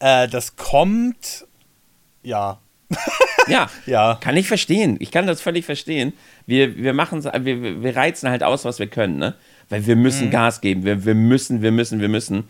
[0.00, 1.46] Äh, das kommt.
[2.24, 2.58] Ja.
[3.46, 4.18] ja, ja.
[4.20, 4.96] Kann ich verstehen.
[5.00, 6.12] Ich kann das völlig verstehen.
[6.46, 9.34] Wir, wir machen wir, wir reizen halt aus, was wir können, ne?
[9.68, 10.32] Weil wir müssen mhm.
[10.32, 10.84] Gas geben.
[10.84, 12.44] Wir, wir müssen, wir müssen, wir müssen.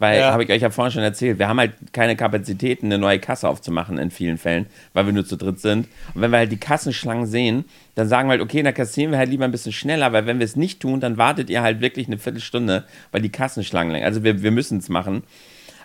[0.00, 0.32] Weil, ja.
[0.32, 3.46] habe ich euch ja vorhin schon erzählt, wir haben halt keine Kapazitäten, eine neue Kasse
[3.46, 4.64] aufzumachen in vielen Fällen,
[4.94, 5.88] weil wir nur zu dritt sind.
[6.14, 7.66] Und wenn wir halt die Kassenschlangen sehen,
[7.96, 10.38] dann sagen wir halt, okay, dann kassieren wir halt lieber ein bisschen schneller, weil wenn
[10.38, 14.02] wir es nicht tun, dann wartet ihr halt wirklich eine Viertelstunde, weil die Kassenschlangen lang.
[14.02, 15.22] Also wir, wir müssen es machen.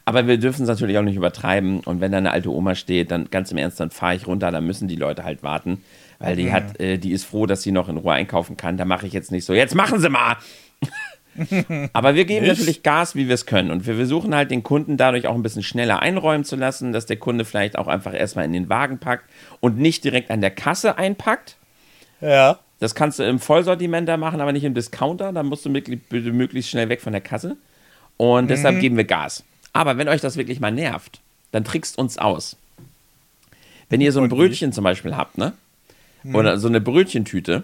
[0.06, 1.80] Aber wir dürfen es natürlich auch nicht übertreiben.
[1.80, 4.52] Und wenn da eine alte Oma steht, dann ganz im Ernst, dann fahre ich runter,
[4.52, 5.82] dann müssen die Leute halt warten.
[6.20, 6.52] Weil die mhm.
[6.54, 8.78] hat, äh, die ist froh, dass sie noch in Ruhe einkaufen kann.
[8.78, 10.38] Da mache ich jetzt nicht so, jetzt machen sie mal!
[11.94, 12.58] Aber wir geben Nicht?
[12.58, 13.72] natürlich Gas, wie wir es können.
[13.72, 17.06] Und wir versuchen halt den Kunden dadurch auch ein bisschen schneller einräumen zu lassen, dass
[17.06, 19.30] der Kunde vielleicht auch einfach erstmal in den Wagen packt
[19.60, 21.58] und nicht direkt an der Kasse einpackt.
[22.22, 22.60] Ja.
[22.80, 25.34] Das kannst du im Vollsortiment da machen, aber nicht im Discounter.
[25.34, 27.58] Da musst du möglichst schnell weg von der Kasse.
[28.18, 28.48] Und mhm.
[28.48, 29.44] deshalb geben wir Gas.
[29.76, 31.20] Aber wenn euch das wirklich mal nervt,
[31.52, 32.56] dann trickst uns aus.
[33.90, 35.52] Wenn ihr so ein Brötchen zum Beispiel habt, ne?
[36.24, 36.36] Mhm.
[36.36, 37.64] Oder so eine Brötchentüte.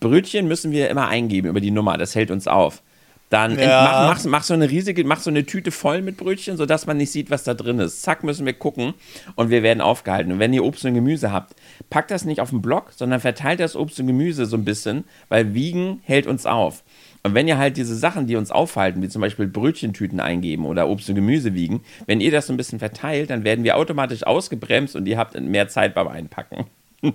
[0.00, 1.98] Brötchen müssen wir immer eingeben über die Nummer.
[1.98, 2.80] Das hält uns auf.
[3.28, 4.06] Dann ja.
[4.08, 6.96] mach, mach, mach, so eine riesige, mach so eine Tüte voll mit Brötchen, sodass man
[6.96, 8.00] nicht sieht, was da drin ist.
[8.02, 8.94] Zack, müssen wir gucken
[9.34, 10.32] und wir werden aufgehalten.
[10.32, 11.54] Und wenn ihr Obst und Gemüse habt,
[11.90, 15.04] packt das nicht auf den Block, sondern verteilt das Obst und Gemüse so ein bisschen,
[15.28, 16.82] weil Wiegen hält uns auf.
[17.22, 20.88] Und wenn ihr halt diese Sachen, die uns aufhalten, wie zum Beispiel Brötchentüten eingeben oder
[20.88, 24.26] Obst und Gemüse wiegen, wenn ihr das so ein bisschen verteilt, dann werden wir automatisch
[24.26, 26.64] ausgebremst und ihr habt mehr Zeit beim Einpacken.
[27.02, 27.10] oh.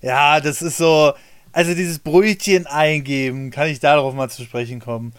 [0.00, 1.12] Ja, das ist so,
[1.52, 5.12] also dieses Brötchen eingeben, kann ich darauf mal zu sprechen kommen?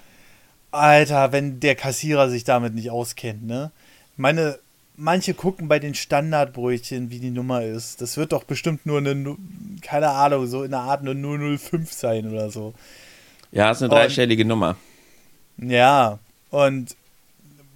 [0.71, 3.71] Alter, wenn der Kassierer sich damit nicht auskennt, ne?
[4.17, 4.57] Meine,
[4.95, 8.01] manche gucken bei den Standardbrötchen, wie die Nummer ist.
[8.01, 9.37] Das wird doch bestimmt nur eine,
[9.81, 11.13] keine Ahnung, so in der Art eine
[11.57, 12.73] 005 sein oder so.
[13.51, 14.75] Ja, ist eine dreistellige Nummer.
[15.57, 16.19] Ja,
[16.49, 16.95] und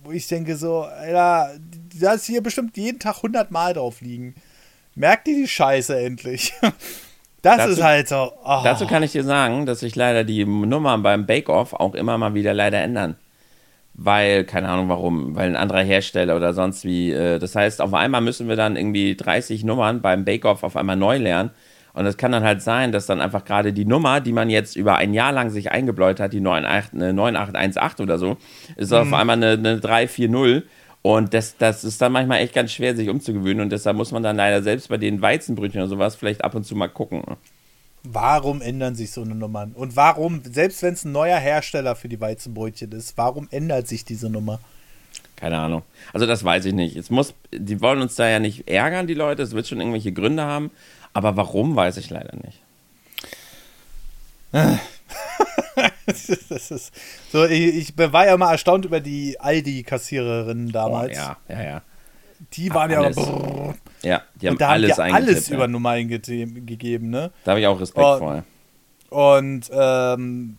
[0.03, 1.51] wo ich denke so, Alter,
[1.99, 4.35] da ist hier bestimmt jeden Tag 100 Mal drauf liegen.
[4.95, 6.53] Merkt ihr die Scheiße endlich?
[7.43, 8.33] Das dazu, ist halt so.
[8.43, 8.61] Oh.
[8.63, 12.33] Dazu kann ich dir sagen, dass sich leider die Nummern beim Bake-Off auch immer mal
[12.33, 13.15] wieder leider ändern.
[13.97, 17.11] Weil, keine Ahnung warum, weil ein anderer Hersteller oder sonst wie.
[17.11, 20.95] Äh, das heißt, auf einmal müssen wir dann irgendwie 30 Nummern beim Bake-Off auf einmal
[20.95, 21.49] neu lernen.
[21.93, 24.75] Und es kann dann halt sein, dass dann einfach gerade die Nummer, die man jetzt
[24.75, 28.37] über ein Jahr lang sich eingebläut hat, die 98, eine 9818 oder so,
[28.75, 28.97] ist mhm.
[28.97, 30.63] auf einmal eine, eine 340
[31.01, 33.61] und das, das ist dann manchmal echt ganz schwer, sich umzugewöhnen.
[33.61, 36.65] Und deshalb muss man dann leider selbst bei den Weizenbrötchen oder sowas vielleicht ab und
[36.65, 37.23] zu mal gucken.
[38.03, 39.73] Warum ändern sich so eine Nummern?
[39.73, 44.05] Und warum, selbst wenn es ein neuer Hersteller für die Weizenbrötchen ist, warum ändert sich
[44.05, 44.59] diese Nummer?
[45.35, 45.83] Keine Ahnung.
[46.13, 46.95] Also das weiß ich nicht.
[46.95, 49.43] Es muss, die wollen uns da ja nicht ärgern, die Leute.
[49.43, 50.71] Es wird schon irgendwelche Gründe haben.
[51.13, 52.61] Aber warum, weiß ich leider nicht.
[56.49, 56.91] das ist
[57.31, 61.11] so, ich, ich, war ja immer erstaunt über die Aldi-Kassiererinnen damals.
[61.11, 61.81] Oh, ja, ja, ja.
[62.53, 63.15] Die waren alles.
[63.15, 63.75] ja brrr.
[64.03, 67.31] Ja, die haben alles haben ja alles über Nummer eingegeben, ne?
[67.43, 68.43] Da habe ich auch Respekt und, vor.
[69.09, 70.57] Und ähm,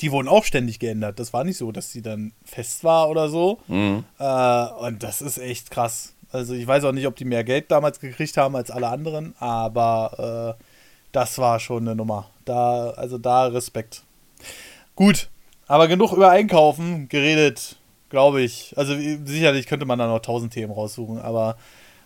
[0.00, 1.20] die wurden auch ständig geändert.
[1.20, 3.60] Das war nicht so, dass sie dann fest war oder so.
[3.68, 4.04] Mhm.
[4.18, 6.14] Äh, und das ist echt krass.
[6.32, 9.34] Also ich weiß auch nicht, ob die mehr Geld damals gekriegt haben als alle anderen,
[9.38, 10.64] aber äh,
[11.12, 12.30] das war schon eine Nummer.
[12.44, 14.02] Da, also da Respekt.
[14.96, 15.28] Gut,
[15.68, 17.76] aber genug über Einkaufen geredet,
[18.12, 18.74] glaube ich.
[18.76, 21.56] Also sicherlich könnte man da noch tausend Themen raussuchen, aber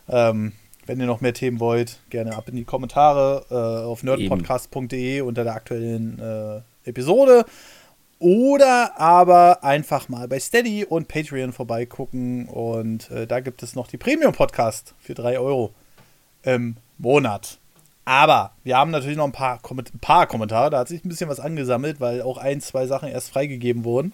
[0.09, 0.53] ähm,
[0.87, 5.45] wenn ihr noch mehr Themen wollt, gerne ab in die Kommentare äh, auf nerdpodcast.de unter
[5.45, 7.45] der aktuellen äh, Episode.
[8.19, 12.47] Oder aber einfach mal bei Steady und Patreon vorbeigucken.
[12.47, 15.75] Und äh, da gibt es noch die Premium-Podcast für 3 Euro
[16.45, 17.59] im Monat.
[18.05, 20.71] Aber wir haben natürlich noch ein paar, ein paar Kommentare.
[20.71, 24.13] Da hat sich ein bisschen was angesammelt, weil auch ein, zwei Sachen erst freigegeben wurden.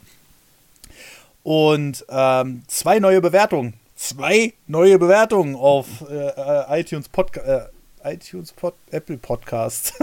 [1.42, 3.74] Und ähm, zwei neue Bewertungen.
[3.96, 7.46] Zwei neue Bewertungen auf äh, äh iTunes Podcast.
[7.46, 9.94] Äh, iTunes Pod Apple Podcast.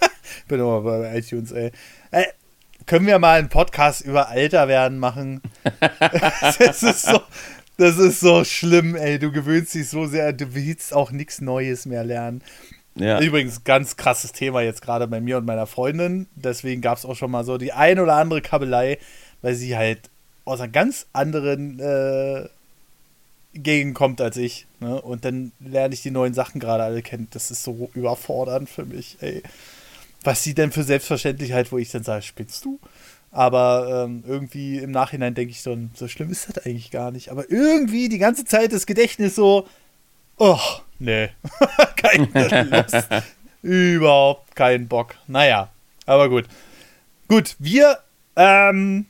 [0.48, 1.70] Bin immer bei iTunes, ey.
[2.10, 2.24] Äh,
[2.86, 5.40] können wir mal einen Podcast über Alter werden machen?
[6.40, 7.20] das ist so.
[7.76, 9.18] Das ist so schlimm, ey.
[9.18, 12.42] Du gewöhnst dich so sehr, du willst auch nichts Neues mehr lernen.
[12.94, 13.20] Ja.
[13.20, 16.28] Übrigens, ganz krasses Thema jetzt gerade bei mir und meiner Freundin.
[16.36, 18.98] Deswegen gab es auch schon mal so die ein oder andere Kabelei,
[19.42, 20.10] weil sie halt
[20.44, 22.48] aus einer ganz anderen äh,
[23.54, 24.66] entgegenkommt als ich.
[24.80, 25.00] Ne?
[25.00, 27.28] Und dann lerne ich die neuen Sachen gerade alle kennen.
[27.30, 29.42] Das ist so überfordernd für mich, ey.
[30.22, 32.80] Was sie denn für Selbstverständlichkeit, wo ich dann sage, spinnst du?
[33.30, 37.30] Aber ähm, irgendwie im Nachhinein denke ich so, so schlimm ist das eigentlich gar nicht.
[37.30, 39.66] Aber irgendwie die ganze Zeit das Gedächtnis so,
[40.38, 40.60] oh,
[40.98, 41.30] nee,
[41.96, 43.06] keine Lust.
[43.62, 45.16] Überhaupt keinen Bock.
[45.26, 45.68] Naja,
[46.06, 46.46] aber gut.
[47.28, 47.98] Gut, wir
[48.36, 49.06] ähm,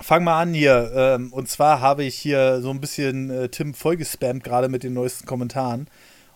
[0.00, 0.92] fangen mal an hier.
[0.94, 4.94] Ähm, und zwar habe ich hier so ein bisschen äh, Tim vollgespammt, gerade mit den
[4.94, 5.88] neuesten Kommentaren.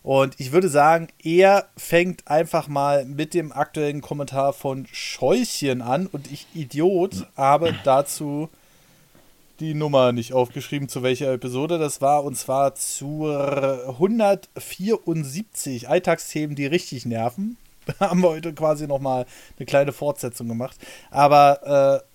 [0.03, 6.07] Und ich würde sagen, er fängt einfach mal mit dem aktuellen Kommentar von Scheuchen an.
[6.07, 8.49] Und ich, Idiot, habe dazu
[9.59, 12.23] die Nummer nicht aufgeschrieben, zu welcher Episode das war.
[12.23, 17.57] Und zwar zur 174 Alltagsthemen, die richtig nerven.
[17.87, 19.27] Da haben wir heute quasi nochmal
[19.59, 20.77] eine kleine Fortsetzung gemacht.
[21.11, 22.06] Aber äh,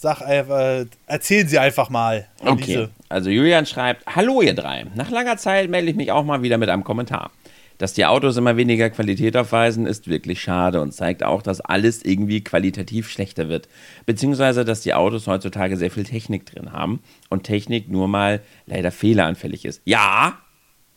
[0.00, 2.26] sag einfach, erzählen Sie einfach mal.
[2.42, 2.88] Okay.
[3.10, 4.86] Also Julian schreibt: Hallo, ihr drei.
[4.94, 7.30] Nach langer Zeit melde ich mich auch mal wieder mit einem Kommentar.
[7.76, 12.02] Dass die Autos immer weniger Qualität aufweisen, ist wirklich schade und zeigt auch, dass alles
[12.02, 13.68] irgendwie qualitativ schlechter wird.
[14.06, 18.90] Beziehungsweise, dass die Autos heutzutage sehr viel Technik drin haben und Technik nur mal leider
[18.90, 19.82] fehleranfällig ist.
[19.84, 20.38] Ja!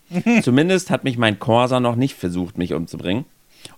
[0.43, 3.25] Zumindest hat mich mein Corsa noch nicht versucht, mich umzubringen.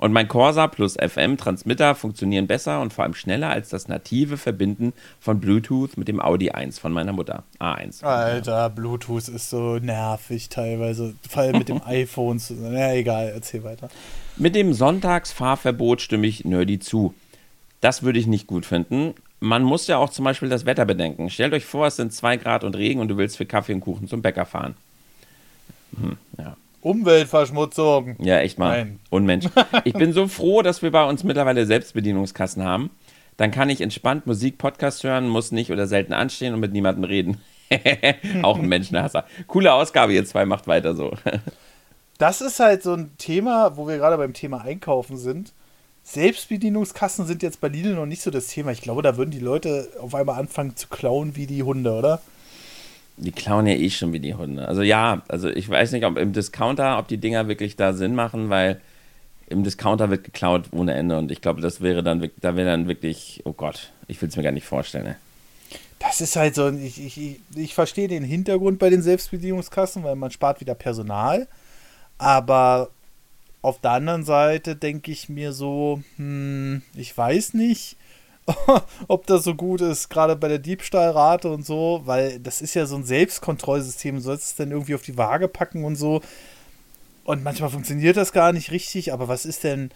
[0.06, 4.94] Und mein Corsa plus FM-Transmitter funktionieren besser und vor allem schneller als das native Verbinden
[5.20, 7.42] von Bluetooth mit dem Audi 1 von meiner Mutter.
[7.60, 8.04] A1.
[8.04, 11.16] Alter, Bluetooth ist so nervig teilweise.
[11.28, 12.40] Vor allem mit dem iPhone.
[12.52, 13.90] Na egal, erzähl weiter.
[14.36, 17.16] Mit dem Sonntagsfahrverbot stimme ich Nerdy zu.
[17.82, 19.16] Das würde ich nicht gut finden.
[19.40, 21.32] Man muss ja auch zum Beispiel das Wetter bedenken.
[21.32, 23.82] Stellt euch vor, es sind 2 Grad und Regen und du willst für Kaffee und
[23.82, 24.76] Kuchen zum Bäcker fahren.
[26.00, 26.56] Hm, ja.
[26.86, 28.16] Umweltverschmutzung.
[28.20, 28.78] Ja, echt mal.
[28.78, 29.00] Nein.
[29.10, 29.48] Unmensch.
[29.86, 32.92] Ich bin so froh, dass wir bei uns mittlerweile Selbstbedienungskassen haben.
[33.38, 37.04] Dann kann ich entspannt Musik, Podcast hören, muss nicht oder selten anstehen und mit niemandem
[37.04, 37.42] reden.
[38.44, 39.26] Auch ein Menschenhasser.
[39.48, 41.12] Coole Ausgabe, ihr zwei macht weiter so.
[42.20, 45.54] das ist halt so ein Thema, wo wir gerade beim Thema Einkaufen sind.
[46.04, 48.72] Selbstbedienungskassen sind jetzt bei Lidl noch nicht so das Thema.
[48.72, 52.22] Ich glaube, da würden die Leute auf einmal anfangen zu klauen wie die Hunde, oder?
[53.18, 54.68] Die klauen ja eh schon wie die Hunde.
[54.68, 58.14] Also ja, also ich weiß nicht, ob im Discounter, ob die Dinger wirklich da Sinn
[58.14, 58.82] machen, weil
[59.48, 62.88] im Discounter wird geklaut ohne Ende und ich glaube, das wäre dann, da wäre dann
[62.88, 65.06] wirklich, oh Gott, ich will es mir gar nicht vorstellen.
[65.06, 65.16] Ne?
[66.00, 70.32] Das ist halt so, ich, ich, ich verstehe den Hintergrund bei den Selbstbedienungskassen, weil man
[70.32, 71.48] spart wieder Personal,
[72.18, 72.90] aber
[73.62, 77.98] auf der anderen Seite denke ich mir so, hm, ich weiß nicht,
[79.08, 82.86] ob das so gut ist, gerade bei der Diebstahlrate und so, weil das ist ja
[82.86, 86.22] so ein Selbstkontrollsystem, du sollst es dann irgendwie auf die Waage packen und so.
[87.24, 89.90] Und manchmal funktioniert das gar nicht richtig, aber was ist denn,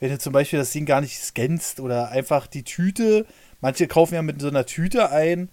[0.00, 3.24] wenn du zum Beispiel das Ding gar nicht scannst oder einfach die Tüte,
[3.60, 5.48] manche kaufen ja mit so einer Tüte ein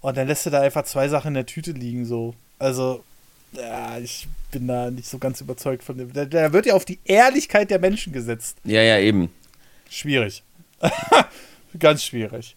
[0.00, 2.34] und dann lässt du da einfach zwei Sachen in der Tüte liegen, so.
[2.58, 3.04] Also,
[3.52, 6.12] ja, ich bin da nicht so ganz überzeugt von dem.
[6.12, 8.56] Da, da wird ja auf die Ehrlichkeit der Menschen gesetzt.
[8.64, 9.30] Ja, ja, eben.
[9.90, 10.42] Schwierig.
[11.78, 12.56] Ganz schwierig.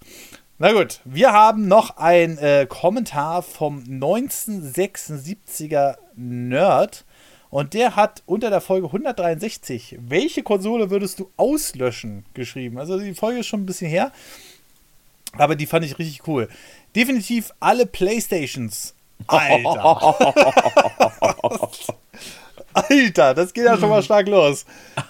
[0.57, 7.03] Na gut, wir haben noch ein äh, Kommentar vom 1976er Nerd.
[7.49, 12.77] Und der hat unter der Folge 163, welche Konsole würdest du auslöschen, geschrieben.
[12.77, 14.11] Also die Folge ist schon ein bisschen her.
[15.37, 16.49] Aber die fand ich richtig cool.
[16.95, 18.95] Definitiv alle Playstations.
[19.27, 20.15] Alter.
[22.75, 24.65] Alter, das geht ja schon mal stark los.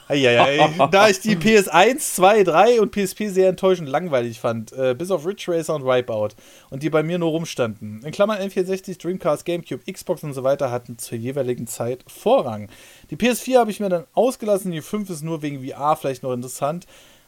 [0.07, 0.69] Eieiei.
[0.91, 5.25] Da ich die PS1, 2, 3 und PSP sehr enttäuschend langweilig fand, äh, bis auf
[5.25, 6.35] Ridge Racer und Wipeout,
[6.69, 8.01] und die bei mir nur rumstanden.
[8.03, 12.69] In Klammern N64, Dreamcast, Gamecube, Xbox und so weiter hatten zur jeweiligen Zeit Vorrang.
[13.09, 16.33] Die PS4 habe ich mir dann ausgelassen, die 5 ist nur wegen VR vielleicht noch
[16.33, 16.85] interessant.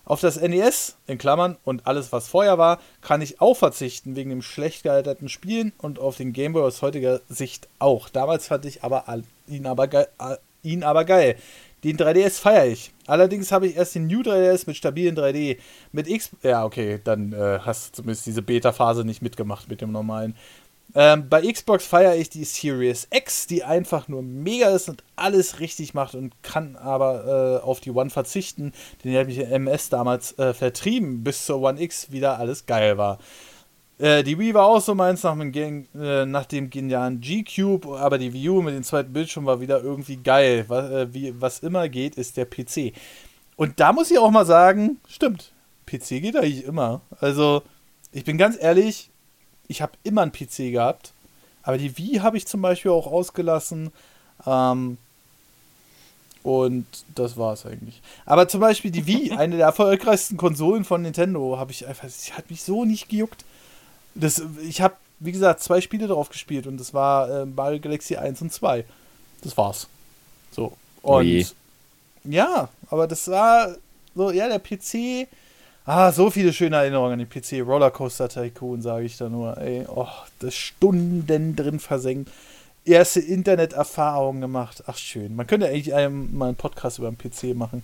[0.08, 4.30] Auf das NES, in Klammern, und alles, was vorher war, kann ich auch verzichten, wegen
[4.30, 8.08] dem schlecht gealterten Spielen und auf den Gameboy aus heutiger Sicht auch.
[8.08, 9.04] Damals fand ich aber
[9.48, 10.08] ihn aber, äh,
[10.64, 11.36] ihn aber geil.
[11.84, 12.94] Den 3DS feiere ich.
[13.06, 15.58] Allerdings habe ich erst den New 3DS mit stabilen 3D.
[15.92, 16.30] Mit X.
[16.42, 20.36] Ja, okay, dann äh, hast du zumindest diese Beta-Phase nicht mitgemacht mit dem normalen.
[20.96, 25.60] Ähm, bei Xbox feiere ich die Series X, die einfach nur mega ist und alles
[25.60, 28.72] richtig macht und kann aber äh, auf die One verzichten.
[29.04, 32.98] Den habe ich im MS damals äh, vertrieben, bis zur One X wieder alles geil
[32.98, 33.20] war.
[34.00, 38.18] Äh, die Wii war auch so meins nach dem, äh, nach dem genialen G-Cube, aber
[38.18, 40.66] die Wii U mit dem zweiten Bildschirm war wieder irgendwie geil.
[40.68, 42.94] Was, äh, wie, was immer geht, ist der PC.
[43.56, 45.52] Und da muss ich auch mal sagen, stimmt,
[45.88, 47.02] PC geht eigentlich immer.
[47.20, 47.64] Also,
[48.12, 49.10] ich bin ganz ehrlich,
[49.68, 51.14] ich habe immer einen PC gehabt,
[51.64, 53.91] aber die Wii habe ich zum Beispiel auch ausgelassen.
[54.45, 54.98] Ähm,
[56.44, 56.85] und
[57.15, 58.02] das war es eigentlich.
[58.26, 62.34] Aber zum Beispiel die Wii, eine der erfolgreichsten Konsolen von Nintendo, habe ich einfach, sie
[62.34, 63.44] hat mich so nicht gejuckt
[64.19, 68.18] das, ich habe wie gesagt, zwei Spiele drauf gespielt und das war äh, Mario Galaxy
[68.18, 68.85] 1 und 2.
[69.41, 69.88] Das war's.
[70.52, 70.73] So.
[71.02, 71.45] Und je.
[72.23, 73.76] ja, aber das war
[74.14, 75.27] so, ja, der PC.
[75.90, 77.66] Ah, so viele schöne Erinnerungen an den PC.
[77.66, 79.58] Rollercoaster Tycoon, sage ich da nur.
[79.58, 80.10] Ey, oh,
[80.40, 82.30] das Stunden drin versenkt.
[82.84, 84.84] Erste Interneterfahrungen gemacht.
[84.86, 85.34] Ach, schön.
[85.38, 87.84] Man könnte eigentlich einem mal einen Podcast über den PC machen.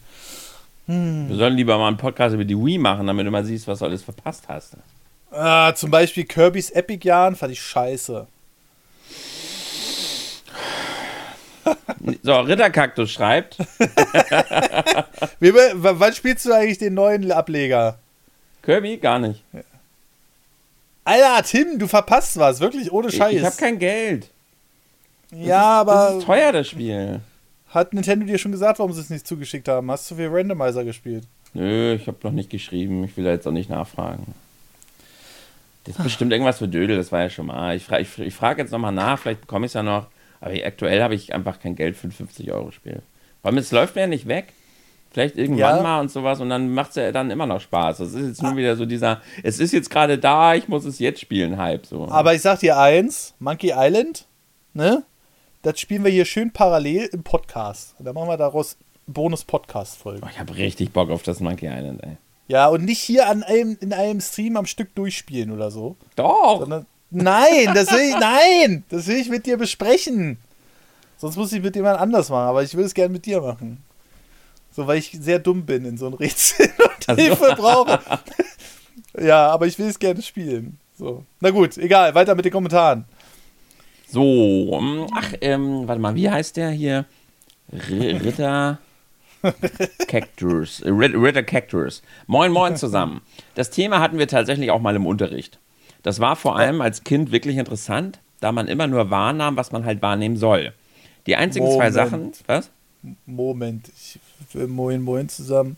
[0.86, 3.80] Wir sollen lieber mal einen Podcast über die Wii machen, damit du mal siehst, was
[3.80, 4.76] du alles verpasst hast.
[5.32, 8.28] Ah, zum Beispiel Kirby's Epic Jahren fand ich scheiße.
[12.22, 13.58] So, Ritterkaktus schreibt.
[15.40, 17.98] Wie, wann spielst du eigentlich den neuen Ableger?
[18.62, 18.98] Kirby?
[18.98, 19.44] Gar nicht.
[21.06, 22.60] Alter, Tim, du verpasst was.
[22.60, 23.34] Wirklich ohne Ich, Scheiß.
[23.34, 24.30] ich habe kein Geld.
[25.32, 27.20] ja, Das aber ist teuer, das Spiel.
[27.70, 29.90] hat Nintendo dir schon gesagt, warum sie es nicht zugeschickt haben?
[29.91, 31.26] Hast du viel Randomizer gespielt?
[31.54, 33.04] Nö, ich habe noch nicht geschrieben.
[33.04, 34.34] Ich will da jetzt auch nicht nachfragen.
[35.84, 37.76] Das ist bestimmt irgendwas für Dödel, das war ja schon mal.
[37.76, 40.08] Ich, fra ich, ich frage jetzt nochmal nach, vielleicht bekomme ich es ja noch.
[40.44, 43.02] Aber aktuell habe ich einfach kein Geld für ein 50-Euro-Spiel.
[43.41, 44.53] Vor allem, es läuft mir ja nicht weg.
[45.11, 45.82] Vielleicht irgendwann Ja.
[45.84, 47.99] mal und sowas und dann macht es ja dann immer noch Spaß.
[47.99, 50.98] Das ist jetzt nur wieder so dieser, es ist jetzt gerade da, ich muss es
[50.99, 51.86] jetzt spielen, Hype.
[51.86, 52.07] So.
[52.10, 54.26] Aber ich sag dir eins: Monkey Island,
[54.74, 55.03] ne?
[55.61, 57.95] Das spielen wir hier schön parallel im Podcast.
[57.99, 58.76] Und dann machen wir daraus
[59.07, 60.22] Bonus-Podcast-Folgen.
[60.26, 62.18] Oh, ich habe richtig Bock auf das Monkey Island, ey.
[62.48, 65.95] Ja, und nicht hier an einem, in einem Stream am Stück durchspielen oder so.
[66.15, 66.60] Doch!
[66.60, 70.38] Sondern, nein, das will ich, nein, das will ich mit dir besprechen.
[71.18, 73.77] Sonst muss ich mit jemand anders machen, aber ich will es gerne mit dir machen.
[74.72, 77.22] So, weil ich sehr dumm bin in so ein Rätsel und Ach so.
[77.22, 77.99] Hilfe brauche.
[79.22, 80.77] ja, aber ich will es gerne spielen.
[80.98, 81.23] So.
[81.40, 83.06] Na gut, egal, weiter mit den Kommentaren.
[84.10, 84.22] So,
[84.80, 87.06] ähm, ach, ähm, warte mal, wie heißt der hier?
[87.72, 88.80] R Ritter
[90.07, 90.81] Cactus.
[90.81, 92.02] äh, Rit- Ritter Cactus.
[92.27, 93.22] Moin, moin zusammen.
[93.56, 95.60] Das Thema hatten wir tatsächlich auch mal im Unterricht.
[96.04, 99.86] Das war vor allem als Kind wirklich interessant, da man immer nur wahrnahm, was man
[99.86, 100.74] halt wahrnehmen soll.
[101.26, 101.94] Die einzigen zwei Moment.
[101.94, 102.32] Sachen.
[102.48, 102.70] Was?
[103.26, 104.20] Moment, ich
[104.54, 105.78] will Moin Moin zusammen.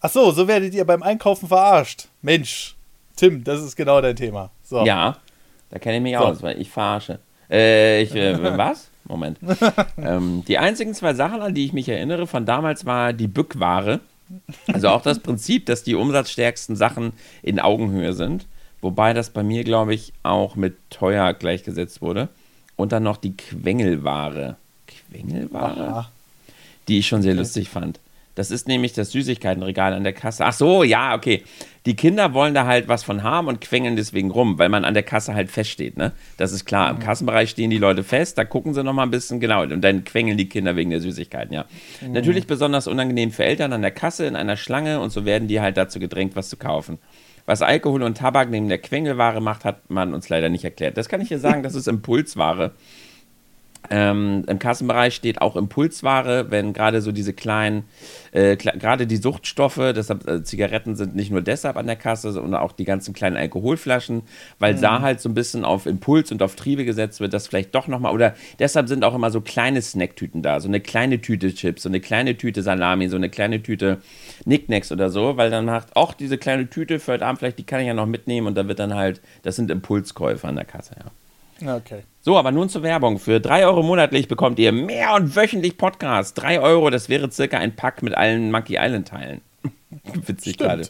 [0.00, 2.08] Ach so, so werdet ihr beim Einkaufen verarscht.
[2.22, 2.74] Mensch,
[3.16, 4.50] Tim, das ist genau dein Thema.
[4.62, 4.84] So.
[4.84, 5.18] Ja,
[5.68, 6.20] da kenne ich mich So.
[6.24, 7.18] aus, weil ich verarsche.
[7.50, 8.88] Äh, ich, äh, was?
[9.04, 9.38] Moment.
[9.98, 14.00] ähm, die einzigen zwei Sachen, an die ich mich erinnere von damals, war die Bückware.
[14.72, 17.12] Also auch das Prinzip, dass die umsatzstärksten Sachen
[17.42, 18.46] in Augenhöhe sind.
[18.80, 22.28] Wobei das bei mir, glaube ich, auch mit teuer gleichgesetzt wurde.
[22.76, 24.56] Und dann noch die Quengelware.
[24.86, 25.88] Quengelware?
[25.88, 26.10] Aha.
[26.88, 28.00] die ich schon sehr lustig fand.
[28.36, 30.44] Das ist nämlich das Süßigkeitenregal an der Kasse.
[30.46, 31.42] Ach so, ja, okay.
[31.84, 34.94] Die Kinder wollen da halt was von haben und quengeln deswegen rum, weil man an
[34.94, 36.12] der Kasse halt feststeht, ne?
[36.36, 36.90] Das ist klar.
[36.90, 39.80] Im Kassenbereich stehen die Leute fest, da gucken sie noch mal ein bisschen, genau, und
[39.82, 41.64] dann quengeln die Kinder wegen der Süßigkeiten, ja.
[42.08, 45.60] Natürlich besonders unangenehm für Eltern an der Kasse in einer Schlange und so werden die
[45.60, 46.98] halt dazu gedrängt, was zu kaufen.
[47.46, 50.96] Was Alkohol und Tabak neben der Quengelware macht, hat man uns leider nicht erklärt.
[50.96, 52.72] Das kann ich dir sagen, das ist Impulsware.
[53.92, 57.84] Ähm, Im Kassenbereich steht auch Impulsware, wenn gerade so diese kleinen,
[58.30, 62.60] äh, gerade die Suchtstoffe, deshalb äh, Zigaretten sind nicht nur deshalb an der Kasse, sondern
[62.60, 64.22] auch die ganzen kleinen Alkoholflaschen,
[64.60, 67.74] weil da halt so ein bisschen auf Impuls und auf Triebe gesetzt wird, dass vielleicht
[67.74, 71.52] doch nochmal, oder deshalb sind auch immer so kleine Snacktüten da, so eine kleine Tüte
[71.52, 73.98] Chips, so eine kleine Tüte Salami, so eine kleine Tüte
[74.44, 77.64] Nicknacks oder so, weil dann macht auch diese kleine Tüte für heute Abend vielleicht, die
[77.64, 80.64] kann ich ja noch mitnehmen und da wird dann halt, das sind Impulskäufe an der
[80.64, 81.10] Kasse, ja.
[81.62, 82.02] Okay.
[82.22, 83.18] So, aber nun zur Werbung.
[83.18, 86.34] Für 3 Euro monatlich bekommt ihr mehr und wöchentlich Podcasts.
[86.34, 89.40] 3 Euro, das wäre circa ein Pack mit allen Monkey Island Teilen.
[90.26, 90.58] Witzig Stimmt.
[90.70, 90.88] gerade.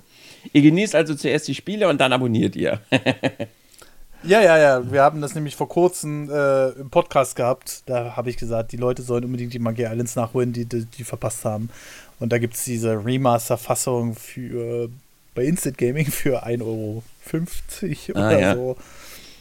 [0.52, 2.80] Ihr genießt also zuerst die Spiele und dann abonniert ihr.
[4.22, 4.92] Ja, ja, ja.
[4.92, 7.84] Wir haben das nämlich vor kurzem äh, im Podcast gehabt.
[7.86, 11.04] Da habe ich gesagt, die Leute sollen unbedingt die Monkey Islands nachholen, die, die, die
[11.04, 11.70] verpasst haben.
[12.18, 14.90] Und da gibt es diese Remaster-Fassung für
[15.34, 17.02] bei Instant Gaming für 1,50 Euro
[18.14, 18.54] Ah, oder ja.
[18.54, 18.76] so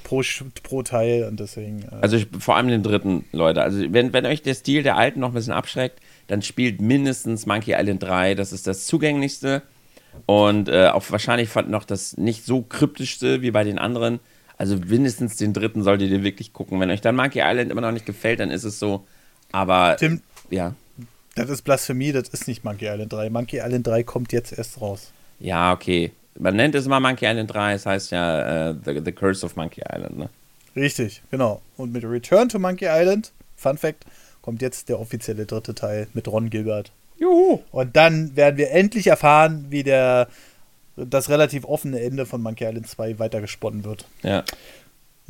[0.09, 0.21] pro,
[0.63, 1.25] pro Teil.
[1.25, 1.83] Und deswegen.
[1.83, 3.61] Äh, Also ich, vor allem den dritten, Leute.
[3.61, 7.45] Also wenn, wenn euch der Stil der alten noch ein bisschen abschreckt, dann spielt mindestens
[7.45, 8.35] Monkey Island 3.
[8.35, 9.61] Das ist das zugänglichste
[10.25, 14.19] und äh, auch wahrscheinlich fand noch das nicht so kryptischste wie bei den anderen.
[14.57, 16.79] Also mindestens den dritten solltet ihr wirklich gucken.
[16.79, 19.05] Wenn euch dann Monkey Island immer noch nicht gefällt, dann ist es so.
[19.51, 20.75] Aber Tim, ja.
[21.35, 23.29] das ist Blasphemie, das ist nicht Monkey Island 3.
[23.29, 25.11] Monkey Island 3 kommt jetzt erst raus.
[25.39, 26.11] Ja, okay.
[26.39, 29.55] Man nennt es immer Monkey Island 3, es heißt ja äh, the, the Curse of
[29.55, 30.29] Monkey Island, ne?
[30.75, 31.61] Richtig, genau.
[31.77, 34.05] Und mit Return to Monkey Island, Fun Fact,
[34.41, 36.91] kommt jetzt der offizielle dritte Teil mit Ron Gilbert.
[37.17, 37.59] Juhu!
[37.71, 40.29] Und dann werden wir endlich erfahren, wie der
[40.95, 44.05] das relativ offene Ende von Monkey Island 2 weitergesponnen wird.
[44.23, 44.43] Ja.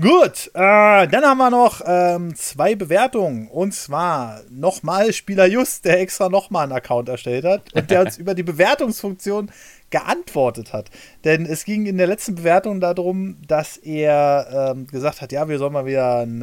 [0.02, 3.50] Gut, äh, dann haben wir noch ähm, zwei Bewertungen.
[3.50, 8.18] Und zwar nochmal Spieler Just, der extra nochmal einen Account erstellt hat und der uns
[8.20, 9.52] über die Bewertungsfunktion
[9.90, 10.90] geantwortet hat.
[11.24, 15.58] Denn es ging in der letzten Bewertung darum, dass er ähm, gesagt hat, ja, wir
[15.58, 16.42] sollen mal wieder einen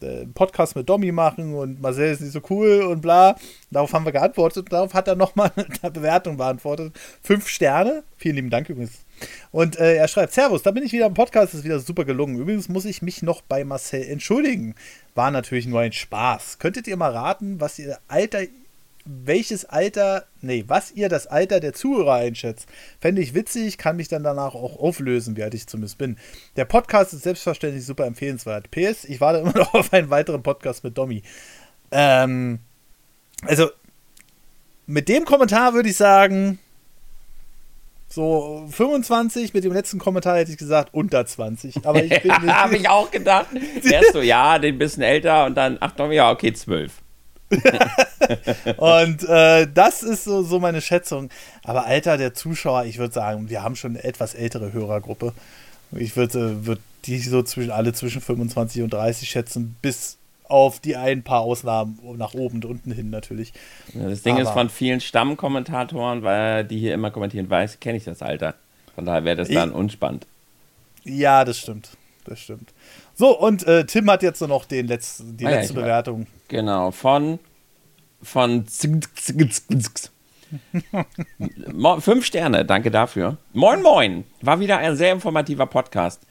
[0.00, 3.36] äh, äh, Podcast mit Domi machen und Marcel ist nicht so cool und bla.
[3.70, 6.92] Darauf haben wir geantwortet und darauf hat er nochmal eine Bewertung beantwortet.
[7.22, 8.02] Fünf Sterne.
[8.16, 9.04] Vielen lieben Dank übrigens.
[9.50, 12.38] Und äh, er schreibt, Servus, da bin ich wieder im Podcast, ist wieder super gelungen.
[12.38, 14.74] Übrigens muss ich mich noch bei Marcel entschuldigen.
[15.14, 16.58] War natürlich nur ein Spaß.
[16.58, 18.40] Könntet ihr mal raten, was ihr Alter
[19.06, 22.68] welches Alter, nee, was ihr das Alter der Zuhörer einschätzt.
[23.00, 26.18] Fände ich witzig, kann mich dann danach auch auflösen, wie alt ich zumindest bin.
[26.56, 28.70] Der Podcast ist selbstverständlich super empfehlenswert.
[28.70, 31.22] PS, ich warte immer noch auf einen weiteren Podcast mit Domi.
[31.92, 32.58] Ähm,
[33.42, 33.70] also,
[34.86, 36.58] mit dem Kommentar würde ich sagen,
[38.08, 41.86] so 25, mit dem letzten Kommentar hätte ich gesagt unter 20.
[41.86, 43.48] Aber ich bin ja, habe ich auch gedacht.
[43.82, 46.92] Erst so, ja, den bisschen älter und dann, ach doch, ja, okay, 12.
[48.76, 51.30] und äh, das ist so, so meine Schätzung.
[51.62, 55.32] Aber Alter der Zuschauer, ich würde sagen, wir haben schon eine etwas ältere Hörergruppe.
[55.92, 60.18] Ich würde würd die so zwischen alle zwischen 25 und 30 schätzen, bis
[60.48, 63.52] auf die ein paar Ausnahmen nach oben und unten hin natürlich.
[63.94, 67.96] Ja, das Ding Aber ist von vielen Stammkommentatoren, weil die hier immer kommentieren, weiß, kenne
[67.96, 68.54] ich das Alter.
[68.94, 70.26] Von daher wäre das dann ich, unspannend.
[71.04, 71.90] Ja, das stimmt.
[72.24, 72.72] Das stimmt.
[73.18, 76.26] So, und äh, Tim hat jetzt noch den Letz-, die ah, letzte ja, Bewertung.
[76.48, 77.38] Genau, von,
[78.22, 78.66] von
[82.00, 83.38] fünf Sterne, danke dafür.
[83.54, 86.26] Moin, moin, war wieder ein sehr informativer Podcast.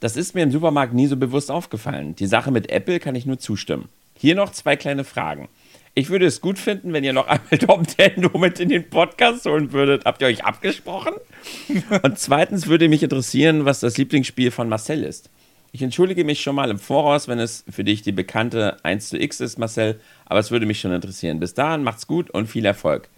[0.00, 2.16] Das ist mir im Supermarkt nie so bewusst aufgefallen.
[2.16, 3.90] Die Sache mit Apple kann ich nur zustimmen.
[4.16, 5.50] Hier noch zwei kleine Fragen.
[5.92, 9.44] Ich würde es gut finden, wenn ihr noch einmal Tom Tendo mit in den Podcast
[9.44, 10.06] holen würdet.
[10.06, 11.12] Habt ihr euch abgesprochen?
[12.02, 15.28] Und zweitens würde mich interessieren, was das Lieblingsspiel von Marcel ist.
[15.72, 19.18] Ich entschuldige mich schon mal im Voraus, wenn es für dich die bekannte 1 zu
[19.20, 21.38] X ist, Marcel, aber es würde mich schon interessieren.
[21.38, 23.08] Bis dahin, macht's gut und viel Erfolg.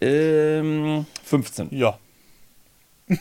[0.00, 1.68] Ähm, 15.
[1.70, 1.98] Ja.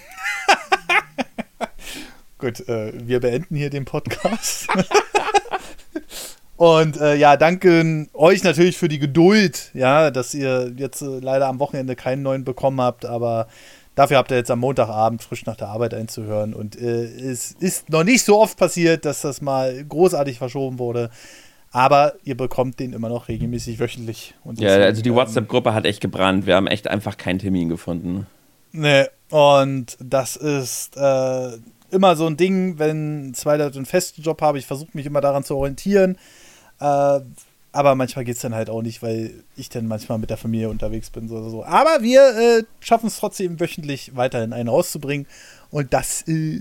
[2.40, 4.68] gut, äh, wir beenden hier den Podcast.
[6.58, 11.48] Und äh, ja, danke euch natürlich für die Geduld, ja, dass ihr jetzt äh, leider
[11.48, 13.48] am Wochenende keinen neuen bekommen habt, aber
[13.96, 16.54] Dafür habt ihr jetzt am Montagabend frisch nach der Arbeit einzuhören.
[16.54, 21.10] Und äh, es ist noch nicht so oft passiert, dass das mal großartig verschoben wurde.
[21.72, 24.34] Aber ihr bekommt den immer noch regelmäßig wöchentlich.
[24.56, 26.46] ja, also die WhatsApp-Gruppe hat echt gebrannt.
[26.46, 28.28] Wir haben echt einfach keinen Termin gefunden.
[28.74, 31.52] Ne, und das ist äh,
[31.92, 34.58] immer so ein Ding, wenn zwei Leute einen festen Job haben.
[34.58, 36.18] Ich versuche mich immer daran zu orientieren.
[36.80, 37.20] Äh,
[37.74, 40.70] aber manchmal geht es dann halt auch nicht, weil ich dann manchmal mit der Familie
[40.70, 41.30] unterwegs bin.
[41.30, 41.64] So, so.
[41.64, 45.26] Aber wir äh, schaffen es trotzdem wöchentlich weiterhin einen rauszubringen.
[45.70, 46.60] Und das äh,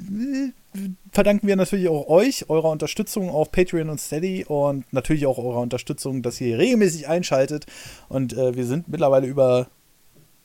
[1.11, 5.61] verdanken wir natürlich auch euch, eurer Unterstützung auf Patreon und Steady und natürlich auch eurer
[5.61, 7.66] Unterstützung, dass ihr regelmäßig einschaltet.
[8.09, 9.66] Und äh, wir sind mittlerweile über,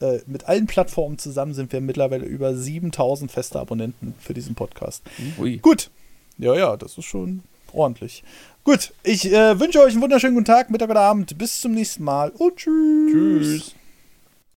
[0.01, 5.03] äh, mit allen Plattformen zusammen sind wir mittlerweile über 7000 feste Abonnenten für diesen Podcast.
[5.37, 5.57] Ui.
[5.57, 5.91] Gut.
[6.39, 8.23] Ja, ja, das ist schon ordentlich.
[8.65, 11.37] Gut, ich äh, wünsche euch einen wunderschönen guten Tag, Mittag oder Abend.
[11.37, 13.11] Bis zum nächsten Mal und tschüss.
[13.11, 13.75] Tschüss.